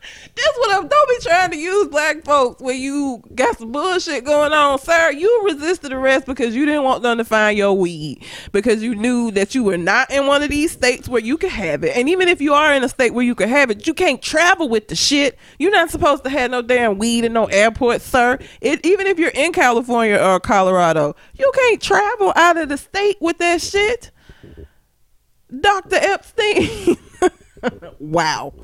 [0.45, 0.89] That's what I'm.
[0.89, 5.11] Don't be trying to use black folks when you got some bullshit going on, sir.
[5.11, 9.31] You resisted arrest because you didn't want them to find your weed because you knew
[9.33, 11.97] that you were not in one of these states where you could have it.
[11.97, 14.23] And even if you are in a state where you could have it, you can't
[14.23, 15.39] travel with the shit.
[15.59, 18.39] You're not supposed to have no damn weed in no airport, sir.
[18.61, 23.17] It, even if you're in California or Colorado, you can't travel out of the state
[23.21, 24.11] with that shit.
[25.61, 25.97] Dr.
[25.97, 26.97] Epstein.
[27.99, 28.55] wow.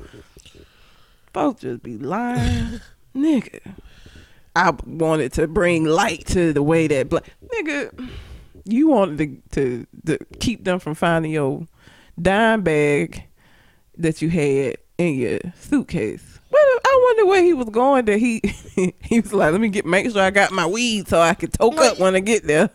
[1.37, 2.81] Folks just be lying.
[3.15, 3.59] Nigga.
[4.55, 8.09] I wanted to bring light to the way that black nigga
[8.65, 9.19] you wanted
[9.51, 11.67] to, to to keep them from finding your
[12.19, 13.23] dime bag
[13.99, 16.39] that you had in your suitcase.
[16.49, 18.41] Well, I wonder where he was going that he
[19.03, 21.51] he was like, let me get make sure I got my weed so I can
[21.51, 22.71] toke up when I get there.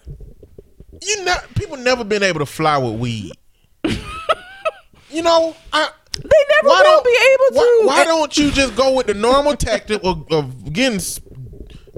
[1.02, 3.32] You know, people never been able to fly with weed.
[5.10, 5.90] you know, I.
[6.14, 7.86] They never Why will be able why, to.
[7.86, 11.00] why don't you just go with the normal tactic of, of getting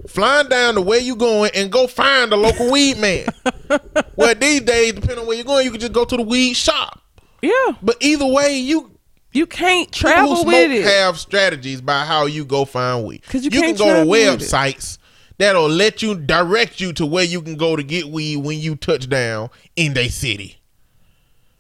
[0.09, 3.27] flying down to where you going and go find a local weed man?
[4.17, 6.55] well, these days, depending on where you're going, you can just go to the weed
[6.55, 7.01] shop.
[7.43, 8.93] yeah, But either way, you
[9.33, 10.85] you can't travel with it.
[10.85, 13.23] have strategies by how you go find weed.
[13.29, 14.47] 'Cause you can can't go to travel with it.
[14.47, 14.99] websites
[15.39, 18.77] that'll let you direct you to where you can go to get weed when you
[18.77, 20.59] touch down in a city.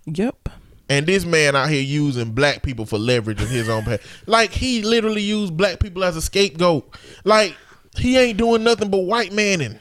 [0.07, 0.51] Yep.
[0.89, 3.99] And this man out here using black people for leverage in his own pay.
[4.27, 6.95] Like he literally used black people as a scapegoat.
[7.25, 7.57] Like
[7.97, 9.79] he ain't doing nothing but white manning.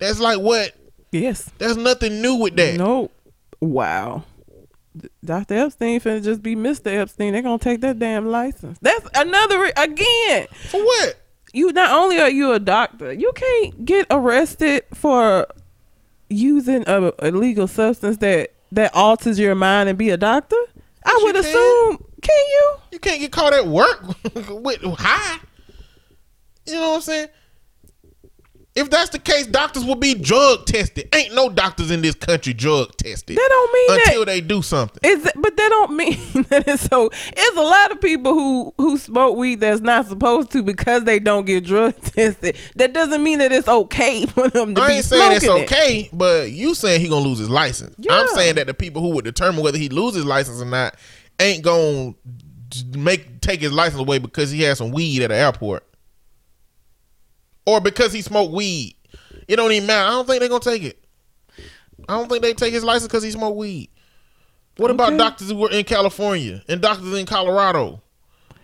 [0.00, 0.74] That's like what?
[1.12, 1.50] Yes.
[1.58, 2.76] That's nothing new with that.
[2.76, 3.12] Nope.
[3.60, 4.24] Wow.
[5.24, 5.54] Dr.
[5.54, 6.88] Epstein finna just be Mr.
[6.88, 7.32] Epstein.
[7.32, 8.78] They're gonna take that damn license.
[8.82, 10.48] That's another re- again.
[10.68, 11.18] For what?
[11.52, 15.46] You not only are you a doctor, you can't get arrested for
[16.28, 20.56] using a illegal substance that that alters your mind and be a doctor.
[21.04, 21.44] I would can.
[21.44, 22.04] assume.
[22.22, 22.74] Can you?
[22.92, 24.04] You can't get caught at work
[24.34, 25.38] with high.
[26.66, 27.28] You know what I'm saying?
[28.74, 31.06] If that's the case, doctors will be drug tested.
[31.14, 34.62] Ain't no doctors in this country drug tested That don't mean that- until they do
[34.62, 34.98] something.
[35.04, 36.18] Is it, but that don't mean
[36.48, 37.10] that it's so.
[37.12, 41.18] It's a lot of people who who smoke weed that's not supposed to because they
[41.18, 42.56] don't get drug tested.
[42.76, 45.64] That doesn't mean that it's okay for them to I be ain't saying it's smoking
[45.64, 45.72] it.
[45.72, 47.94] okay, but you saying he gonna lose his license.
[48.10, 50.94] I'm saying that the people who would determine whether he loses his license or not
[51.40, 52.14] ain't gonna
[52.96, 55.86] make take his license away because he had some weed at the airport,
[57.66, 58.96] or because he smoked weed.
[59.48, 60.06] It don't even matter.
[60.06, 61.04] I don't think they're gonna take it.
[62.08, 63.90] I don't think they take his license because he smoked weed.
[64.76, 68.00] What about doctors who were in California and doctors in Colorado?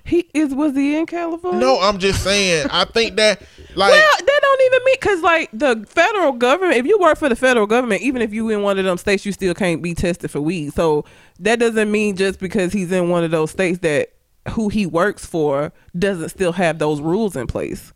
[0.05, 1.61] He is was he in California?
[1.61, 2.66] No, I'm just saying.
[2.70, 3.43] I think that
[3.75, 6.79] like Well, that don't even mean because like the federal government.
[6.79, 9.27] If you work for the federal government, even if you in one of them states,
[9.27, 10.73] you still can't be tested for weed.
[10.73, 11.05] So
[11.41, 14.15] that doesn't mean just because he's in one of those states that
[14.53, 17.93] who he works for doesn't still have those rules in place.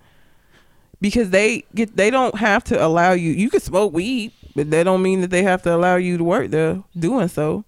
[1.03, 3.33] Because they get they don't have to allow you.
[3.33, 6.25] You can smoke weed, but that don't mean that they have to allow you to
[6.25, 7.65] work there doing so.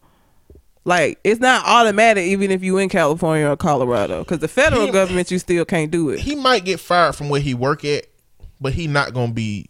[0.86, 4.93] Like it's not automatic, even if you in California or Colorado, because the federal He-
[4.93, 6.20] government you still can't do it.
[6.20, 8.06] he might get fired from where he work at,
[8.61, 9.69] but he not gonna be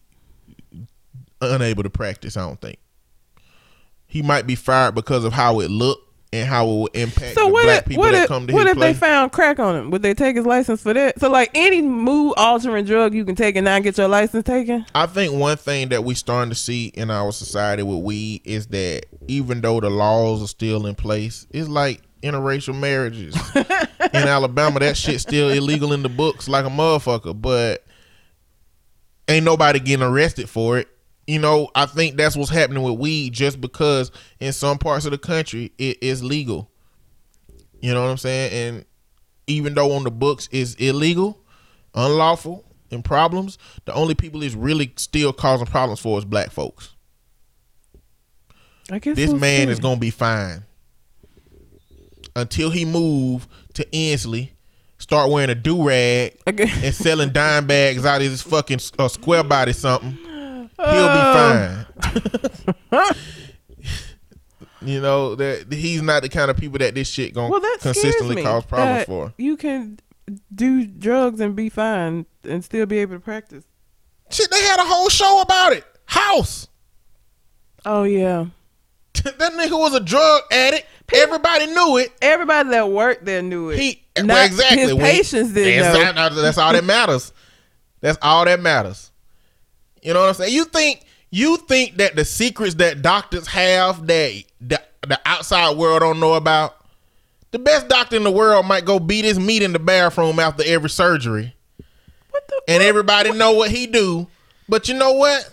[1.41, 2.37] unable to practice.
[2.37, 2.79] I don't think
[4.07, 6.03] he might be fired because of how it looked
[6.35, 8.47] and how it will impact So the what black if people what that if, come
[8.49, 9.91] to what if they found crack on him?
[9.93, 11.21] Would they take his license for that?
[11.21, 14.85] So like any mood altering drug you can take and not get your license taken.
[14.97, 18.67] I think one thing that we starting to see in our society with weed is
[18.69, 24.81] that even though the laws are still in place, it's like interracial marriages in Alabama.
[24.81, 27.85] That shit still illegal in the books like a motherfucker, but
[29.29, 30.89] ain't nobody getting arrested for it.
[31.27, 34.11] You know, I think that's what's happening with weed just because
[34.41, 36.71] in some parts of the country it is legal.
[37.81, 38.53] You know what I'm saying?
[38.77, 38.85] And
[39.47, 41.39] even though on the books it's illegal,
[41.95, 46.95] unlawful, and problems, the only people it's really still causing problems for is black folks.
[48.91, 50.65] I guess This man is gonna be fine
[52.37, 54.53] until he move to Ensley,
[54.99, 56.71] start wearing a do rag Okay.
[56.85, 60.19] and selling dime bags out of his fucking uh, square body something.
[60.77, 61.87] He'll be um,
[62.91, 63.15] fine.
[64.83, 67.79] you know that he's not the kind of people that this shit gonna well, that
[67.81, 69.33] consistently cause problems for.
[69.39, 69.99] You can
[70.55, 73.65] do drugs and be fine and still be able to practice.
[74.31, 75.85] Shit, they had a whole show about it.
[76.07, 76.69] House.
[77.85, 78.47] Oh yeah.
[79.25, 80.87] that nigga was a drug addict.
[81.15, 82.13] Everybody knew it.
[82.21, 83.79] Everybody that worked there knew it.
[83.79, 84.83] He Not well, exactly.
[84.83, 86.13] His patients didn't know.
[86.15, 87.33] that- that's all that matters.
[88.01, 89.11] That's all that matters.
[90.05, 90.53] You know what I'm saying?
[90.53, 91.01] You think
[91.31, 96.35] you think that the secrets that doctors have that the, the outside world don't know
[96.35, 96.77] about,
[97.51, 100.63] The best doctor in the world might go beat his meat in the bathroom after
[100.65, 101.55] every surgery,
[102.31, 102.63] What the?
[102.69, 104.29] and everybody know what he do.
[104.69, 105.51] But you know what?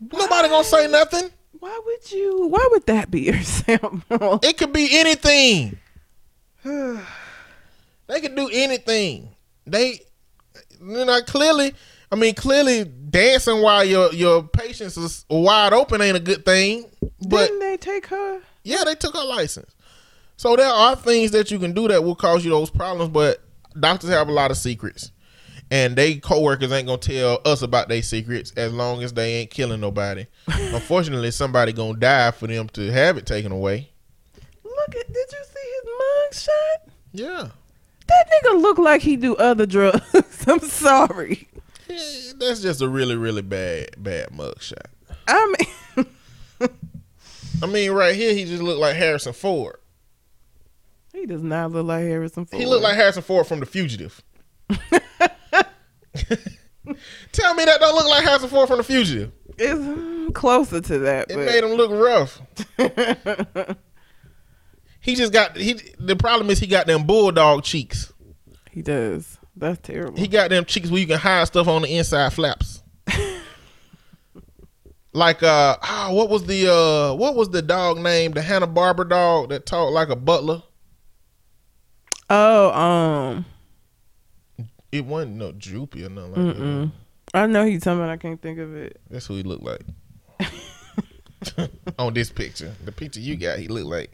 [0.00, 1.30] Nobody gonna say nothing.
[1.60, 2.46] Why would you?
[2.46, 4.40] Why would that be your sample?
[4.42, 5.78] It could be anything.
[6.64, 9.28] they could do anything.
[9.66, 10.00] They,
[10.80, 11.74] you know, clearly.
[12.10, 16.86] I mean, clearly, dancing while your your patients is wide open ain't a good thing.
[17.28, 18.40] But Didn't they take her?
[18.64, 19.74] yeah, they took her license.
[20.36, 23.10] So there are things that you can do that will cause you those problems.
[23.10, 23.42] But
[23.78, 25.10] doctors have a lot of secrets,
[25.70, 29.50] and they coworkers ain't gonna tell us about their secrets as long as they ain't
[29.50, 30.26] killing nobody.
[30.46, 33.90] Unfortunately, somebody gonna die for them to have it taken away.
[34.64, 35.06] Look at.
[35.12, 36.92] Did you see his mugshot?
[37.12, 37.48] Yeah.
[38.06, 40.00] That nigga look like he do other drugs.
[40.46, 41.46] I'm sorry.
[41.88, 44.86] That's just a really, really bad, bad mugshot.
[45.26, 45.54] I
[45.96, 46.06] mean,
[47.62, 49.76] I mean, right here, he just looked like Harrison Ford.
[51.12, 52.60] he does not look like Harrison Ford.
[52.60, 54.22] He looked like Harrison Ford from The Fugitive.
[57.32, 59.32] Tell me that don't look like Harrison Ford from The Fugitive.
[59.58, 61.30] it's mm, closer to that.
[61.30, 62.40] It but made him look rough.
[65.00, 65.74] he just got he.
[65.98, 68.12] The problem is he got them bulldog cheeks.
[68.70, 69.37] he does.
[69.58, 70.18] That's terrible.
[70.18, 72.82] He got them cheeks where you can hide stuff on the inside flaps.
[75.12, 78.32] like uh, oh, what was the uh, what was the dog name?
[78.32, 80.62] The Hanna Barbera dog that talked like a butler.
[82.30, 83.44] oh, um,
[84.92, 86.62] It wasn't no droopy or nothing like that.
[86.62, 86.92] mm-mm.
[87.34, 88.10] I know he's talking about.
[88.10, 89.00] I can't think of it.
[89.10, 89.82] That's who he looked like.
[91.98, 94.12] On this picture, the picture you got, he looked like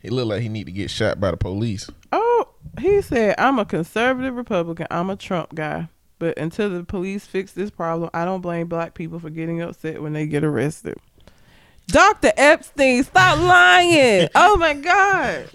[0.00, 1.90] he looked like he need to get shot by the police.
[2.12, 2.48] Oh,
[2.78, 4.86] he said, "I'm a conservative Republican.
[4.90, 8.92] I'm a Trump guy." But until the police fix this problem, I don't blame black
[8.92, 10.98] people for getting upset when they get arrested.
[11.86, 12.30] Dr.
[12.36, 14.28] Epstein, stop lying.
[14.34, 15.48] oh my God.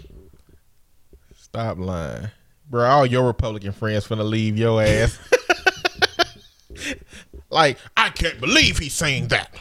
[1.36, 2.28] Stop lying,
[2.68, 2.84] bro.
[2.84, 5.18] All your Republican friends finna leave your ass.
[7.50, 9.54] like I can't believe he's saying that.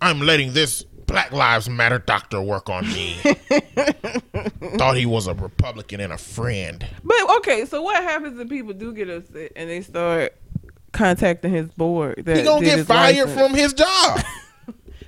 [0.00, 3.14] I'm letting this Black Lives Matter doctor work on me.
[4.78, 6.86] Thought he was a Republican and a friend.
[7.02, 10.36] But okay, so what happens if people do get upset and they start
[10.92, 12.22] contacting his board?
[12.24, 13.34] That He gonna get fired license?
[13.34, 14.20] from his job.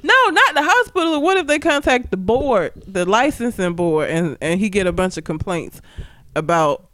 [0.05, 1.23] No, not the hospital.
[1.23, 5.17] What if they contact the board, the licensing board, and and he get a bunch
[5.17, 5.81] of complaints
[6.35, 6.89] about,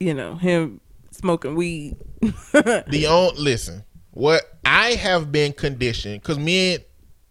[0.00, 0.80] you know, him
[1.10, 1.98] smoking weed.
[2.22, 6.84] the on listen, what I have been conditioned because me and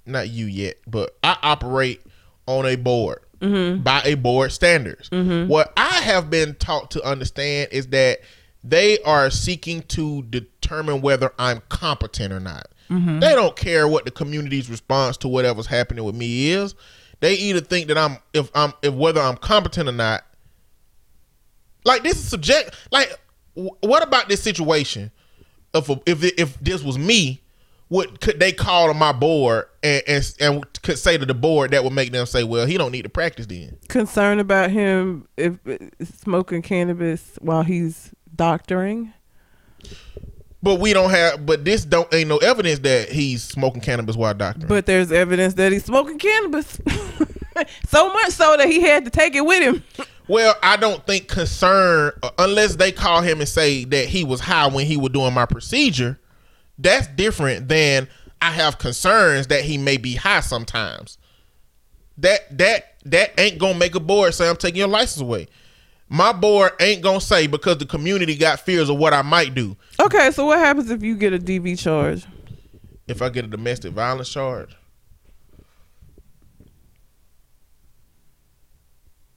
[0.05, 2.01] not you yet, but I operate
[2.47, 3.81] on a board mm-hmm.
[3.83, 5.09] by a board standards.
[5.09, 5.49] Mm-hmm.
[5.49, 8.19] What I have been taught to understand is that
[8.63, 12.67] they are seeking to determine whether I'm competent or not.
[12.89, 13.19] Mm-hmm.
[13.19, 16.75] They don't care what the community's response to whatever's happening with me is.
[17.21, 20.23] They either think that I'm if I'm if whether I'm competent or not.
[21.85, 22.75] Like this is subject.
[22.91, 23.09] Like
[23.55, 25.11] wh- what about this situation?
[25.73, 27.41] If if if this was me,
[27.91, 31.71] what could they call to my board and, and and could say to the board
[31.71, 33.77] that would make them say, well, he don't need to practice then.
[33.89, 35.59] Concern about him if
[36.01, 39.11] smoking cannabis while he's doctoring.
[40.63, 41.45] But we don't have.
[41.45, 44.69] But this don't ain't no evidence that he's smoking cannabis while doctoring.
[44.69, 46.79] But there's evidence that he's smoking cannabis.
[47.89, 49.83] so much so that he had to take it with him.
[50.29, 54.39] Well, I don't think concern uh, unless they call him and say that he was
[54.39, 56.20] high when he was doing my procedure.
[56.77, 58.07] That's different than
[58.41, 61.17] I have concerns that he may be high sometimes.
[62.17, 65.47] That that that ain't gonna make a board say I'm taking your license away.
[66.09, 69.77] My board ain't gonna say because the community got fears of what I might do.
[69.99, 72.25] Okay, so what happens if you get a DV charge?
[73.07, 74.75] If I get a domestic violence charge,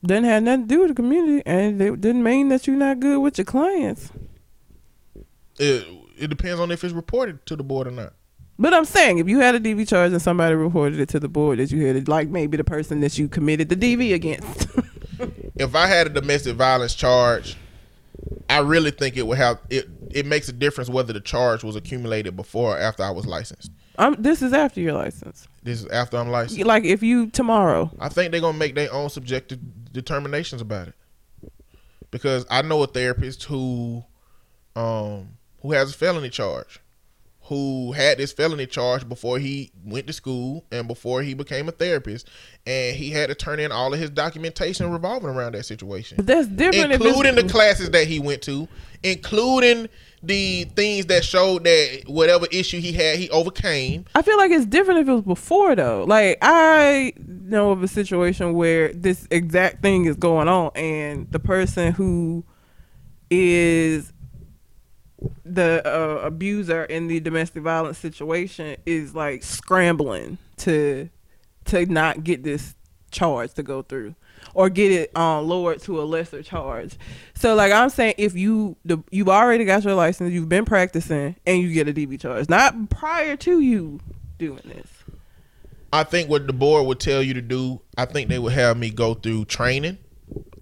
[0.05, 2.99] Doesn't have nothing to do with the community, and it didn't mean that you're not
[2.99, 4.11] good with your clients.
[5.57, 5.87] it
[6.17, 8.13] it depends on if it's reported to the board or not.
[8.57, 11.27] But I'm saying, if you had a DV charge and somebody reported it to the
[11.27, 14.67] board that you had it, like maybe the person that you committed the DV against.
[15.55, 17.57] if I had a domestic violence charge,
[18.49, 19.87] I really think it would have it.
[20.11, 23.71] It makes a difference whether the charge was accumulated before or after I was licensed.
[23.97, 25.47] I'm, this is after your license.
[25.63, 26.63] This is after I'm licensed.
[26.65, 29.59] Like if you tomorrow, I think they're gonna make their own subjective
[29.91, 30.95] determinations about it.
[32.11, 34.03] Because I know a therapist who,
[34.75, 35.29] um,
[35.65, 36.79] who has a felony charge,
[37.41, 41.71] who had this felony charge before he went to school and before he became a
[41.71, 42.27] therapist,
[42.67, 46.17] and he had to turn in all of his documentation revolving around that situation.
[46.17, 46.91] but that's different.
[46.91, 48.67] including the classes that he went to,
[49.01, 49.89] including
[50.21, 54.05] the things that showed that whatever issue he had, he overcame.
[54.13, 56.03] I feel like it's different if it was before though.
[56.07, 61.39] Like I know of a situation where this exact thing is going on, and the
[61.39, 62.43] person who
[63.31, 64.13] is
[65.43, 71.09] the uh, abuser in the domestic violence situation is like scrambling to
[71.65, 72.75] to not get this
[73.11, 74.15] charge to go through
[74.53, 76.97] or get it um, lowered to a lesser charge.
[77.33, 81.35] So like I'm saying, if you the, you've already got your license, you've been practicing,
[81.45, 83.99] and you get a DV charge, not prior to you
[84.37, 84.87] doing this.
[85.93, 88.77] I think what the board would tell you to do, I think they would have
[88.77, 89.97] me go through training.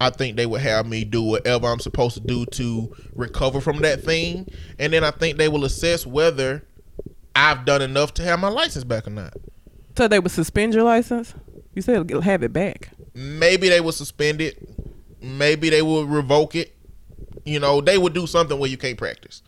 [0.00, 3.78] I think they would have me do whatever I'm supposed to do to recover from
[3.80, 4.48] that thing.
[4.78, 6.66] And then I think they will assess whether
[7.34, 9.34] I've done enough to have my license back or not.
[9.96, 11.34] So they would suspend your license.
[11.74, 12.90] You said have it back.
[13.14, 14.58] Maybe they would suspend it.
[15.20, 16.76] Maybe they would revoke it.
[17.44, 19.42] You know, they would do something where you can't practice.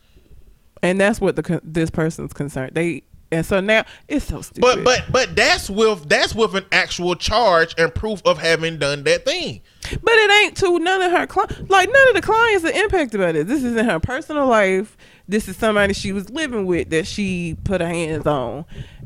[0.82, 2.74] And that's what the this person's concerned.
[2.74, 3.02] They
[3.32, 4.60] and so now it's so stupid.
[4.60, 9.02] But but but that's with that's with an actual charge and proof of having done
[9.04, 9.62] that thing.
[10.02, 11.68] But it ain't to none of her clients.
[11.68, 13.46] Like none of the clients are impacted by this.
[13.46, 14.96] This is in her personal life.
[15.28, 18.64] This is somebody she was living with that she put her hands on,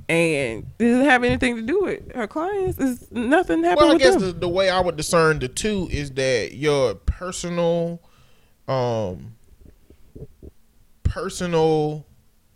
[0.08, 2.78] and it doesn't have anything to do with her clients.
[2.78, 5.88] Is nothing happened Well, I with guess the, the way I would discern the two
[5.90, 8.02] is that your personal,
[8.68, 9.36] um,
[11.04, 12.04] personal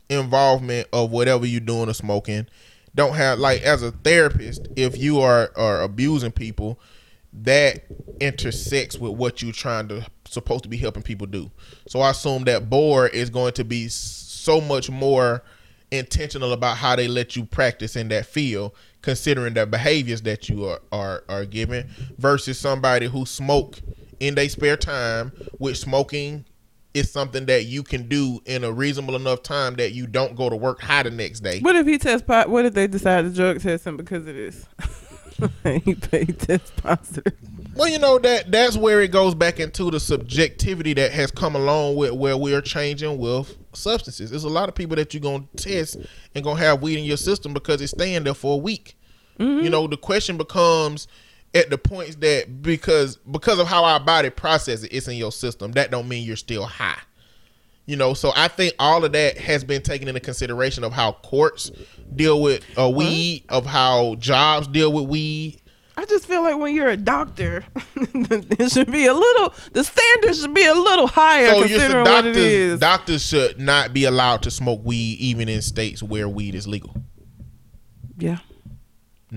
[0.09, 2.47] involvement of whatever you're doing or smoking.
[2.95, 6.79] Don't have like as a therapist if you are are abusing people
[7.33, 7.85] that
[8.21, 11.51] intersects with what you're trying to supposed to be helping people do.
[11.89, 15.43] So i assume that board is going to be so much more
[15.91, 18.73] intentional about how they let you practice in that field
[19.03, 23.81] considering the behaviors that you are are, are given versus somebody who smoke
[24.21, 26.45] in their spare time which smoking
[26.95, 30.49] is something that you can do in a reasonable enough time that you don't go
[30.49, 32.49] to work high the next day What if he tests pot?
[32.49, 34.67] What if they decide to drug test him because of this?
[35.85, 37.33] he, he tests positive.
[37.75, 41.57] Well, you know that that's where it goes back into the subjectivity that has come
[41.57, 44.31] along with where we are changing with substances.
[44.31, 45.97] There's a lot of people that you're gonna test
[46.35, 48.97] and gonna have weed in your system because it's staying there for a week.
[49.41, 49.65] Mm-hmm.
[49.65, 51.09] You know, the question becomes
[51.55, 55.33] at the points that because because of how our body processes it, it's in your
[55.33, 55.73] system.
[55.73, 57.01] That don't mean you're still high.
[57.87, 61.13] You know, so I think all of that has been taken into consideration of how
[61.13, 61.71] courts
[62.17, 65.61] deal with uh, weed, of how jobs deal with weed,
[65.97, 67.65] I just feel like when you're a doctor,
[67.97, 69.55] it should be a little.
[69.73, 73.27] The standard should be a little higher So you're considering saying what it doctors, doctors
[73.27, 76.97] should not be allowed to smoke weed even in states where weed is legal.
[78.19, 78.39] yeah,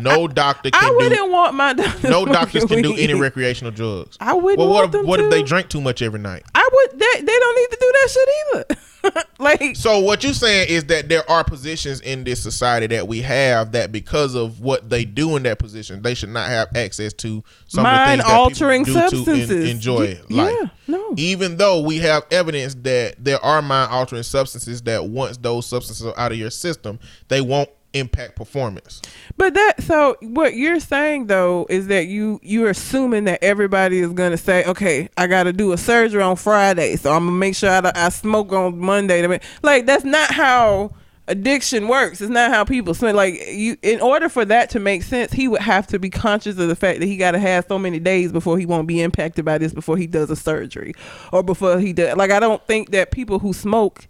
[0.01, 1.31] No doctor Can I wouldn't do.
[1.31, 2.09] want my doctor.
[2.09, 4.17] No doctors can do any recreational drugs.
[4.19, 5.25] I wouldn't Well, what want if, what to.
[5.25, 6.43] if they drink too much every night?
[6.55, 6.99] I would.
[6.99, 8.81] They, they don't need to do that shit either.
[9.39, 13.21] like So what you're saying is that there are positions in this society that we
[13.21, 17.13] have that because of what they do in that position, they should not have access
[17.13, 19.51] to some mind of the things that altering to substances.
[19.51, 20.55] en- enjoy Y- life.
[20.59, 21.13] Yeah, no.
[21.15, 26.05] Even though we have evidence that there are mind altering substances that once those substances
[26.05, 26.99] are out of your system,
[27.29, 27.69] they won't
[27.99, 29.01] impact performance.
[29.37, 34.13] But that so what you're saying though is that you you're assuming that everybody is
[34.13, 37.55] gonna say, okay, I got to do a surgery on Friday, so I'm gonna make
[37.55, 39.21] sure I, I smoke on Monday.
[39.21, 40.91] To like that's not how
[41.27, 42.21] addiction works.
[42.21, 43.15] It's not how people smoke.
[43.15, 46.57] Like you, in order for that to make sense, he would have to be conscious
[46.57, 49.01] of the fact that he got to have so many days before he won't be
[49.01, 50.93] impacted by this before he does a surgery,
[51.31, 52.15] or before he does.
[52.15, 54.07] Like I don't think that people who smoke.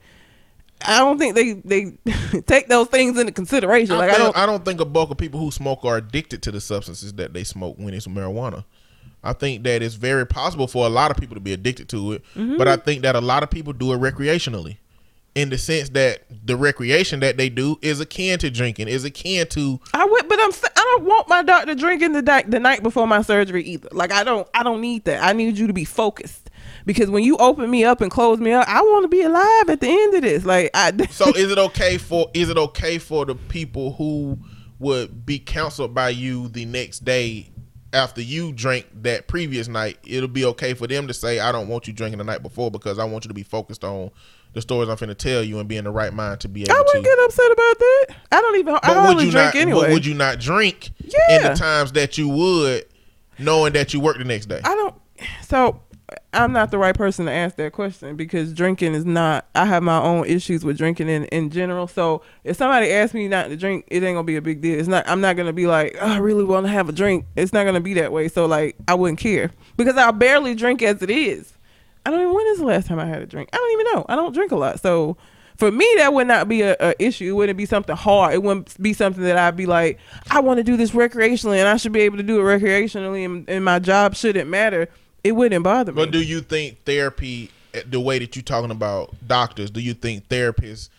[0.85, 3.95] I don't think they they take those things into consideration.
[3.95, 4.37] I, Like I don't.
[4.37, 7.33] I don't think a bulk of people who smoke are addicted to the substances that
[7.33, 8.63] they smoke when it's marijuana.
[9.23, 12.13] I think that it's very possible for a lot of people to be addicted to
[12.13, 12.57] it, Mm-hmm.
[12.57, 14.77] but I think that a lot of people do it recreationally.
[15.35, 19.45] In the sense that the recreation that they do is akin to drinking, is akin
[19.49, 20.51] to I would, but I'm.
[20.51, 23.89] I don't want my doctor drinking the the night before my surgery either.
[23.91, 24.47] Like I don't.
[24.55, 25.21] I don't need that.
[25.23, 26.46] I need you to be focused
[26.85, 29.69] because when you open me up and close me up, I want to be alive
[29.69, 30.45] at the end of this.
[30.45, 30.91] Like I.
[31.11, 34.37] So is it okay for is it okay for the people who
[34.79, 37.49] would be counseled by you the next day
[37.93, 39.97] after you drank that previous night?
[40.05, 42.69] It'll be okay for them to say, "I don't want you drinking the night before
[42.69, 44.11] because I want you to be focused on
[44.57, 46.73] the stories I'm finna tell you and be in the right mind to be able
[46.73, 48.05] I wouldn't get upset about that.
[48.31, 48.75] I don't even.
[48.75, 49.55] I but would you drink not?
[49.55, 49.81] anyway.
[49.81, 51.37] But would you not drink yeah.
[51.37, 52.85] in the times that you would,
[53.37, 54.61] knowing that you work the next day?
[54.63, 54.95] I don't.
[55.43, 55.79] So
[56.37, 59.47] I'm not the right person to ask that question because drinking is not.
[59.55, 61.87] I have my own issues with drinking in in general.
[61.87, 64.79] So if somebody asks me not to drink, it ain't gonna be a big deal.
[64.79, 65.09] It's not.
[65.09, 67.25] I'm not gonna be like, oh, I really want to have a drink.
[67.35, 68.27] It's not gonna be that way.
[68.27, 71.53] So like, I wouldn't care because I barely drink as it is.
[72.05, 72.33] I don't even.
[72.33, 73.49] When is the last time I had a drink?
[73.51, 74.05] I don't even know.
[74.07, 74.79] I don't drink a lot.
[74.79, 75.17] So
[75.57, 77.29] For me, that would not be a, a issue.
[77.29, 78.35] It wouldn't be something hard.
[78.35, 79.97] It wouldn't be something that I'd be like,
[80.29, 83.25] I want to do this recreationally, and I should be able to do it recreationally,
[83.25, 84.87] and, and my job shouldn't matter.
[85.27, 85.95] It wouldn't bother me.
[85.95, 89.93] But do you think therapy, eh, the way that you're talking about doctors, do you
[89.93, 90.89] think therapists,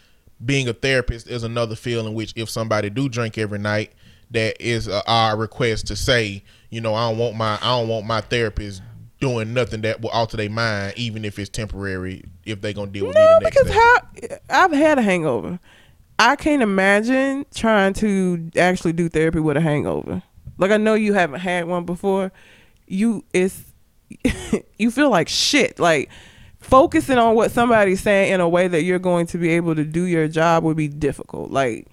[0.44, 3.92] being a therapist, is another field in which if somebody do drink every night,
[4.30, 7.88] that is a, our request to say, you know, I don't want my I don't
[7.88, 8.82] want my therapist
[9.20, 13.06] doing nothing that will alter their mind, even if it's temporary, if they're gonna deal
[13.06, 13.72] with me No, the because day.
[13.72, 15.58] how I've had a hangover.
[16.18, 20.22] I can't imagine trying to actually do therapy with a hangover.
[20.58, 22.30] Like I know you haven't had one before.
[22.86, 23.67] You it's
[24.78, 25.78] you feel like shit.
[25.78, 26.10] Like
[26.60, 29.84] focusing on what somebody's saying in a way that you're going to be able to
[29.84, 31.50] do your job would be difficult.
[31.50, 31.86] Like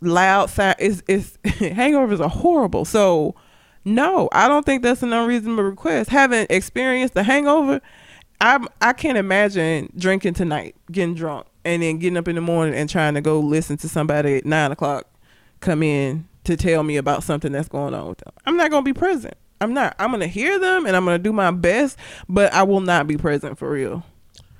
[0.00, 2.84] loud sound is is hangovers are horrible.
[2.84, 3.34] So
[3.84, 6.10] no, I don't think that's an unreasonable request.
[6.10, 7.80] Having experienced the hangover,
[8.40, 12.74] I'm I can't imagine drinking tonight, getting drunk, and then getting up in the morning
[12.74, 15.06] and trying to go listen to somebody at nine o'clock
[15.60, 18.32] come in to tell me about something that's going on with them.
[18.46, 19.34] I'm not gonna be present.
[19.60, 19.94] I'm not.
[19.98, 21.98] I'm gonna hear them and I'm gonna do my best,
[22.28, 24.04] but I will not be present for real.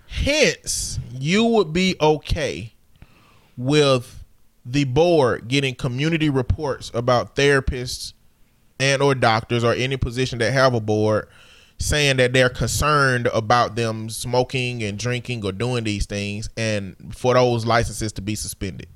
[0.07, 2.73] Hence, you would be okay
[3.57, 4.25] with
[4.65, 8.13] the board getting community reports about therapists
[8.81, 11.29] and or doctors or any position that have a board
[11.79, 17.35] saying that they're concerned about them smoking and drinking or doing these things and for
[17.35, 18.89] those licenses to be suspended.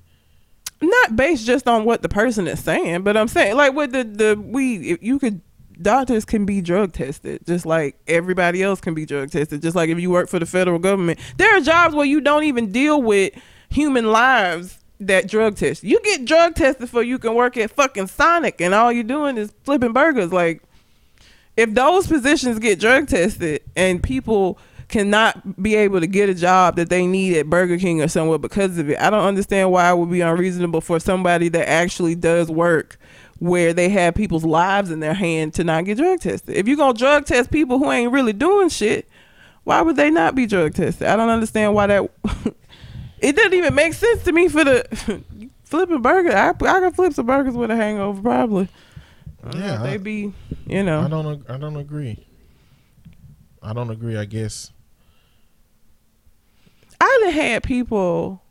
[0.80, 4.04] Not based just on what the person is saying, but I'm saying like with the
[4.04, 5.40] the we if you could
[5.80, 9.62] doctors can be drug tested just like everybody else can be drug tested.
[9.62, 12.44] Just like if you work for the federal government there are jobs where you don't
[12.44, 13.32] even deal with
[13.68, 15.84] human lives that drug test.
[15.84, 19.36] You get drug tested for you can work at fucking sonic and all you're doing
[19.36, 20.32] is flipping burgers.
[20.32, 20.62] Like
[21.56, 26.76] if those positions get drug tested and people cannot be able to get a job
[26.76, 29.90] that they need at Burger King or somewhere because of it, I don't understand why
[29.90, 32.98] it would be unreasonable for somebody that actually does work
[33.38, 36.56] where they have people's lives in their hand to not get drug tested.
[36.56, 39.08] If you're gonna drug test people who ain't really doing shit,
[39.64, 41.06] why would they not be drug tested?
[41.06, 42.10] I don't understand why that.
[43.20, 45.22] it doesn't even make sense to me for the
[45.64, 46.34] flipping burger.
[46.34, 48.68] I I can flip some burgers with a hangover probably.
[49.44, 50.32] I don't know Yeah, they be
[50.66, 51.02] you know.
[51.02, 52.24] I don't I don't agree.
[53.62, 54.72] I don't agree, I guess.
[57.00, 58.42] I done had people.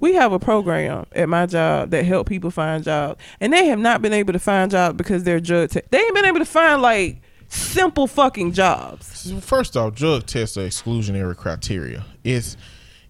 [0.00, 3.78] We have a program at my job that help people find jobs, and they have
[3.78, 5.70] not been able to find jobs because they're drug.
[5.70, 9.32] Te- they ain't been able to find like simple fucking jobs.
[9.40, 12.04] First off, drug tests are exclusionary criteria.
[12.24, 12.56] It's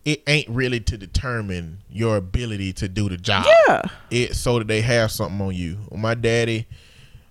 [0.05, 3.47] it ain't really to determine your ability to do the job.
[3.69, 5.79] Yeah, It's so that they have something on you.
[5.95, 6.67] My daddy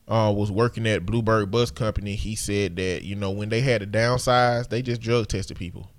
[0.07, 3.81] uh, was working at Bluebird Bus Company, he said that you know when they had
[3.81, 5.90] to downsize, they just drug tested people,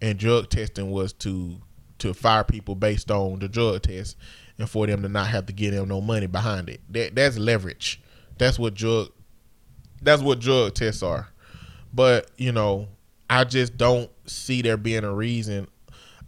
[0.00, 1.60] and drug testing was to
[2.00, 4.16] to fire people based on the drug test,
[4.58, 6.80] and for them to not have to give them no money behind it.
[6.90, 8.00] That that's leverage.
[8.38, 9.10] That's what drug
[10.02, 11.28] that's what drug tests are.
[11.92, 12.88] But, you know,
[13.28, 15.68] I just don't see there being a reason.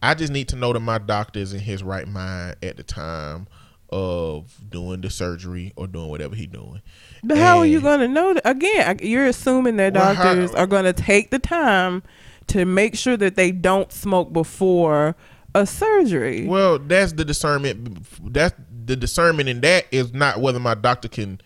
[0.02, 2.82] I just need to know that my doctor is in his right mind at the
[2.82, 3.46] time
[3.90, 6.82] of doing the surgery or doing whatever he's doing.
[7.22, 8.42] but how are you gonna know that?
[8.48, 12.02] Again, you're assuming that Well, how- doctors are gonna take the time
[12.48, 15.14] to make sure that they don't smoke before
[15.54, 16.46] a surgery.
[16.46, 18.06] Well, that's the discernment.
[18.32, 18.54] That's
[18.84, 21.40] the discernment in that is not whether my doctor can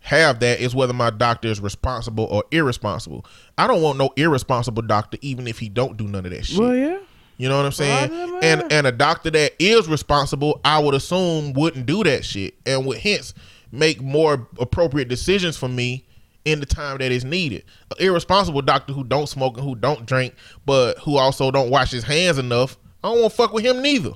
[0.00, 0.60] have that.
[0.60, 3.24] Is whether my doctor is responsible or irresponsible.
[3.58, 6.58] I don't want no irresponsible doctor, even if he don't do none of that shit.
[6.58, 6.98] well, yeah.
[7.36, 8.10] You know what I'm saying?
[8.10, 12.54] Well, And and a doctor that is responsible, I would assume wouldn't do that shit
[12.66, 13.32] and would hence
[13.72, 16.04] make more appropriate decisions for me
[16.44, 17.64] in the time that is needed.
[17.90, 20.34] An irresponsible doctor who don't smoke and who don't drink,
[20.66, 23.82] but who also don't wash his hands enough, I don't want to fuck with him
[23.82, 24.12] neither.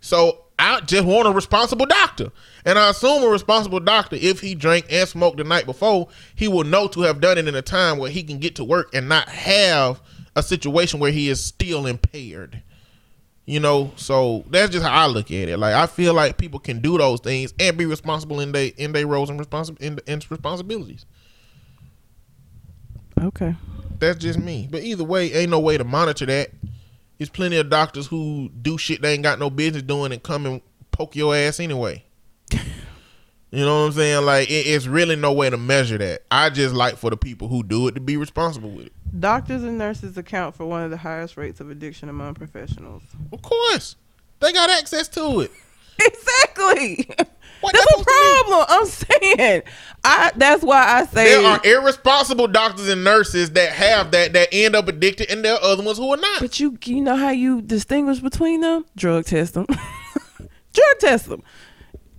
[0.00, 2.30] So I just want a responsible doctor.
[2.64, 6.48] And I assume a responsible doctor, if he drank and smoked the night before, he
[6.48, 8.94] will know to have done it in a time where he can get to work
[8.94, 10.00] and not have
[10.36, 12.62] a situation where he is still impaired.
[13.46, 15.56] You know, so that's just how I look at it.
[15.58, 18.92] Like I feel like people can do those things and be responsible in their in
[18.92, 21.06] their roles and responsi- in, in responsibilities.
[23.18, 23.56] Okay.
[23.98, 24.68] That's just me.
[24.70, 26.50] But either way, ain't no way to monitor that.
[27.18, 30.46] There's plenty of doctors who do shit they ain't got no business doing and come
[30.46, 30.60] and
[30.92, 32.04] poke your ass anyway.
[32.52, 32.60] you
[33.64, 34.24] know what I'm saying?
[34.24, 36.22] Like it, it's really no way to measure that.
[36.30, 38.92] I just like for the people who do it to be responsible with it.
[39.18, 43.02] Doctors and nurses account for one of the highest rates of addiction among professionals.
[43.32, 43.96] Of course,
[44.40, 45.50] they got access to it.
[46.00, 47.10] Exactly.
[47.60, 48.44] What That's that a supposed to mean?
[48.44, 48.66] problem.
[48.68, 49.62] I'm saying
[50.04, 54.48] I that's why I say There are irresponsible doctors and nurses that have that that
[54.52, 56.40] end up addicted, and there are other ones who are not.
[56.40, 58.84] But you you know how you distinguish between them?
[58.96, 59.66] Drug test them.
[60.72, 61.42] Drug test them.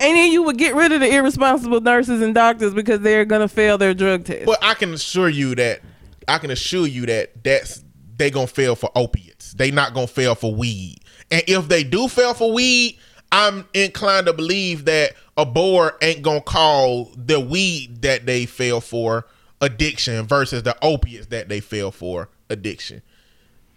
[0.02, 3.48] And then you would get rid of the irresponsible nurses and doctors because they're gonna
[3.50, 4.46] fail their drug test.
[4.46, 5.82] But I can assure you that
[6.28, 7.84] I can assure you that that's
[8.18, 9.54] they gonna fail for opiates.
[9.54, 10.98] They not gonna fail for weed.
[11.32, 12.98] And if they do fail for weed,
[13.32, 18.82] I'm inclined to believe that a board ain't gonna call the weed that they fell
[18.82, 19.26] for
[19.62, 23.02] addiction versus the opiates that they fell for addiction.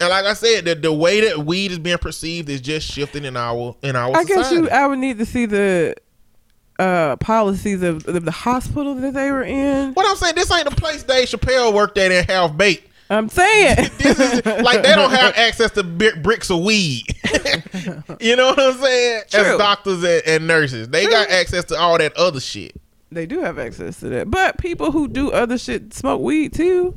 [0.01, 3.25] And like I said, the, the way that weed is being perceived is just shifting
[3.25, 4.35] in our in our I society.
[4.35, 5.95] guess you I would need to see the
[6.79, 9.93] uh policies of, of the hospital that they were in.
[9.93, 12.89] what I'm saying, this ain't the place Dave Chappelle worked at in Half Baked.
[13.13, 17.05] I'm saying This is like they don't have access to bi- bricks of weed.
[18.21, 19.23] you know what I'm saying?
[19.31, 19.41] True.
[19.41, 22.81] As doctors and, and nurses, they got access to all that other shit.
[23.11, 24.31] they do have access to that.
[24.31, 26.97] But people who do other shit smoke weed too.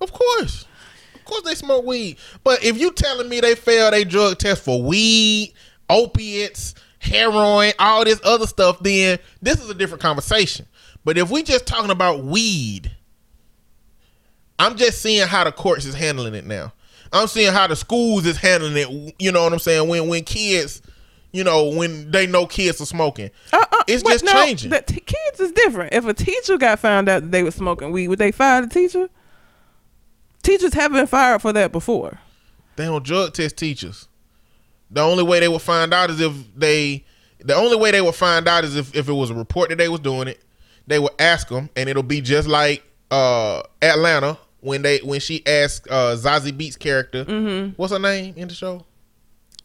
[0.00, 0.66] Of course,
[1.14, 2.18] of course they smoke weed.
[2.44, 5.54] But if you telling me they failed a drug test for weed,
[5.88, 10.66] opiates, heroin, all this other stuff, then this is a different conversation.
[11.04, 12.90] But if we just talking about weed,
[14.58, 16.72] I'm just seeing how the courts is handling it now.
[17.12, 19.14] I'm seeing how the schools is handling it.
[19.18, 19.88] You know what I'm saying?
[19.88, 20.82] When when kids,
[21.32, 24.70] you know, when they know kids are smoking, Uh, uh, it's wait, just no, changing.
[24.70, 25.92] The t- kids is different.
[25.94, 28.68] If a teacher got found out that they were smoking weed, would they fire the
[28.68, 29.08] teacher?
[30.42, 32.18] Teachers have been fired for that before.
[32.76, 34.08] they don't drug test teachers.
[34.90, 37.04] The only way they would find out is if they.
[37.40, 39.76] The only way they would find out is if, if it was a report that
[39.78, 40.42] they was doing it.
[40.86, 45.46] They would ask them, and it'll be just like uh, Atlanta when they when she
[45.46, 47.70] asked uh, Zazie Beetz character, Mm-hmm.
[47.76, 48.84] what's her name in the show?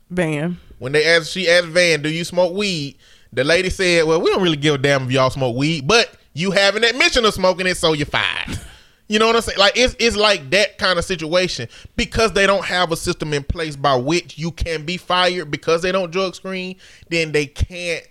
[0.10, 0.58] Van.
[0.80, 2.98] When they asked, she asked Van, "Do you smoke weed?"
[3.34, 6.14] The lady said, "Well, we don't really give a damn if y'all smoke weed, but
[6.34, 8.60] you have an admission of smoking it, so you're fired."
[9.08, 9.60] You know what I'm saying?
[9.60, 11.68] Like it's it's like that kind of situation
[11.98, 15.82] because they don't have a system in place by which you can be fired because
[15.82, 16.78] they don't drug screen.
[17.10, 18.06] Then they can't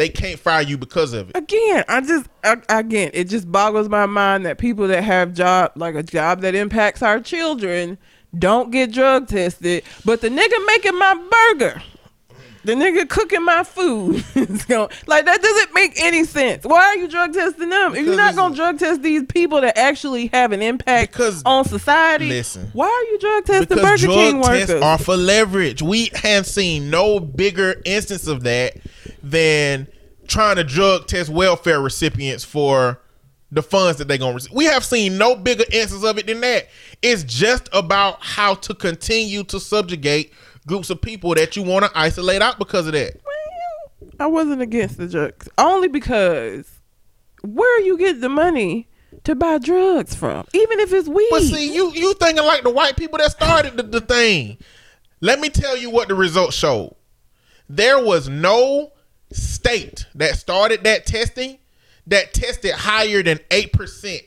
[0.00, 1.36] they can't fire you because of it.
[1.36, 5.72] Again, I just I, again, it just boggles my mind that people that have job
[5.76, 7.98] like a job that impacts our children
[8.38, 11.82] don't get drug tested, but the nigga making my burger,
[12.64, 14.14] the nigga cooking my food,
[15.06, 16.64] like that doesn't make any sense.
[16.64, 17.94] Why are you drug testing them?
[17.94, 21.66] if you're not gonna drug test these people that actually have an impact Because- on
[21.66, 22.70] society, listen.
[22.72, 24.82] why are you drug testing because Burger drug King tests workers?
[24.82, 25.82] are for leverage.
[25.82, 28.76] We have seen no bigger instance of that
[29.22, 29.86] than
[30.26, 33.00] trying to drug test welfare recipients for
[33.52, 34.52] the funds that they're gonna receive.
[34.52, 36.68] We have seen no bigger instance of it than that.
[37.02, 40.32] It's just about how to continue to subjugate
[40.66, 43.20] groups of people that you want to isolate out because of that.
[43.24, 46.70] Well, I wasn't against the drugs only because
[47.42, 48.86] where you get the money
[49.24, 51.28] to buy drugs from, even if it's weed.
[51.30, 54.58] But see, you you thinking like the white people that started the, the thing.
[55.20, 56.94] Let me tell you what the results showed.
[57.68, 58.92] There was no
[59.32, 61.58] state that started that testing
[62.06, 64.22] that tested higher than eight percent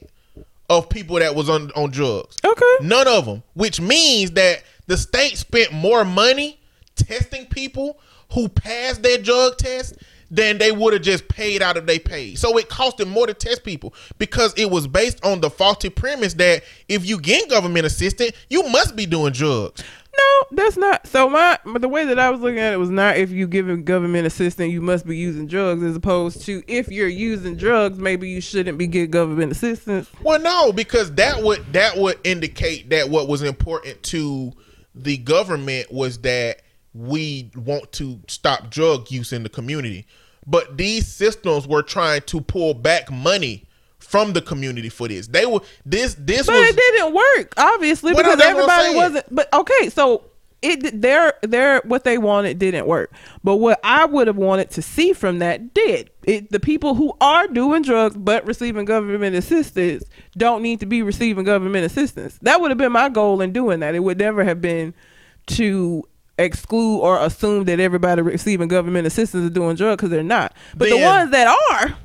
[0.69, 2.37] of people that was on on drugs.
[2.43, 6.59] okay, None of them, which means that the state spent more money
[6.95, 7.99] testing people
[8.33, 9.95] who passed their drug test
[10.33, 12.33] than they would have just paid out of their pay.
[12.33, 15.89] So it cost them more to test people because it was based on the faulty
[15.89, 19.83] premise that if you get government assistance, you must be doing drugs.
[20.17, 21.05] no, that's not.
[21.05, 23.45] So my but the way that I was looking at it was not if you
[23.47, 27.99] giving government assistance, you must be using drugs, as opposed to if you're using drugs,
[27.99, 30.09] maybe you shouldn't be getting government assistance.
[30.23, 34.51] Well, no, because that would that would indicate that what was important to
[34.95, 36.61] the government was that
[36.95, 40.07] we want to stop drug use in the community.
[40.47, 43.65] But these systems were trying to pull back money
[43.99, 45.27] from the community for this.
[45.27, 48.95] They were this this But was it didn't work, obviously, because that's what I'm everybody
[48.95, 49.35] wasn't.
[49.35, 50.23] But okay, so
[50.61, 53.11] it their their what they wanted didn't work.
[53.43, 56.09] But what I would have wanted to see from that did.
[56.23, 60.05] It, the people who are doing drugs but receiving government assistance
[60.37, 62.39] don't need to be receiving government assistance.
[62.41, 63.93] That would have been my goal in doing that.
[63.93, 64.93] It would never have been
[65.47, 66.03] to
[66.37, 70.53] exclude or assume that everybody receiving government assistance is doing drugs because they're not.
[70.75, 71.95] But the ones that are,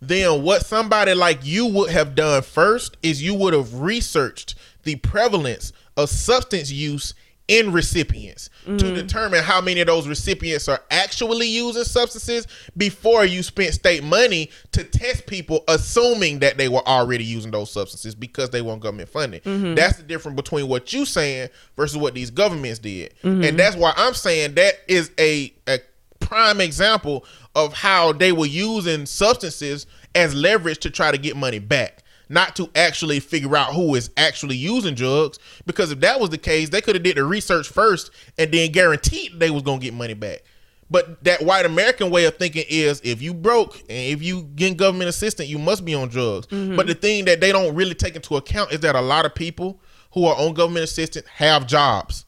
[0.00, 4.96] then what somebody like you would have done first is you would have researched the
[4.96, 7.14] prevalence of substance use
[7.48, 8.94] in recipients to mm-hmm.
[8.94, 12.46] determine how many of those recipients are actually using substances
[12.76, 17.70] before you spent state money to test people assuming that they were already using those
[17.70, 19.40] substances because they want government funding.
[19.40, 19.74] Mm-hmm.
[19.74, 23.14] That's the difference between what you saying versus what these governments did.
[23.22, 23.44] Mm-hmm.
[23.44, 25.78] And that's why I'm saying that is a, a
[26.20, 31.58] prime example of how they were using substances as leverage to try to get money
[31.58, 35.38] back, not to actually figure out who is actually using drugs.
[35.66, 38.72] Because if that was the case, they could have did the research first and then
[38.72, 40.42] guaranteed they was gonna get money back.
[40.90, 44.76] But that white American way of thinking is if you broke and if you getting
[44.76, 46.46] government assistance, you must be on drugs.
[46.46, 46.76] Mm-hmm.
[46.76, 49.34] But the thing that they don't really take into account is that a lot of
[49.34, 49.80] people
[50.12, 52.24] who are on government assistance have jobs.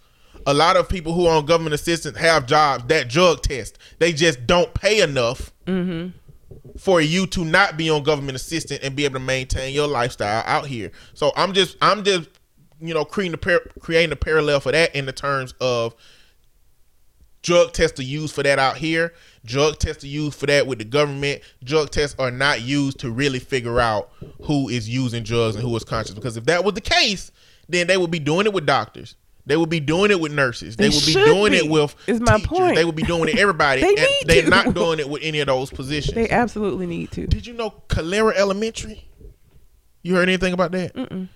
[0.46, 3.78] A lot of people who are on government assistance have jobs that drug test.
[3.98, 6.16] They just don't pay enough mm-hmm.
[6.80, 10.42] For you to not be on government assistance and be able to maintain your lifestyle
[10.46, 10.90] out here.
[11.12, 12.30] So I'm just I'm just
[12.80, 15.94] you know creating a par- creating a parallel for that in the terms of
[17.42, 19.12] drug tests are used for that out here.
[19.44, 21.42] Drug tests are used for that with the government.
[21.62, 24.10] Drug tests are not used to really figure out
[24.44, 26.14] who is using drugs and who is conscious.
[26.14, 27.30] Because if that was the case,
[27.68, 29.16] then they would be doing it with doctors.
[29.46, 30.76] They would be doing it with nurses.
[30.76, 32.46] They They would be doing be, it with is my teachers.
[32.48, 32.76] point.
[32.76, 33.80] They would be doing it with everybody.
[33.82, 34.50] They and need they're to.
[34.50, 36.14] not doing it with any of those positions.
[36.14, 37.26] They absolutely need to.
[37.26, 39.08] Did you know Calera Elementary?
[40.02, 40.94] You heard anything about that?
[40.94, 41.28] Mm-mm.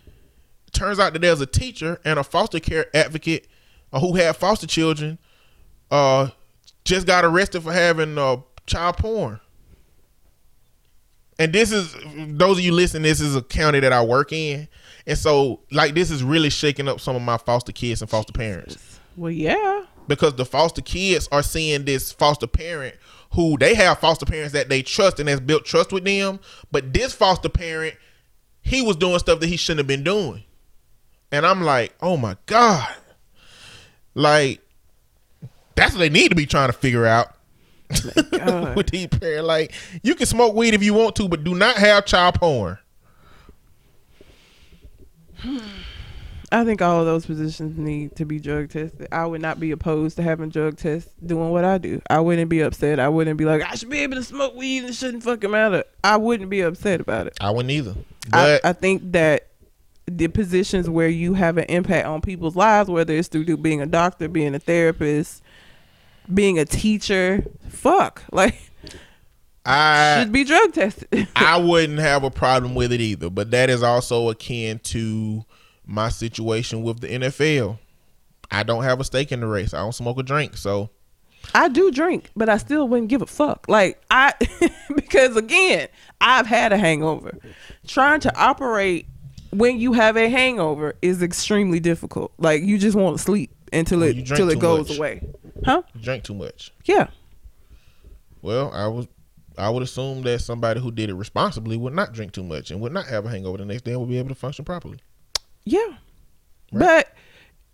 [0.73, 3.47] Turns out that there's a teacher and a foster care advocate
[3.93, 5.19] uh, who had foster children.
[5.91, 6.29] Uh,
[6.85, 8.37] just got arrested for having uh,
[8.67, 9.41] child porn.
[11.39, 11.95] And this is
[12.39, 13.03] those of you listening.
[13.03, 14.69] This is a county that I work in,
[15.07, 18.33] and so like this is really shaking up some of my foster kids and foster
[18.33, 19.85] parents Well, yeah.
[20.09, 22.97] because the foster kids are seeing this foster parent
[23.33, 26.39] who they have foster parents that they trust and has built trust with them,
[26.71, 27.97] but this foster parent,
[28.63, 30.45] he was doing stuff that he shouldn't have been doing.
[31.33, 32.95] And I'm like, oh my God.
[34.15, 34.61] Like,
[35.75, 37.35] that's what they need to be trying to figure out
[38.77, 39.47] with these parents.
[39.49, 39.73] Like,
[40.05, 42.79] you can smoke weed if you want to, but do not have child porn.
[46.53, 49.09] I think all of those positions need to be drug tested.
[49.11, 52.01] I would not be opposed to having drug tests doing what I do.
[52.09, 53.01] I wouldn't be upset.
[53.01, 55.51] I wouldn't be like, I should be able to smoke weed and it shouldn't fucking
[55.51, 55.85] matter.
[56.05, 57.37] I wouldn't be upset about it.
[57.41, 57.95] I wouldn't either.
[58.33, 59.49] I, But I think that
[60.07, 63.87] the positions where you have an impact on people's lives, whether it's through being a
[63.87, 65.43] doctor, being a therapist,
[66.33, 68.71] being a teacher, fuck, like
[69.67, 71.29] I should be drug tested.
[71.37, 75.45] I wouldn't have a problem with it either, but that is also akin to
[75.87, 77.79] my situation with the NFL.
[78.51, 79.73] I don't have a stake in the race.
[79.73, 80.91] I don't smoke or drink, so
[81.55, 83.67] I do drink, but I still wouldn't give a fuck.
[83.69, 84.33] Like I,
[84.95, 85.89] because again,
[86.21, 87.39] I've had a hangover.
[87.87, 89.07] Trying to operate
[89.51, 92.33] when you have a hangover is extremely difficult.
[92.39, 94.99] Like you just want to sleep until it till it goes much.
[94.99, 95.29] away,
[95.65, 95.83] huh?
[95.95, 96.73] you drink too much.
[96.85, 97.09] Yeah.
[98.43, 99.07] Well, I was
[99.57, 102.81] I would assume that somebody who did it responsibly would not drink too much and
[102.81, 104.99] would not have a hangover the next day and would be able to function properly.
[105.65, 105.97] Yeah.
[106.73, 107.15] But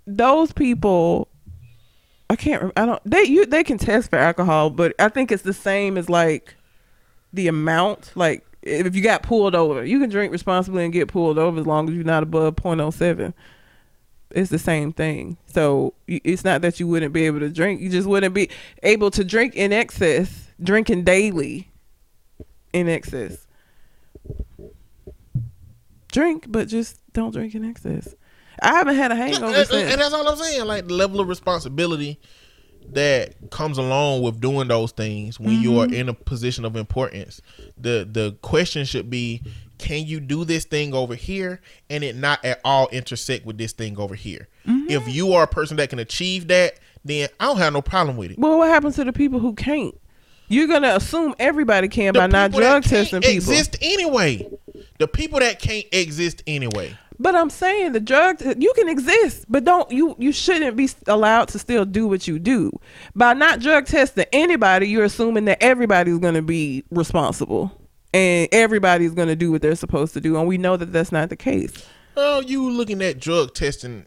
[0.07, 1.29] those people
[2.29, 5.43] I can't I don't they you they can test for alcohol, but I think it's
[5.43, 6.55] the same as like
[7.33, 11.39] the amount like if you got pulled over, you can drink responsibly and get pulled
[11.39, 13.33] over as long as you're not above 0.07.
[14.33, 15.39] It's the same thing.
[15.47, 18.51] So it's not that you wouldn't be able to drink, you just wouldn't be
[18.83, 21.70] able to drink in excess, drinking daily
[22.73, 23.47] in excess.
[26.13, 28.15] Drink, but just don't drink in excess.
[28.63, 29.93] I haven't had a hangover and, since.
[29.93, 30.67] and that's all I'm saying.
[30.67, 32.21] Like the level of responsibility
[32.93, 35.95] that comes along with doing those things when you are mm-hmm.
[35.95, 37.41] in a position of importance.
[37.79, 39.43] The the question should be
[39.79, 43.73] can you do this thing over here and it not at all intersect with this
[43.73, 44.49] thing over here?
[44.67, 44.91] Mm-hmm.
[44.91, 46.75] If you are a person that can achieve that,
[47.05, 48.39] then I don't have no problem with it.
[48.39, 49.99] Well, what happens to the people who can't?
[50.51, 53.35] You're gonna assume everybody can by not drug can't testing people.
[53.35, 54.51] exist anyway.
[54.99, 56.99] The people that can't exist anyway.
[57.21, 61.49] But I'm saying the drug you can exist, but don't you you shouldn't be allowed
[61.49, 62.73] to still do what you do.
[63.15, 67.71] By not drug testing anybody, you're assuming that everybody's going to be responsible
[68.13, 71.13] and everybody's going to do what they're supposed to do, and we know that that's
[71.13, 71.87] not the case.
[72.17, 74.07] Well, you looking at drug testing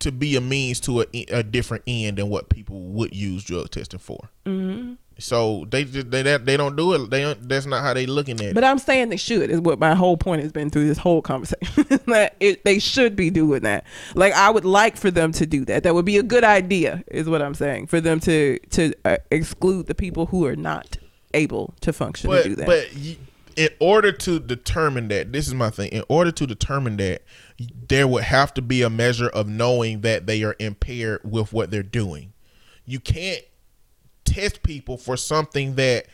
[0.00, 3.70] to be a means to a, a different end than what people would use drug
[3.70, 4.28] testing for.
[4.46, 4.94] Mm-hmm.
[5.22, 7.10] So they just they they they don't do it.
[7.10, 8.54] They that's not how they looking at it.
[8.54, 11.22] But I'm saying they should is what my whole point has been through this whole
[11.22, 11.84] conversation.
[12.06, 13.84] that it, they should be doing that.
[14.14, 15.84] Like I would like for them to do that.
[15.84, 17.86] That would be a good idea, is what I'm saying.
[17.86, 20.98] For them to to uh, exclude the people who are not
[21.34, 22.66] able to function but to do that.
[22.66, 23.16] but y-
[23.54, 25.90] in order to determine that, this is my thing.
[25.90, 27.22] In order to determine that,
[27.88, 31.70] there would have to be a measure of knowing that they are impaired with what
[31.70, 32.32] they're doing.
[32.86, 33.44] You can't
[34.24, 36.06] test people for something that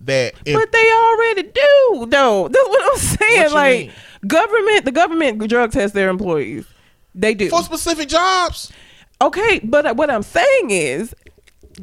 [0.00, 2.48] that if- But they already do, though.
[2.48, 3.42] That's what I'm saying.
[3.44, 3.92] What like mean?
[4.26, 6.66] government, the government drug test their employees.
[7.14, 7.48] They do.
[7.48, 8.70] for specific jobs.
[9.22, 11.14] Okay, but what I'm saying is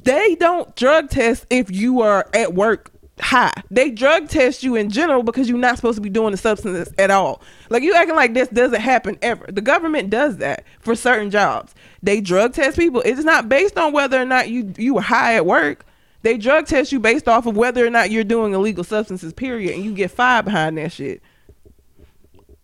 [0.03, 2.91] they don't drug test if you are at work
[3.23, 3.53] high.
[3.71, 6.89] They drug test you in general because you're not supposed to be doing the substance
[6.97, 7.41] at all.
[7.69, 9.45] Like you acting like this doesn't happen ever.
[9.47, 11.73] The government does that for certain jobs.
[12.01, 13.01] They drug test people.
[13.05, 15.85] It's not based on whether or not you you were high at work.
[16.21, 19.33] They drug test you based off of whether or not you're doing illegal substances.
[19.33, 21.21] Period, and you get fired behind that shit.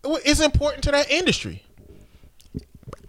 [0.03, 1.63] It's important to that industry.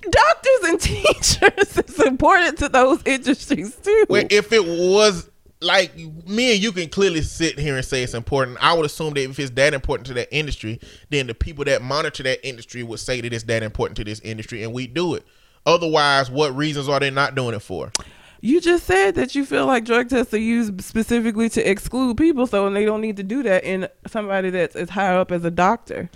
[0.02, 4.06] Doctors and teachers is important to those industries too.
[4.09, 5.94] Well, if it was like
[6.26, 9.22] me and you can clearly sit here and say it's important, I would assume that
[9.22, 10.80] if it's that important to that industry,
[11.10, 14.20] then the people that monitor that industry would say that it's that important to this
[14.20, 15.26] industry, and we do it.
[15.66, 17.92] Otherwise, what reasons are they not doing it for?
[18.40, 22.46] You just said that you feel like drug tests are used specifically to exclude people,
[22.46, 25.50] so they don't need to do that in somebody that's as high up as a
[25.50, 26.08] doctor.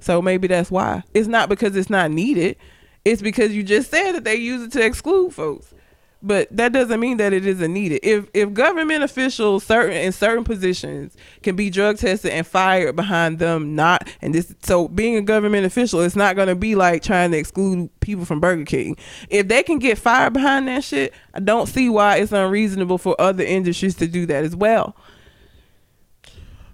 [0.00, 1.04] So maybe that's why.
[1.14, 2.56] It's not because it's not needed.
[3.04, 5.72] It's because you just said that they use it to exclude folks.
[6.20, 8.00] But that doesn't mean that it isn't needed.
[8.02, 13.38] If if government officials certain in certain positions can be drug tested and fired behind
[13.38, 17.02] them not and this so being a government official it's not going to be like
[17.02, 18.96] trying to exclude people from Burger King.
[19.30, 23.14] If they can get fired behind that shit, I don't see why it's unreasonable for
[23.20, 24.96] other industries to do that as well.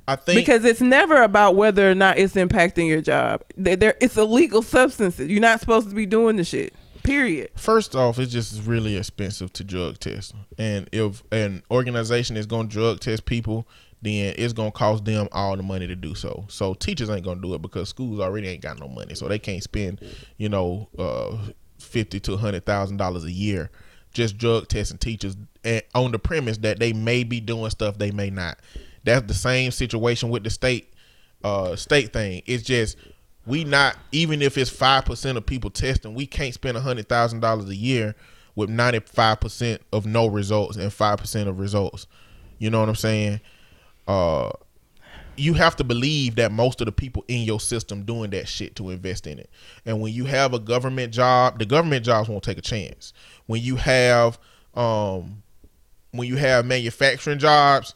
[0.08, 3.42] I think Because it's never about whether or not it's impacting your job.
[3.56, 5.28] There, there it's illegal substances.
[5.28, 6.74] You're not supposed to be doing the shit.
[7.04, 7.50] Period.
[7.54, 12.68] First off, it's just really expensive to drug test, and if an organization is going
[12.68, 13.68] to drug test people,
[14.02, 16.44] then it's going to cost them all the money to do so.
[16.48, 19.28] So teachers ain't going to do it because schools already ain't got no money, so
[19.28, 20.00] they can't spend,
[20.38, 21.36] you know, uh,
[21.78, 23.70] fifty to hundred thousand dollars a year
[24.14, 25.36] just drug testing teachers
[25.94, 28.58] on the premise that they may be doing stuff they may not.
[29.02, 30.94] That's the same situation with the state
[31.42, 32.42] uh state thing.
[32.46, 32.96] It's just
[33.46, 37.08] we not even if it's five percent of people testing, we can't spend a hundred
[37.08, 38.14] thousand dollars a year
[38.54, 42.06] with ninety five percent of no results and five percent of results.
[42.58, 43.40] You know what I'm saying?
[44.06, 44.50] Uh
[45.36, 48.76] you have to believe that most of the people in your system doing that shit
[48.76, 49.50] to invest in it.
[49.84, 53.12] And when you have a government job, the government jobs won't take a chance.
[53.46, 54.38] When you have
[54.74, 55.42] um
[56.12, 57.94] when you have manufacturing jobs,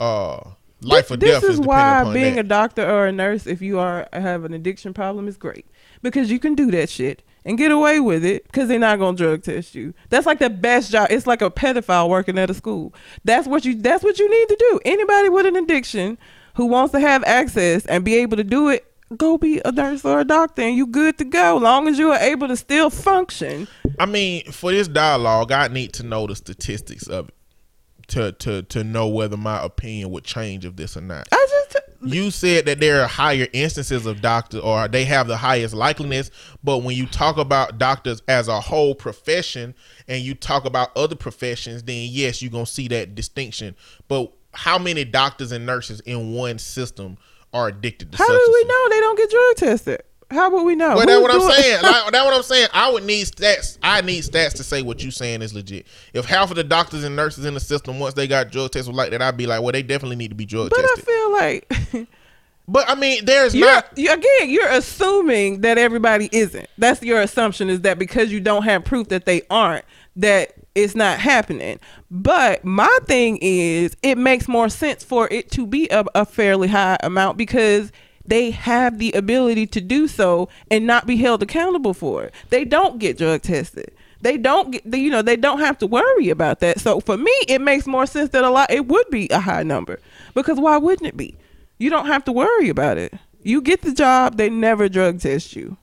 [0.00, 0.40] uh
[0.86, 2.44] life or this is is why being that.
[2.46, 5.66] a doctor or a nurse, if you are have an addiction problem, is great
[6.02, 9.16] because you can do that shit and get away with it because they're not gonna
[9.16, 9.94] drug test you.
[10.10, 11.08] That's like the best job.
[11.10, 12.94] It's like a pedophile working at a school.
[13.24, 13.74] That's what you.
[13.74, 14.80] That's what you need to do.
[14.84, 16.18] Anybody with an addiction
[16.54, 18.84] who wants to have access and be able to do it.
[19.16, 21.58] Go be a nurse or a doctor, and you good to go.
[21.58, 23.68] Long as you are able to still function.
[24.00, 27.35] I mean, for this dialogue, I need to know the statistics of it
[28.08, 31.28] to to to know whether my opinion would change of this or not.
[31.32, 35.36] I just You said that there are higher instances of doctors, or they have the
[35.36, 36.30] highest likeliness.
[36.62, 39.74] But when you talk about doctors as a whole profession,
[40.06, 43.74] and you talk about other professions, then yes, you're gonna see that distinction.
[44.08, 47.18] But how many doctors and nurses in one system
[47.52, 50.02] are addicted to how do we know they don't get drug tested?
[50.30, 50.96] How would we know?
[50.96, 51.80] Well, that's what I'm saying.
[51.82, 52.68] Like, that's what I'm saying.
[52.72, 53.78] I would need stats.
[53.82, 55.86] I need stats to say what you're saying is legit.
[56.14, 58.88] If half of the doctors and nurses in the system, once they got drug tests,
[58.88, 60.98] was like that, I'd be like, well, they definitely need to be drug tested." but
[60.98, 62.08] I feel like
[62.68, 63.92] but I mean, there's you're not.
[63.92, 68.84] again you're assuming that everybody isn't that's your assumption is that because you don't have
[68.84, 69.84] proof that they aren't
[70.16, 71.78] that it's not happening
[72.10, 76.68] but my thing is it makes more sense for it to be a, a fairly
[76.68, 77.92] high amount because
[78.28, 82.64] they have the ability to do so and not be held accountable for it they
[82.64, 86.60] don't get drug tested they don't get you know they don't have to worry about
[86.60, 89.40] that so for me it makes more sense that a lot it would be a
[89.40, 89.98] high number
[90.34, 91.36] because why wouldn't it be
[91.78, 93.14] you don't have to worry about it.
[93.42, 95.76] You get the job, they never drug test you.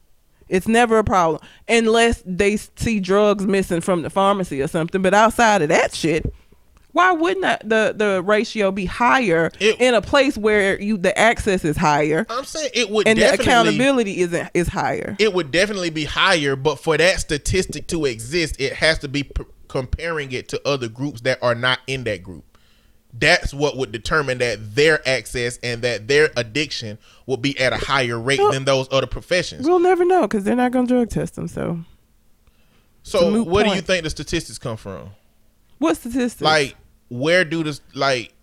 [0.50, 5.02] It's never a problem unless they see drugs missing from the pharmacy or something.
[5.02, 6.34] But outside of that shit,
[6.94, 11.18] why wouldn't that, the the ratio be higher It- in a place where you the
[11.18, 15.16] access is higher I'm saying it would and the accountability isn't is higher?
[15.20, 19.24] It would definitely be higher, but for that statistic to exist, it has to be
[19.24, 22.46] p- comparing it to other groups that are not in that group.
[23.16, 26.98] That's what would determine that their access and that their addiction
[27.28, 29.68] will be at a higher rate Well- than those other professions.
[29.68, 31.48] We'll never know because they're not gonna drug test them.
[31.48, 31.80] So
[33.04, 35.10] So, where do you think the statistics come from?
[35.80, 36.42] what statistics?
[36.42, 36.76] Like,
[37.20, 38.34] where do this like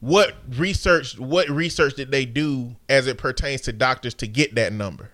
[0.00, 1.18] what research?
[1.18, 5.10] What research did they do as it pertains to doctors to get that number?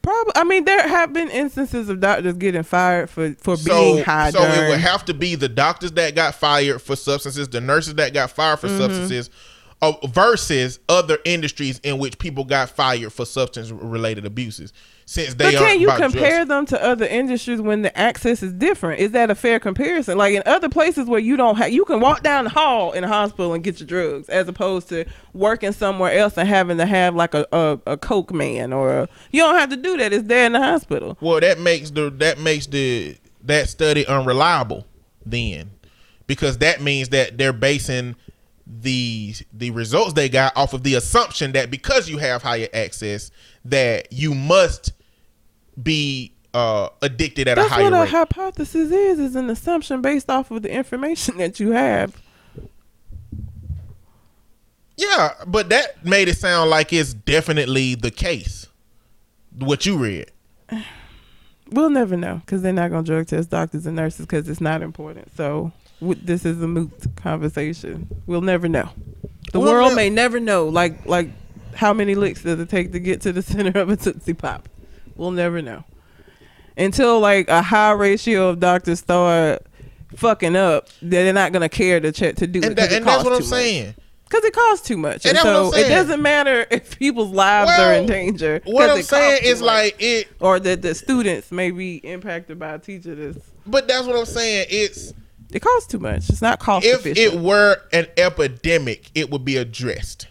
[0.00, 0.32] probably.
[0.34, 4.30] I mean, there have been instances of doctors getting fired for for So, being high.
[4.30, 7.94] so it would have to be the doctors that got fired for substances, the nurses
[7.96, 8.78] that got fired for Mm-hmm.
[8.78, 9.30] substances,
[9.82, 14.72] uh, versus other industries in which people got fired for substance related abuses.
[15.04, 16.48] Since they But can you compare drugs.
[16.48, 19.00] them to other industries when the access is different?
[19.00, 20.16] Is that a fair comparison?
[20.16, 23.04] Like in other places where you don't have, you can walk down the hall in
[23.04, 26.86] a hospital and get your drugs, as opposed to working somewhere else and having to
[26.86, 30.12] have like a a, a coke man or a, you don't have to do that.
[30.12, 31.18] It's there in the hospital.
[31.20, 34.86] Well, that makes the that makes the that study unreliable
[35.26, 35.72] then,
[36.26, 38.14] because that means that they're basing
[38.64, 43.30] the the results they got off of the assumption that because you have higher access
[43.64, 44.92] that you must
[45.82, 48.10] be uh addicted at That's a higher what a rate.
[48.10, 49.18] hypothesis is.
[49.18, 52.20] Is an assumption based off of the information that you have.
[54.96, 58.66] yeah, but that made it sound like it's definitely the case.
[59.58, 60.30] What you read.
[61.70, 64.60] We'll never know because they're not going to drug test doctors and nurses because it's
[64.60, 65.34] not important.
[65.34, 68.08] So w- this is a moot conversation.
[68.26, 68.90] We'll never know.
[69.54, 70.68] The We'll world may never know.
[70.68, 71.30] Like like
[71.74, 74.68] how many licks does it take to get to the center of a tootsie pop?
[75.16, 75.84] We'll never know
[76.76, 79.62] until like a high ratio of doctors start
[80.16, 80.88] fucking up.
[81.02, 82.64] They're not going to care to check to do it.
[82.64, 83.48] And, 'cause that, it and that's what I'm much.
[83.48, 83.94] saying.
[84.24, 85.26] Because it costs too much.
[85.26, 88.06] And And, that's what I'm so it doesn't matter if people's lives Well, are in
[88.06, 88.62] danger.
[88.64, 92.78] What I'm saying is like it or that the students may be impacted by a
[92.78, 94.66] teacher that's but that's what I'm saying.
[94.70, 95.12] It's
[95.52, 96.30] it costs too much.
[96.30, 97.34] It's not cost if efficient.
[97.34, 100.28] it were an epidemic, it would be addressed.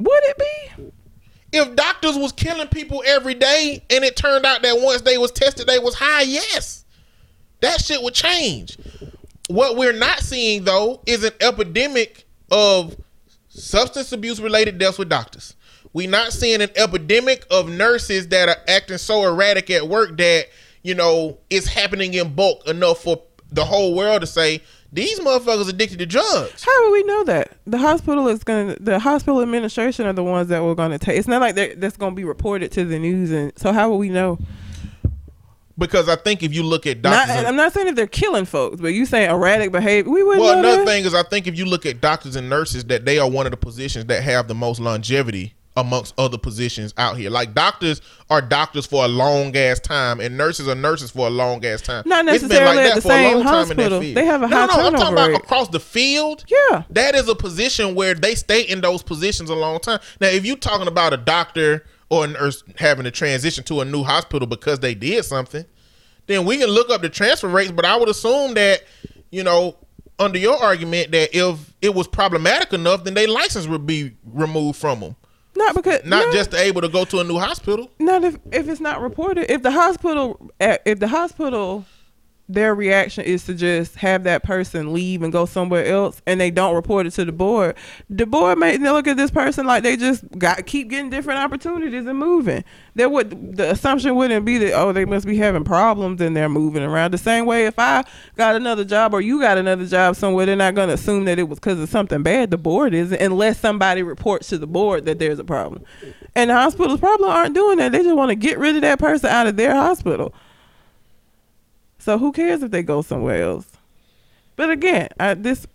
[0.00, 0.92] Would it be?
[1.52, 5.30] If doctors was killing people every day and it turned out that once they was
[5.30, 6.84] tested they was high, yes.
[7.60, 8.78] That shit would change.
[9.48, 12.96] What we're not seeing though is an epidemic of
[13.48, 15.54] substance abuse related deaths with doctors.
[15.92, 20.46] We're not seeing an epidemic of nurses that are acting so erratic at work that,
[20.82, 23.20] you know, it's happening in bulk enough for
[23.50, 24.62] the whole world to say,
[24.92, 26.64] these motherfuckers addicted to drugs.
[26.64, 27.52] How would we know that?
[27.66, 28.76] The hospital is gonna.
[28.80, 31.18] The hospital administration are the ones that we're gonna take.
[31.18, 34.08] It's not like that's gonna be reported to the news, and so how would we
[34.08, 34.38] know?
[35.78, 38.06] Because I think if you look at Not, doctors, and- I'm not saying that they're
[38.06, 40.12] killing folks, but you saying erratic behavior.
[40.12, 40.86] We wouldn't well, another that.
[40.86, 43.46] thing is I think if you look at doctors and nurses, that they are one
[43.46, 47.30] of the positions that have the most longevity amongst other positions out here.
[47.30, 51.30] Like doctors are doctors for a long ass time, and nurses are nurses for a
[51.30, 52.02] long ass time.
[52.06, 54.00] Not It's been necessarily at the for a same long time in that hospital.
[54.00, 54.16] field.
[54.16, 56.44] They have a no, high no, I'm talking turnover about across the field.
[56.48, 56.82] Yeah.
[56.90, 60.00] that is a position where they stay in those positions a long time.
[60.20, 63.84] Now, if you're talking about a doctor or a nurse having to transition to a
[63.84, 65.64] new hospital because they did something,
[66.26, 67.70] then we can look up the transfer rates.
[67.70, 68.82] But I would assume that,
[69.30, 69.76] you know,
[70.18, 74.78] under your argument, that if it was problematic enough, then their license would be removed
[74.78, 75.16] from them.
[75.60, 76.32] Not because Not no.
[76.32, 77.90] just able to go to a new hospital.
[77.98, 79.50] Not if if it's not reported.
[79.52, 81.84] If the hospital, eh, if the hospital,
[82.54, 86.50] their reaction is to just have that person leave and go somewhere else, and they
[86.50, 87.76] don't report it to the board,
[88.08, 92.06] the board may look at this person like they just got keep getting different opportunities
[92.06, 92.64] and moving.
[92.94, 96.48] There would the assumption wouldn't be that oh they must be having problems and they're
[96.48, 97.12] moving around.
[97.12, 98.04] The same way if I
[98.36, 101.44] got another job or you got another job somewhere, they're not gonna assume that it
[101.44, 102.50] was because of something bad.
[102.50, 105.84] The board isn't unless somebody reports to the board that there's a problem.
[106.34, 107.92] And the hospitals probably aren't doing that.
[107.92, 110.34] They just want to get rid of that person out of their hospital.
[112.00, 113.68] So who cares if they go somewhere else?
[114.56, 115.66] But again, I, this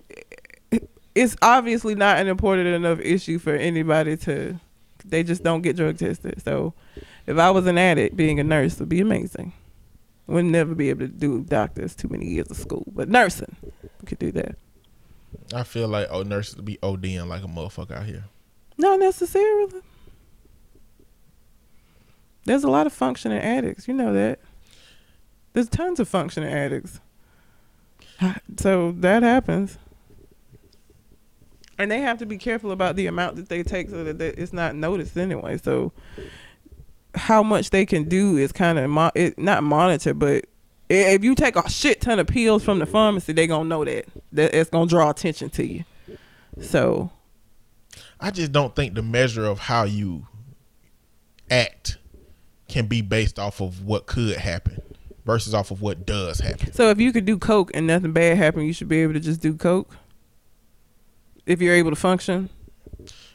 [1.15, 4.59] it's obviously not an important enough issue for anybody to.
[5.05, 6.41] They just don't get drug tested.
[6.43, 6.73] So
[7.27, 9.53] if I was an addict, being a nurse would be amazing.
[10.27, 14.07] Would never be able to do doctors too many years of school, but nursing we
[14.07, 14.55] could do that.
[15.53, 18.23] I feel like oh nurses would be ODing like a motherfucker out here.
[18.77, 19.81] Not necessarily.
[22.45, 23.87] There's a lot of functioning addicts.
[23.87, 24.39] You know that.
[25.55, 26.99] There's tons of functioning addicts.
[28.57, 29.77] So that happens.
[31.77, 34.51] And they have to be careful about the amount that they take so that it's
[34.51, 35.57] not noticed anyway.
[35.57, 35.93] So
[37.15, 40.45] how much they can do is kind of mo- it, not monitor, but
[40.89, 44.05] if you take a shit ton of pills from the pharmacy, they gonna know that
[44.33, 45.85] that it's gonna draw attention to you.
[46.59, 47.11] So
[48.19, 50.27] I just don't think the measure of how you
[51.49, 51.97] act
[52.67, 54.81] can be based off of what could happen
[55.25, 56.71] versus off of what does happen.
[56.73, 59.19] So if you could do coke and nothing bad happened, you should be able to
[59.19, 59.95] just do coke.
[61.45, 62.49] If you're able to function.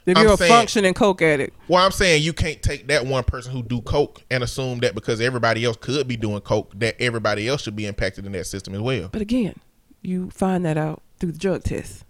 [0.07, 3.07] If I'm you're a saying- functioning coke addict, Well, I'm saying you can't take that
[3.07, 6.73] one person who do coke and assume that because everybody else could be doing coke,
[6.79, 9.09] that everybody else should be impacted in that system as well.
[9.13, 9.55] but again,
[10.03, 12.05] you find that out through the drug test,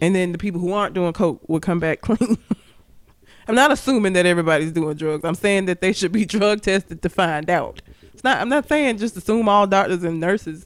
[0.00, 2.38] and then the people who aren't doing coke will come back clean.
[3.46, 5.22] I'm not assuming that everybody's doing drugs.
[5.24, 7.82] I'm saying that they should be drug tested to find out.
[8.16, 8.40] It's not.
[8.40, 10.64] I'm not saying just assume all doctors and nurses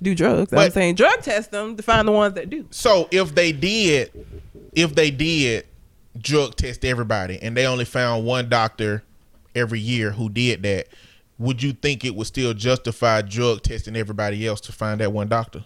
[0.00, 0.52] do drugs.
[0.52, 2.64] I'm saying drug test them to find the ones that do.
[2.70, 4.12] So if they did,
[4.72, 5.66] if they did
[6.16, 9.02] drug test everybody, and they only found one doctor
[9.56, 10.86] every year who did that,
[11.40, 15.26] would you think it would still justify drug testing everybody else to find that one
[15.26, 15.64] doctor?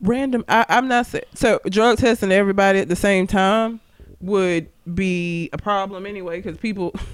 [0.00, 0.42] Random.
[0.48, 1.60] I, I'm not saying so.
[1.68, 3.80] Drug testing everybody at the same time
[4.22, 6.94] would be a problem anyway because people.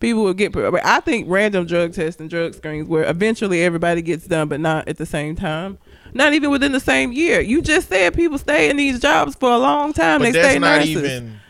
[0.00, 0.54] people will get.
[0.56, 4.88] I think random drug tests and drug screens where eventually everybody gets done, but not
[4.88, 5.78] at the same time.
[6.12, 7.40] Not even within the same year.
[7.40, 10.20] You just said people stay in these jobs for a long time.
[10.20, 10.96] But they that's stay not nurses.
[10.96, 11.40] even.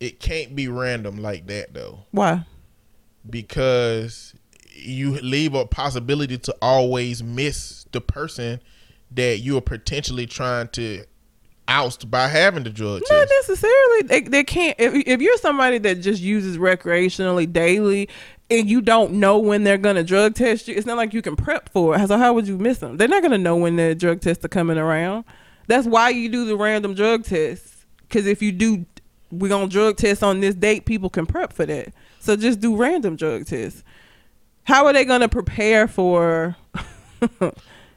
[0.00, 2.44] It can't be random like that though, Why?
[3.28, 4.34] because
[4.74, 8.60] you leave a possibility to always miss the person
[9.12, 11.04] that you are potentially trying to
[11.68, 13.32] oust by having the drug Not test.
[13.48, 14.02] necessarily.
[14.02, 14.76] They, they can't.
[14.78, 18.08] If, if you're somebody that just uses recreationally daily
[18.50, 21.22] and you don't know when they're going to drug test you, it's not like you
[21.22, 22.08] can prep for it.
[22.08, 22.96] So, how would you miss them?
[22.96, 25.24] They're not going to know when their drug tests are coming around.
[25.66, 27.86] That's why you do the random drug tests.
[28.02, 28.84] Because if you do,
[29.30, 31.94] we're going to drug test on this date, people can prep for that.
[32.20, 33.82] So, just do random drug tests.
[34.64, 36.56] How are they going to prepare for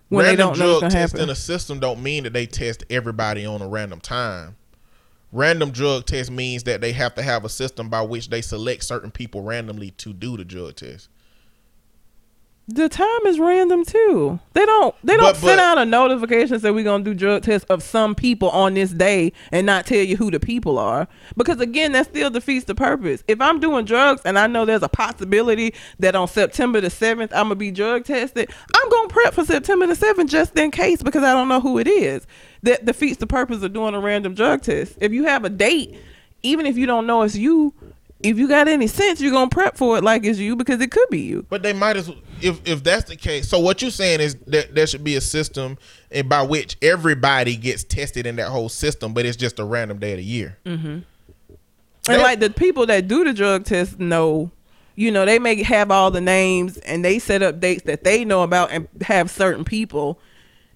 [0.09, 3.45] when they random don't drug tests in a system don't mean that they test everybody
[3.45, 4.55] on a random time.
[5.31, 8.83] Random drug test means that they have to have a system by which they select
[8.83, 11.09] certain people randomly to do the drug test.
[12.69, 14.39] The time is random too.
[14.53, 17.43] They don't they don't But- send but- out a notification say we're gonna do drug
[17.43, 21.07] tests of some people on this day and not tell you who the people are.
[21.37, 23.23] Because again, that still defeats the purpose.
[23.29, 27.31] If I'm doing drugs and I know there's a possibility that on September the seventh
[27.33, 31.01] I'm gonna be drug tested, I'm gonna prep for September the seventh just in case
[31.01, 32.27] because I don't know who it is.
[32.63, 34.97] That defeats the purpose of doing a random drug test.
[34.99, 35.95] If you have a date,
[36.43, 37.73] even if you don't know it's you,
[38.21, 40.91] if you got any sense, you're gonna prep for it like it's you because it
[40.91, 41.45] could be you.
[41.49, 42.09] But they might as
[42.41, 43.47] if if that's the case.
[43.47, 45.77] So what you're saying is that there should be a system
[46.11, 49.99] and by which everybody gets tested in that whole system, but it's just a random
[49.99, 50.57] day of the year.
[50.65, 50.87] Mm-hmm.
[50.87, 51.03] And
[52.03, 54.51] That- like the people that do the drug test know,
[54.95, 58.25] you know, they may have all the names and they set up dates that they
[58.25, 60.19] know about and have certain people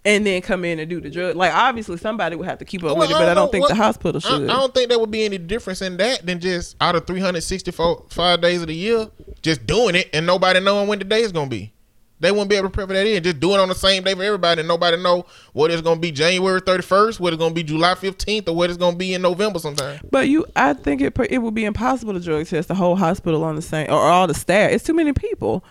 [0.03, 1.35] and then come in and do the drug.
[1.35, 3.61] Like obviously somebody would have to keep up with it, but I don't know think
[3.63, 4.49] what- the hospital I, should.
[4.49, 8.05] I don't think there would be any difference in that than just out of 364
[8.09, 9.07] five days of the year,
[9.41, 11.73] just doing it and nobody knowing when the day is gonna be.
[12.19, 13.23] They wouldn't be able to prep for that in.
[13.23, 15.99] Just do it on the same day for everybody and nobody know what it's gonna
[15.99, 19.23] be January 31st, what it's gonna be July 15th, or what it's gonna be in
[19.23, 19.99] November sometime.
[20.11, 23.43] but you, I think it it would be impossible to drug test the whole hospital
[23.43, 24.71] on the same or all the staff.
[24.71, 25.63] It's too many people.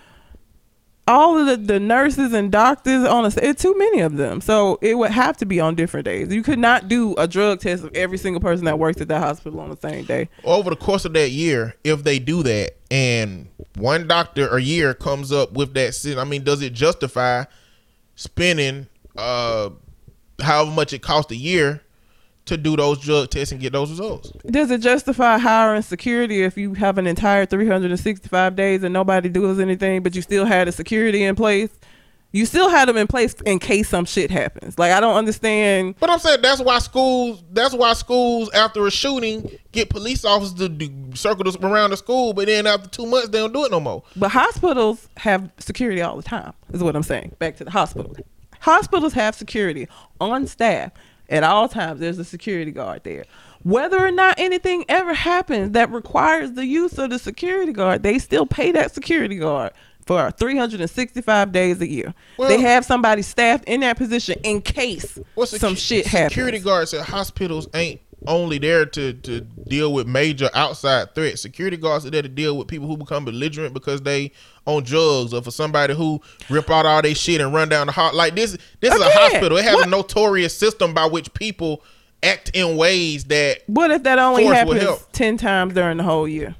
[1.10, 4.40] All of the, the nurses and doctors on the it's too many of them.
[4.40, 6.32] So it would have to be on different days.
[6.32, 9.20] You could not do a drug test of every single person that works at that
[9.20, 10.28] hospital on the same day.
[10.44, 14.94] over the course of that year, if they do that and one doctor a year
[14.94, 17.44] comes up with that, sin- I mean, does it justify
[18.14, 19.70] spending uh
[20.40, 21.82] however much it costs a year
[22.50, 24.32] to do those drug tests and get those results?
[24.46, 29.58] Does it justify hiring security if you have an entire 365 days and nobody does
[29.58, 31.70] anything, but you still had a security in place?
[32.32, 34.78] You still had them in place in case some shit happens.
[34.78, 35.96] Like I don't understand.
[35.98, 37.42] But I'm saying that's why schools.
[37.50, 41.96] That's why schools after a shooting get police officers to do, circle this around the
[41.96, 42.32] school.
[42.32, 44.04] But then after two months, they don't do it no more.
[44.14, 46.52] But hospitals have security all the time.
[46.72, 47.34] Is what I'm saying.
[47.40, 48.14] Back to the hospital.
[48.60, 49.88] Hospitals have security
[50.20, 50.92] on staff
[51.30, 52.00] at all times.
[52.00, 53.24] There's a security guard there.
[53.62, 58.18] Whether or not anything ever happens that requires the use of the security guard, they
[58.18, 59.72] still pay that security guard
[60.06, 62.14] for 365 days a year.
[62.36, 66.32] Well- they have somebody staffed in that position in case some shit happens.
[66.32, 71.40] Security guards at hospitals ain't only there to, to deal with major outside threats.
[71.40, 74.32] Security guards are there to deal with people who become belligerent because they
[74.66, 77.92] on drugs or for somebody who rip out all their shit and run down the
[77.92, 78.14] hall.
[78.14, 79.56] Like this this is a hospital.
[79.58, 81.82] It has what- a notorious system by which people
[82.22, 86.54] act in ways that What if that only happens 10 times during the whole year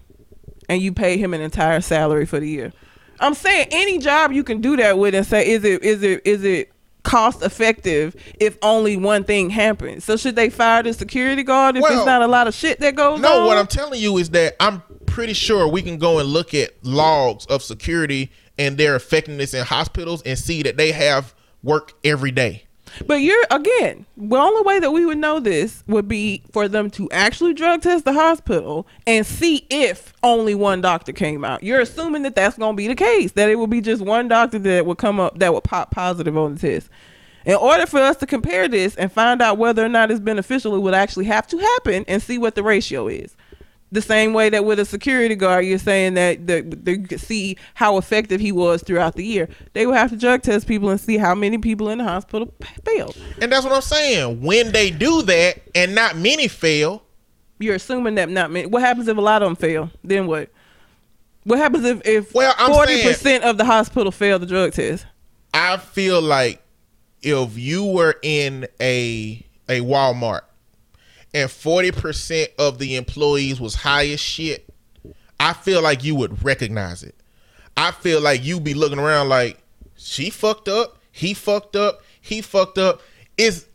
[0.68, 2.72] and you pay him an entire salary for the year?
[3.20, 6.22] I'm saying any job you can do that with and say is it is it
[6.24, 10.04] is it cost effective if only one thing happens.
[10.04, 12.80] So should they fire the security guard if Well, it's not a lot of shit
[12.80, 13.22] that goes on?
[13.22, 16.54] No, what I'm telling you is that I'm pretty sure we can go and look
[16.54, 21.92] at logs of security and their effectiveness in hospitals and see that they have work
[22.04, 22.64] every day.
[23.06, 26.90] But you're again, the only way that we would know this would be for them
[26.90, 31.62] to actually drug test the hospital and see if only one doctor came out.
[31.62, 34.28] You're assuming that that's going to be the case, that it would be just one
[34.28, 36.90] doctor that would come up that would pop positive on the test.
[37.46, 40.74] In order for us to compare this and find out whether or not it's beneficial,
[40.74, 43.34] it would actually have to happen and see what the ratio is.
[43.92, 47.20] The same way that with a security guard, you're saying that the, the, you could
[47.20, 49.48] see how effective he was throughout the year.
[49.72, 52.54] They would have to drug test people and see how many people in the hospital
[52.84, 53.16] failed.
[53.42, 54.42] And that's what I'm saying.
[54.42, 57.02] When they do that and not many fail,
[57.58, 58.66] You're assuming that not many.
[58.66, 59.90] What happens if a lot of them fail?
[60.04, 60.50] Then what?
[61.44, 65.04] What happens if if Well, I'm forty percent of the hospital fail the drug test?
[65.52, 66.62] I feel like
[67.22, 70.42] if you were in a a Walmart
[71.34, 74.68] and 40% of the employees was high as shit,
[75.38, 77.14] I feel like you would recognize it.
[77.76, 79.58] I feel like you'd be looking around like
[79.96, 83.00] she fucked up, he fucked up, he fucked up.
[83.38, 83.66] Is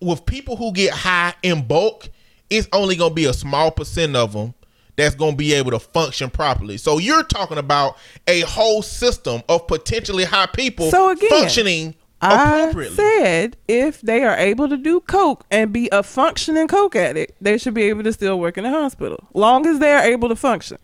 [0.00, 2.08] with people who get high in bulk,
[2.50, 4.54] it's only gonna be a small percent of them
[4.96, 6.76] that's gonna be able to function properly.
[6.76, 7.96] So you're talking about
[8.28, 14.36] a whole system of potentially high people So again, functioning I said if they are
[14.36, 18.12] able to do coke and be a functioning coke addict, they should be able to
[18.12, 20.78] still work in the hospital, long as they are able to function.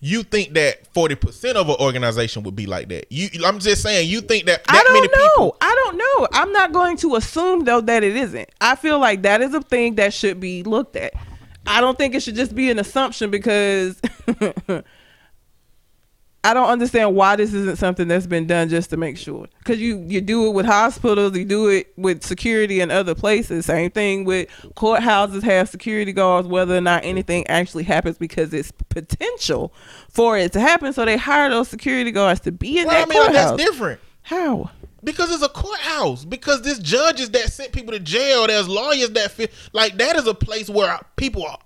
[0.00, 3.06] you think that 40% of an organization would be like that.
[3.10, 5.28] You I'm just saying you think that that I don't know.
[5.28, 6.28] people I don't know.
[6.32, 8.48] I'm not going to assume though that it isn't.
[8.60, 11.12] I feel like that is a thing that should be looked at.
[11.66, 14.00] I don't think it should just be an assumption because
[16.44, 19.46] I don't understand why this isn't something that's been done just to make sure.
[19.58, 23.66] Because you you do it with hospitals, you do it with security in other places.
[23.66, 28.72] Same thing with courthouses have security guards, whether or not anything actually happens because it's
[28.88, 29.72] potential
[30.08, 30.92] for it to happen.
[30.92, 33.56] So they hire those security guards to be in well, I that mean like, courthouse.
[33.56, 34.00] that's different.
[34.22, 34.70] How?
[35.04, 36.24] Because it's a courthouse.
[36.24, 38.48] Because there's judges that sent people to jail.
[38.48, 41.58] There's lawyers that feel like that is a place where people are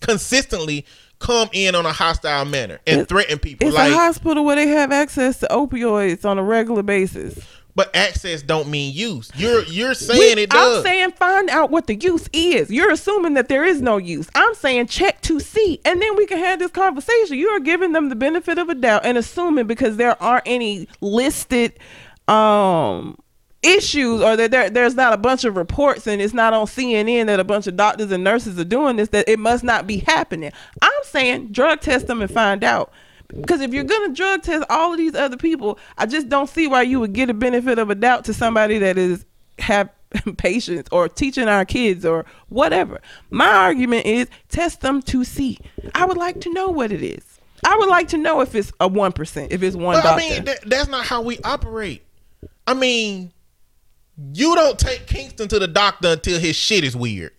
[0.00, 0.84] consistently
[1.18, 3.66] come in on a hostile manner and threaten people.
[3.68, 7.38] It's like, a hospital where they have access to opioids on a regular basis.
[7.74, 9.30] but access don't mean use.
[9.36, 10.78] You're you're saying We- it does.
[10.78, 12.70] I'm saying find out what the use is.
[12.70, 14.28] You're assuming that there is no use.
[14.34, 17.36] I'm saying check to see, and then we can have this conversation.
[17.38, 20.88] You are giving them the benefit of a doubt and assuming because there aren't any
[21.00, 21.72] listed
[22.26, 23.16] um
[23.62, 27.26] issues or that there, there's not a bunch of reports and it's not on CNN
[27.26, 29.98] that a bunch of doctors and nurses are doing this that it must not be
[29.98, 30.52] happening.
[30.80, 32.92] I'm saying drug test them and find out.
[33.28, 36.66] Because if you're gonna drug test all of these other people, I just don't see
[36.66, 39.26] why you would get a benefit of a doubt to somebody that is
[39.58, 39.90] have
[40.38, 43.00] patients or teaching our kids or whatever.
[43.30, 45.58] My argument is test them to see.
[45.94, 47.24] I would like to know what it is.
[47.66, 50.24] I would like to know if it's a one percent, if it's one But doctor.
[50.24, 52.04] I mean, that, that's not how we operate.
[52.66, 53.32] I mean,
[54.34, 57.32] you don't take Kingston to the doctor until his shit is weird.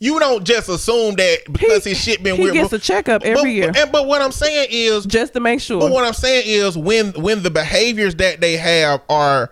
[0.00, 2.54] You don't just assume that because He- his shit been he weird.
[2.54, 3.72] He gets a checkup every but, year.
[3.74, 5.80] And, but what I'm saying is, just to make sure.
[5.80, 9.50] but what I'm saying is, when when the behaviors that they have are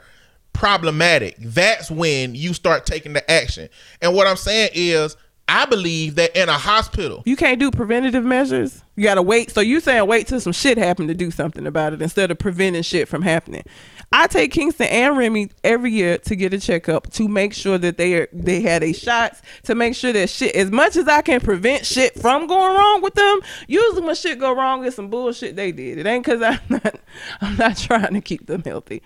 [0.53, 3.69] problematic, that's when you start taking the action.
[4.01, 5.17] And what I'm saying is,
[5.49, 8.83] I believe that in a hospital, You can't do preventative measures.
[8.97, 9.51] You gotta wait.
[9.51, 12.39] So you saying wait till some shit happen to do something about it instead of
[12.39, 13.63] preventing shit from happening.
[14.12, 17.97] I take Kingston and Remy every year to get a checkup to make sure that
[17.97, 21.22] they are they had a shots to make sure that shit as much as I
[21.22, 23.40] can prevent shit from going wrong with them.
[23.68, 25.98] Usually when shit go wrong, it's some bullshit they did.
[25.98, 27.01] It ain't because I'm not
[27.40, 29.02] I'm not trying to keep them healthy.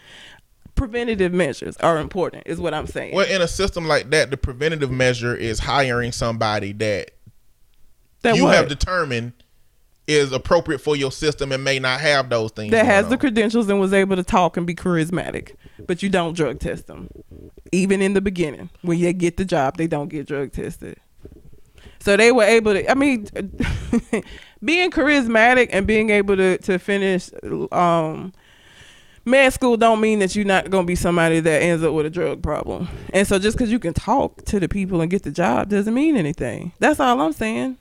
[0.75, 3.15] Preventative measures are important, is what I'm saying.
[3.15, 7.13] well, in a system like that, the preventative measure is hiring somebody that
[8.23, 8.55] That you what?
[8.57, 9.33] have determined
[10.07, 12.71] is appropriate for your system and may not have those things.
[12.71, 15.55] that has the credentials and was able to talk and be charismatic,
[15.87, 17.09] but you don't drug test them.
[17.73, 20.99] Even in the beginning, when they get the job, they don't get drug tested.
[21.99, 22.89] So they were able to.
[22.89, 23.27] I mean,
[24.65, 27.31] being charismatic and being able to to finish
[27.73, 28.33] um,
[29.25, 32.11] med school don't mean that you're not gonna be somebody that ends up with a
[32.11, 32.89] drug problem.
[33.13, 35.93] And so just because you can talk to the people and get the job doesn't
[35.93, 36.73] mean anything.
[36.79, 37.77] That's all I'm saying.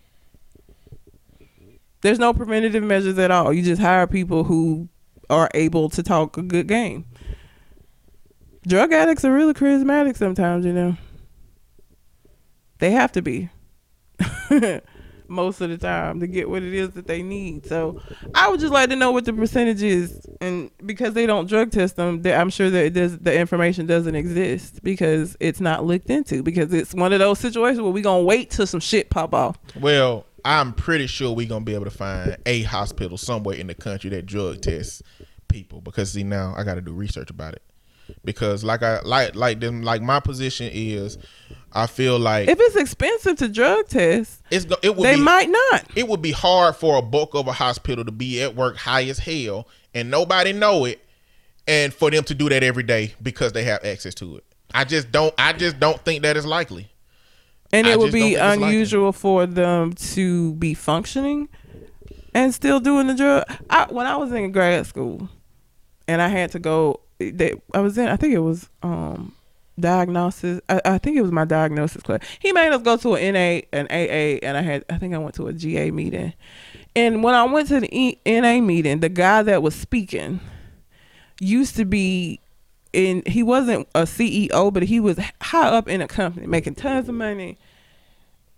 [2.05, 3.51] There's no preventative measures at all.
[3.51, 4.89] You just hire people who
[5.27, 7.05] are able to talk a good game.
[8.67, 10.97] Drug addicts are really charismatic sometimes, you know.
[12.77, 13.49] They have to be.
[15.27, 17.65] Most of the time to get what it is that they need.
[17.65, 17.99] So
[18.35, 21.71] I would just like to know what the percentage is, and because they don't drug
[21.71, 26.43] test them, I'm sure that does, the information doesn't exist because it's not looked into.
[26.43, 29.57] Because it's one of those situations where we gonna wait till some shit pop off.
[29.79, 33.73] Well, I'm pretty sure we're gonna be able to find a hospital somewhere in the
[33.73, 35.01] country that drug tests
[35.47, 35.81] people.
[35.81, 37.63] Because see now I got to do research about it.
[38.23, 41.17] Because like I like like them like my position is,
[41.73, 45.49] I feel like If it's expensive to drug test, it's it would they be might
[45.49, 45.85] not.
[45.95, 49.05] it would be hard for a bulk of a hospital to be at work high
[49.05, 51.03] as hell and nobody know it,
[51.67, 54.43] and for them to do that every day because they have access to it.
[54.75, 56.91] I just don't I just don't think that is likely.
[57.75, 61.49] And I it would be it's like unusual for them to be functioning
[62.33, 63.43] and still doing the drug.
[63.69, 65.29] I, when I was in grad school,
[66.07, 68.07] and I had to go, they, I was in.
[68.07, 69.33] I think it was um
[69.79, 70.61] diagnosis.
[70.69, 72.21] I, I think it was my diagnosis class.
[72.39, 74.85] He made us go to an NA, an AA, and I had.
[74.89, 76.33] I think I went to a GA meeting.
[76.95, 80.39] And when I went to the e, NA meeting, the guy that was speaking
[81.39, 82.39] used to be
[82.95, 83.23] in.
[83.25, 87.15] He wasn't a CEO, but he was high up in a company, making tons of
[87.15, 87.57] money.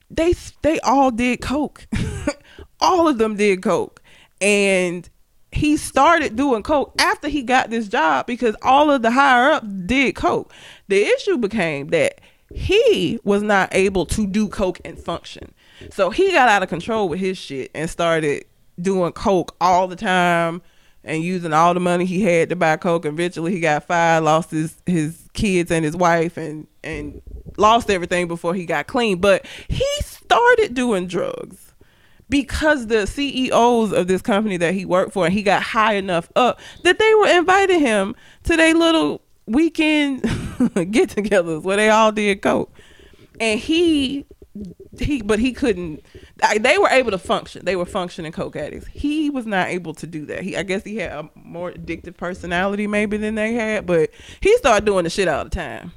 [0.10, 1.88] They they all did coke.
[2.80, 4.02] all of them did coke,
[4.40, 5.10] and
[5.52, 9.66] he started doing coke after he got this job because all of the higher up
[9.86, 10.54] did coke.
[10.88, 12.22] The issue became that
[12.54, 15.54] he was not able to do coke and function.
[15.92, 18.46] So he got out of control with his shit and started
[18.80, 20.62] doing coke all the time
[21.08, 23.06] and using all the money he had to buy coke.
[23.06, 27.22] Eventually he got fired, lost his, his kids and his wife and, and
[27.58, 29.20] lost everything before he got clean.
[29.20, 31.74] But he started doing drugs
[32.30, 36.30] because the CEOs of this company that he worked for, and he got high enough
[36.36, 40.22] up that they were inviting him to their little weekend
[40.92, 42.72] get-togethers where they all did coke,
[43.40, 44.26] and he
[45.00, 46.04] he but he couldn't.
[46.44, 47.66] I- They were able to function.
[47.66, 48.88] They were functioning coke addicts.
[48.88, 50.44] He was not able to do that.
[50.44, 54.10] He I guess he had a more addictive personality maybe than they had, but
[54.42, 55.92] he started doing the shit all the time.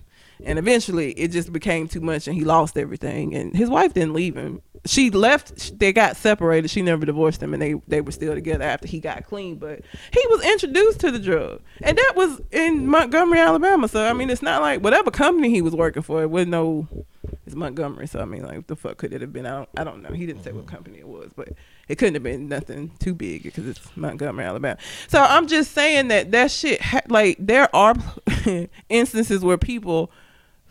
[0.44, 3.34] And eventually it just became too much and he lost everything.
[3.34, 4.62] And his wife didn't leave him.
[4.86, 6.70] She left, they got separated.
[6.70, 9.56] She never divorced him and they, they were still together after he got clean.
[9.56, 9.80] But
[10.12, 11.60] he was introduced to the drug.
[11.82, 13.88] And that was in Montgomery, Alabama.
[13.88, 16.88] So, I mean, it's not like whatever company he was working for, it wasn't no,
[17.44, 18.06] it's Montgomery.
[18.06, 19.44] So, I mean, like, what the fuck could it have been?
[19.44, 20.10] I don't, I don't know.
[20.10, 20.74] He didn't say what mm-hmm.
[20.74, 21.50] company it was, but
[21.88, 24.78] it couldn't have been nothing too big because it's Montgomery, Alabama.
[25.08, 27.94] So, I'm just saying that that shit, ha- like, there are
[28.88, 30.10] instances where people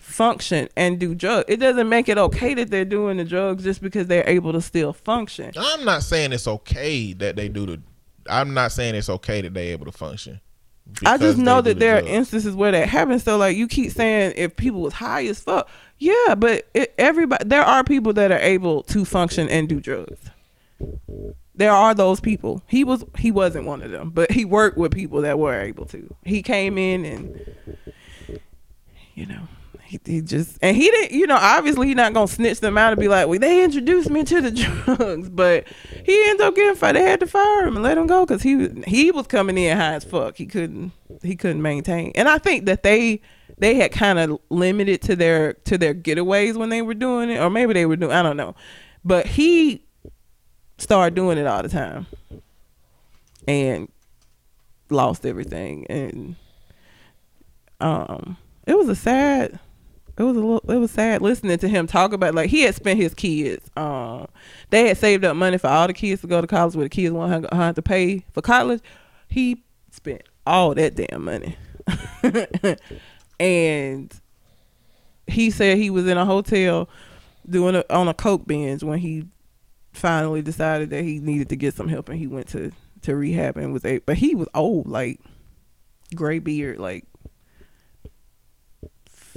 [0.10, 1.46] function and do drugs.
[1.48, 4.62] It doesn't make it okay that they're doing the drugs just because they're able to
[4.62, 5.52] still function.
[5.58, 7.82] I'm not saying it's okay that they do the.
[8.30, 10.42] I'm not saying it's okay that they're able to function.
[11.06, 13.24] I just know that the there are instances where that happens.
[13.24, 17.46] So like you keep saying if people was high as fuck, yeah, but it, everybody
[17.46, 20.20] there are people that are able to function and do drugs.
[21.54, 22.64] There are those people.
[22.68, 25.86] He was he wasn't one of them, but he worked with people that were able
[25.88, 26.16] to.
[26.24, 27.56] He came in and
[29.14, 29.48] you know
[29.90, 32.94] he, he just and he didn't you know obviously he not gonna snitch them out
[32.94, 34.52] and be like well they introduced me to the
[34.86, 35.30] drugs.
[35.30, 35.68] But
[36.06, 36.96] he ended up getting fired.
[36.96, 39.76] They had to fire him and let him go because he he was coming in
[39.76, 40.38] high as fuck.
[40.38, 40.92] He couldn't
[41.24, 42.12] he couldn't maintain.
[42.14, 43.22] And I think that they
[43.58, 47.40] they had kind of limited to their to their getaways when they were doing it
[47.40, 48.54] or maybe they were doing I don't know.
[49.04, 49.84] But he
[50.78, 52.06] started doing it all the time
[53.48, 53.92] and
[54.92, 55.88] lost everything.
[55.88, 56.36] And
[57.82, 58.38] um
[58.68, 59.60] it was a sad
[60.20, 62.76] it was a little it was sad listening to him talk about like he had
[62.76, 64.28] spent his kids um
[64.70, 66.90] they had saved up money for all the kids to go to college where the
[66.90, 68.82] kids won't have to pay for college.
[69.28, 71.58] He spent all that damn money.
[73.40, 74.14] And
[75.28, 76.90] he said he was in a hotel
[77.50, 79.26] doing a, on a coke binge when he
[79.94, 83.56] finally decided that he needed to get some help and he went to to rehab
[83.58, 85.20] and was a but he was old like
[86.16, 87.06] gray beard like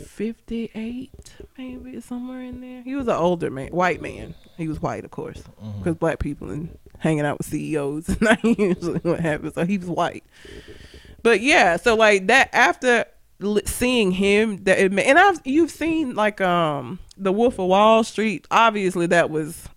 [0.06, 1.10] 58
[1.58, 2.82] maybe somewhere in there.
[2.82, 4.34] He was an older man white man.
[4.56, 5.42] He was white of course
[5.78, 9.55] because black people and hanging out with ceos is not usually what happens.
[9.55, 10.24] So he was white.
[11.22, 13.06] But yeah so like that after
[13.64, 18.47] seeing him that it, and i've you've seen like um the wolf of wall street.
[18.50, 19.68] Obviously that was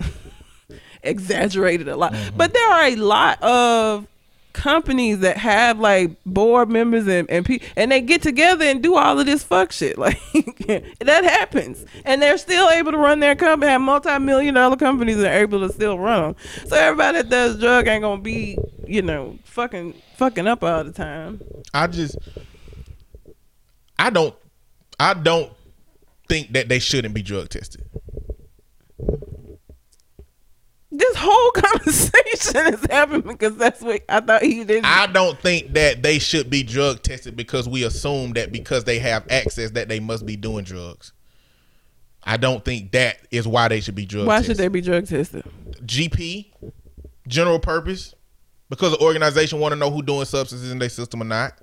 [1.03, 2.13] exaggerated a lot.
[2.35, 4.07] But there are a lot of
[4.56, 8.95] companies that have like board members and and, pe- and they get together and do
[8.95, 10.17] all of this fuck shit like
[11.00, 11.85] that happens.
[12.06, 15.59] And they're still able to run their company have multi-million dollar companies and are able
[15.67, 16.35] to still run them
[16.66, 20.93] so everybody that does drug ain't gonna be you know fucking fucking up all the
[20.93, 21.42] time.
[21.74, 22.17] I just
[24.00, 24.35] I don't
[25.00, 25.51] I don't
[26.30, 27.84] think that they shouldn't be drug tested.
[30.98, 35.74] This whole conversation is happening because that's what I thought he didn't I don't think
[35.74, 39.90] that they should be drug tested because we assume that because they have access that
[39.90, 41.11] they must be doing drugs.
[42.24, 44.57] I don't think that is why they should be drug why tested.
[44.57, 45.43] should they be drug tested
[45.85, 46.48] GP,
[47.27, 48.15] general purpose,
[48.69, 51.53] because the organization want to know who doing substances in their system or not.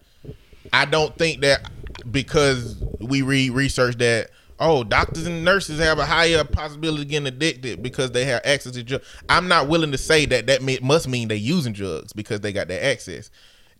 [0.72, 1.68] I don't think that
[2.10, 4.30] because we read research that
[4.62, 8.72] oh doctors and nurses have a higher possibility of getting addicted because they have access
[8.72, 9.06] to drugs.
[9.28, 12.52] I'm not willing to say that that may, must mean they're using drugs because they
[12.52, 13.30] got that access.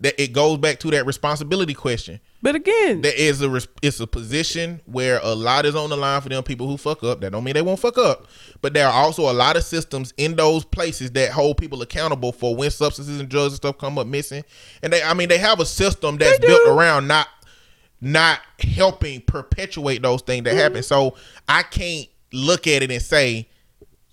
[0.00, 2.18] that it goes back to that responsibility question.
[2.42, 6.20] But again, There is a it's a position where a lot is on the line
[6.20, 7.20] for them people who fuck up.
[7.20, 8.26] That don't mean they won't fuck up,
[8.60, 12.32] but there are also a lot of systems in those places that hold people accountable
[12.32, 14.42] for when substances and drugs and stuff come up missing.
[14.82, 17.28] And they, I mean, they have a system that's built around not
[18.02, 20.58] not helping perpetuate those things that Mm-hmm.
[20.58, 20.82] happen.
[20.82, 21.14] So
[21.48, 23.48] I can't look at it and say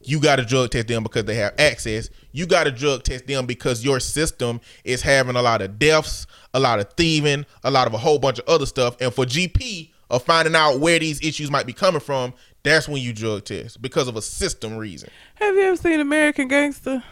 [0.01, 2.09] you got to drug test them because they have access.
[2.32, 6.26] You got to drug test them because your system is having a lot of deaths,
[6.53, 8.95] a lot of thieving, a lot of a whole bunch of other stuff.
[9.01, 13.01] And for GP of finding out where these issues might be coming from, that's when
[13.01, 15.09] you drug test because of a system reason.
[15.35, 17.03] have you ever seen American Gangster?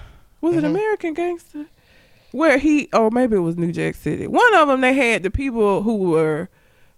[0.42, 0.66] Was Mm-hmm.
[0.66, 1.66] it American Gangster?
[2.32, 4.28] Where he, or maybe it was New Jack City.
[4.28, 6.50] One of them, they had the people who were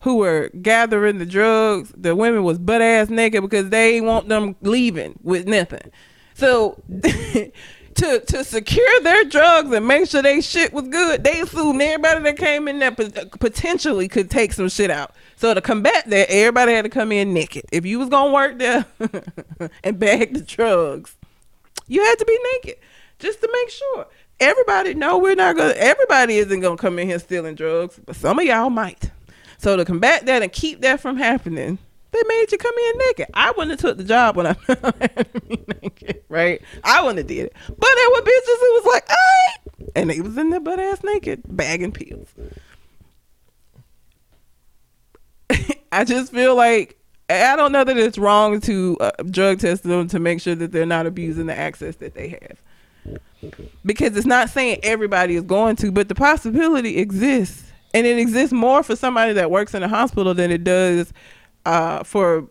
[0.02, 1.92] who were gathering the drugs.
[1.96, 5.92] The women was butt ass naked because they want them leaving with nothing.
[6.34, 6.82] So
[8.00, 12.24] to to secure their drugs and make sure they shit was good, they assumed everybody
[12.24, 15.14] that came in there potentially could take some shit out.
[15.36, 17.66] So to combat that, everybody had to come in naked.
[17.72, 18.86] If you was gonna work there
[19.84, 21.18] and bag the drugs,
[21.88, 22.80] you had to be naked
[23.20, 24.08] just to make sure.
[24.40, 25.74] Everybody know we're not gonna.
[25.76, 29.12] Everybody isn't gonna come in here stealing drugs, but some of y'all might.
[29.60, 31.78] So to combat that and keep that from happening,
[32.12, 33.28] they made you come in naked.
[33.34, 34.56] I wouldn't have took the job when I
[35.82, 36.62] naked, right?
[36.84, 37.54] I wouldn't have did it.
[37.68, 41.04] But there were bitches who was like, "Alright," and they was in their butt ass
[41.04, 42.30] naked, bagging pills.
[45.92, 46.98] I just feel like
[47.30, 50.72] I don't know that it's wrong to uh, drug test them to make sure that
[50.72, 53.52] they're not abusing the access that they have.
[53.86, 57.69] Because it's not saying everybody is going to, but the possibility exists.
[57.94, 61.12] And it exists more for somebody that works in a hospital than it does
[61.66, 62.48] uh, for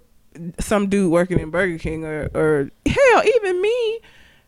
[0.58, 4.00] some dude working in Burger King or, or hell, even me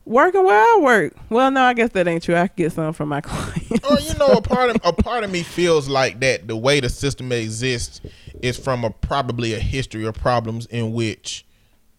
[0.05, 1.15] working where I work.
[1.29, 2.37] Well, no, I guess that ain't true.
[2.37, 3.89] I could get some from my clients.
[3.89, 6.81] Or you know, a part of a part of me feels like that the way
[6.81, 8.01] the system exists
[8.43, 11.45] is from a probably a history of problems in which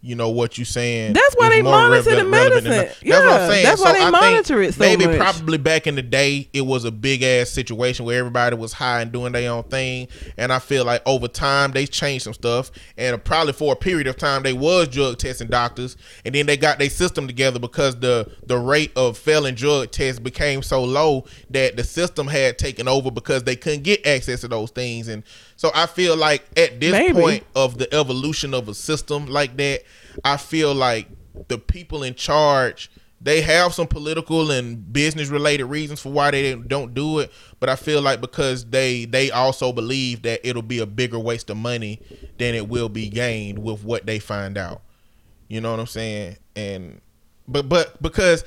[0.04, 1.14] you know what you're saying.
[1.14, 2.72] That's why they monitor the relevant- relevant than medicine.
[2.72, 3.10] that.
[3.10, 3.64] That's what I'm Yeah, saying.
[3.66, 5.18] that's why they I monitor it so maybe much.
[5.18, 9.02] probably back in the day it was a big ass situation where everybody was high
[9.02, 10.08] and doing their own thing,
[10.38, 14.08] and I feel like over time they changed some stuff, and probably for a period
[14.08, 17.96] of time they was drug testing doctors, and then they got their system together because
[18.00, 22.88] the the rate of failing drug tests became so low that the system had taken
[22.88, 25.22] over because they couldn't get access to those things, and
[25.62, 27.14] so I feel like at this Maybe.
[27.14, 29.84] point of the evolution of a system like that,
[30.26, 31.08] I feel like
[31.50, 32.90] the people in charge
[33.22, 37.70] they have some political and business related reasons for why they don't do it, but
[37.70, 41.58] I feel like because they they also believe that it'll be a bigger waste of
[41.58, 42.02] money
[42.40, 44.82] than it will be gained with what they find out.
[45.48, 46.38] You know what I'm saying?
[46.56, 47.02] And
[47.48, 48.44] but but because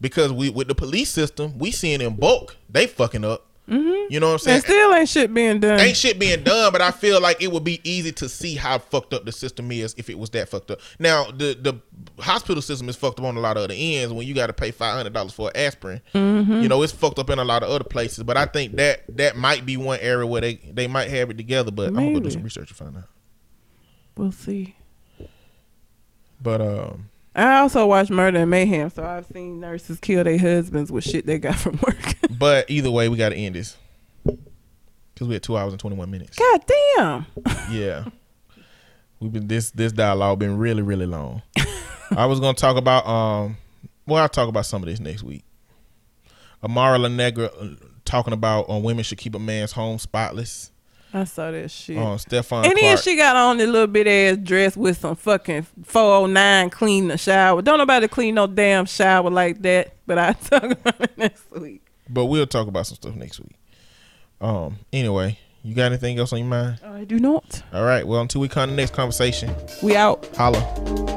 [0.00, 3.46] because we with the police system, we seeing in bulk they fucking up.
[3.68, 4.12] Mm-hmm.
[4.12, 4.54] You know what I'm saying?
[4.56, 5.80] and still ain't shit being done.
[5.80, 8.78] ain't shit being done, but I feel like it would be easy to see how
[8.78, 10.80] fucked up the system is if it was that fucked up.
[10.98, 14.26] Now, the the hospital system is fucked up on a lot of other ends when
[14.26, 16.02] you got to pay five hundred dollars for aspirin.
[16.14, 16.60] Mm-hmm.
[16.60, 18.22] You know, it's fucked up in a lot of other places.
[18.24, 21.38] But I think that that might be one area where they they might have it
[21.38, 21.70] together.
[21.70, 23.04] But I'm gonna go do some research to find out.
[24.16, 24.76] We'll see.
[26.40, 30.92] But um, I also watch Murder and Mayhem, so I've seen nurses kill their husbands
[30.92, 32.14] with shit they got from work.
[32.38, 33.76] but either way, we got to end this
[34.24, 36.36] because we had two hours and twenty one minutes.
[36.36, 36.64] God
[36.96, 37.26] damn.
[37.70, 38.04] Yeah.
[39.20, 41.42] We've been this this dialogue been really really long.
[42.10, 43.56] I was gonna talk about um
[44.06, 45.44] well I'll talk about some of this next week.
[46.62, 47.68] Amara La Negra uh,
[48.04, 50.70] talking about on women should keep a man's home spotless.
[51.16, 51.96] I saw that shit.
[51.96, 53.00] Um Stefan and then Clark.
[53.00, 57.62] she got on the little bit ass dress with some fucking 409 clean the shower.
[57.62, 59.94] Don't nobody clean no damn shower like that.
[60.06, 61.86] But I talk about it next week.
[62.10, 63.56] but we'll talk about some stuff next week.
[64.40, 66.80] Um anyway, you got anything else on your mind?
[66.84, 67.62] I do not.
[67.72, 70.28] All right, well until we come to the next conversation, We out.
[70.36, 71.13] holla.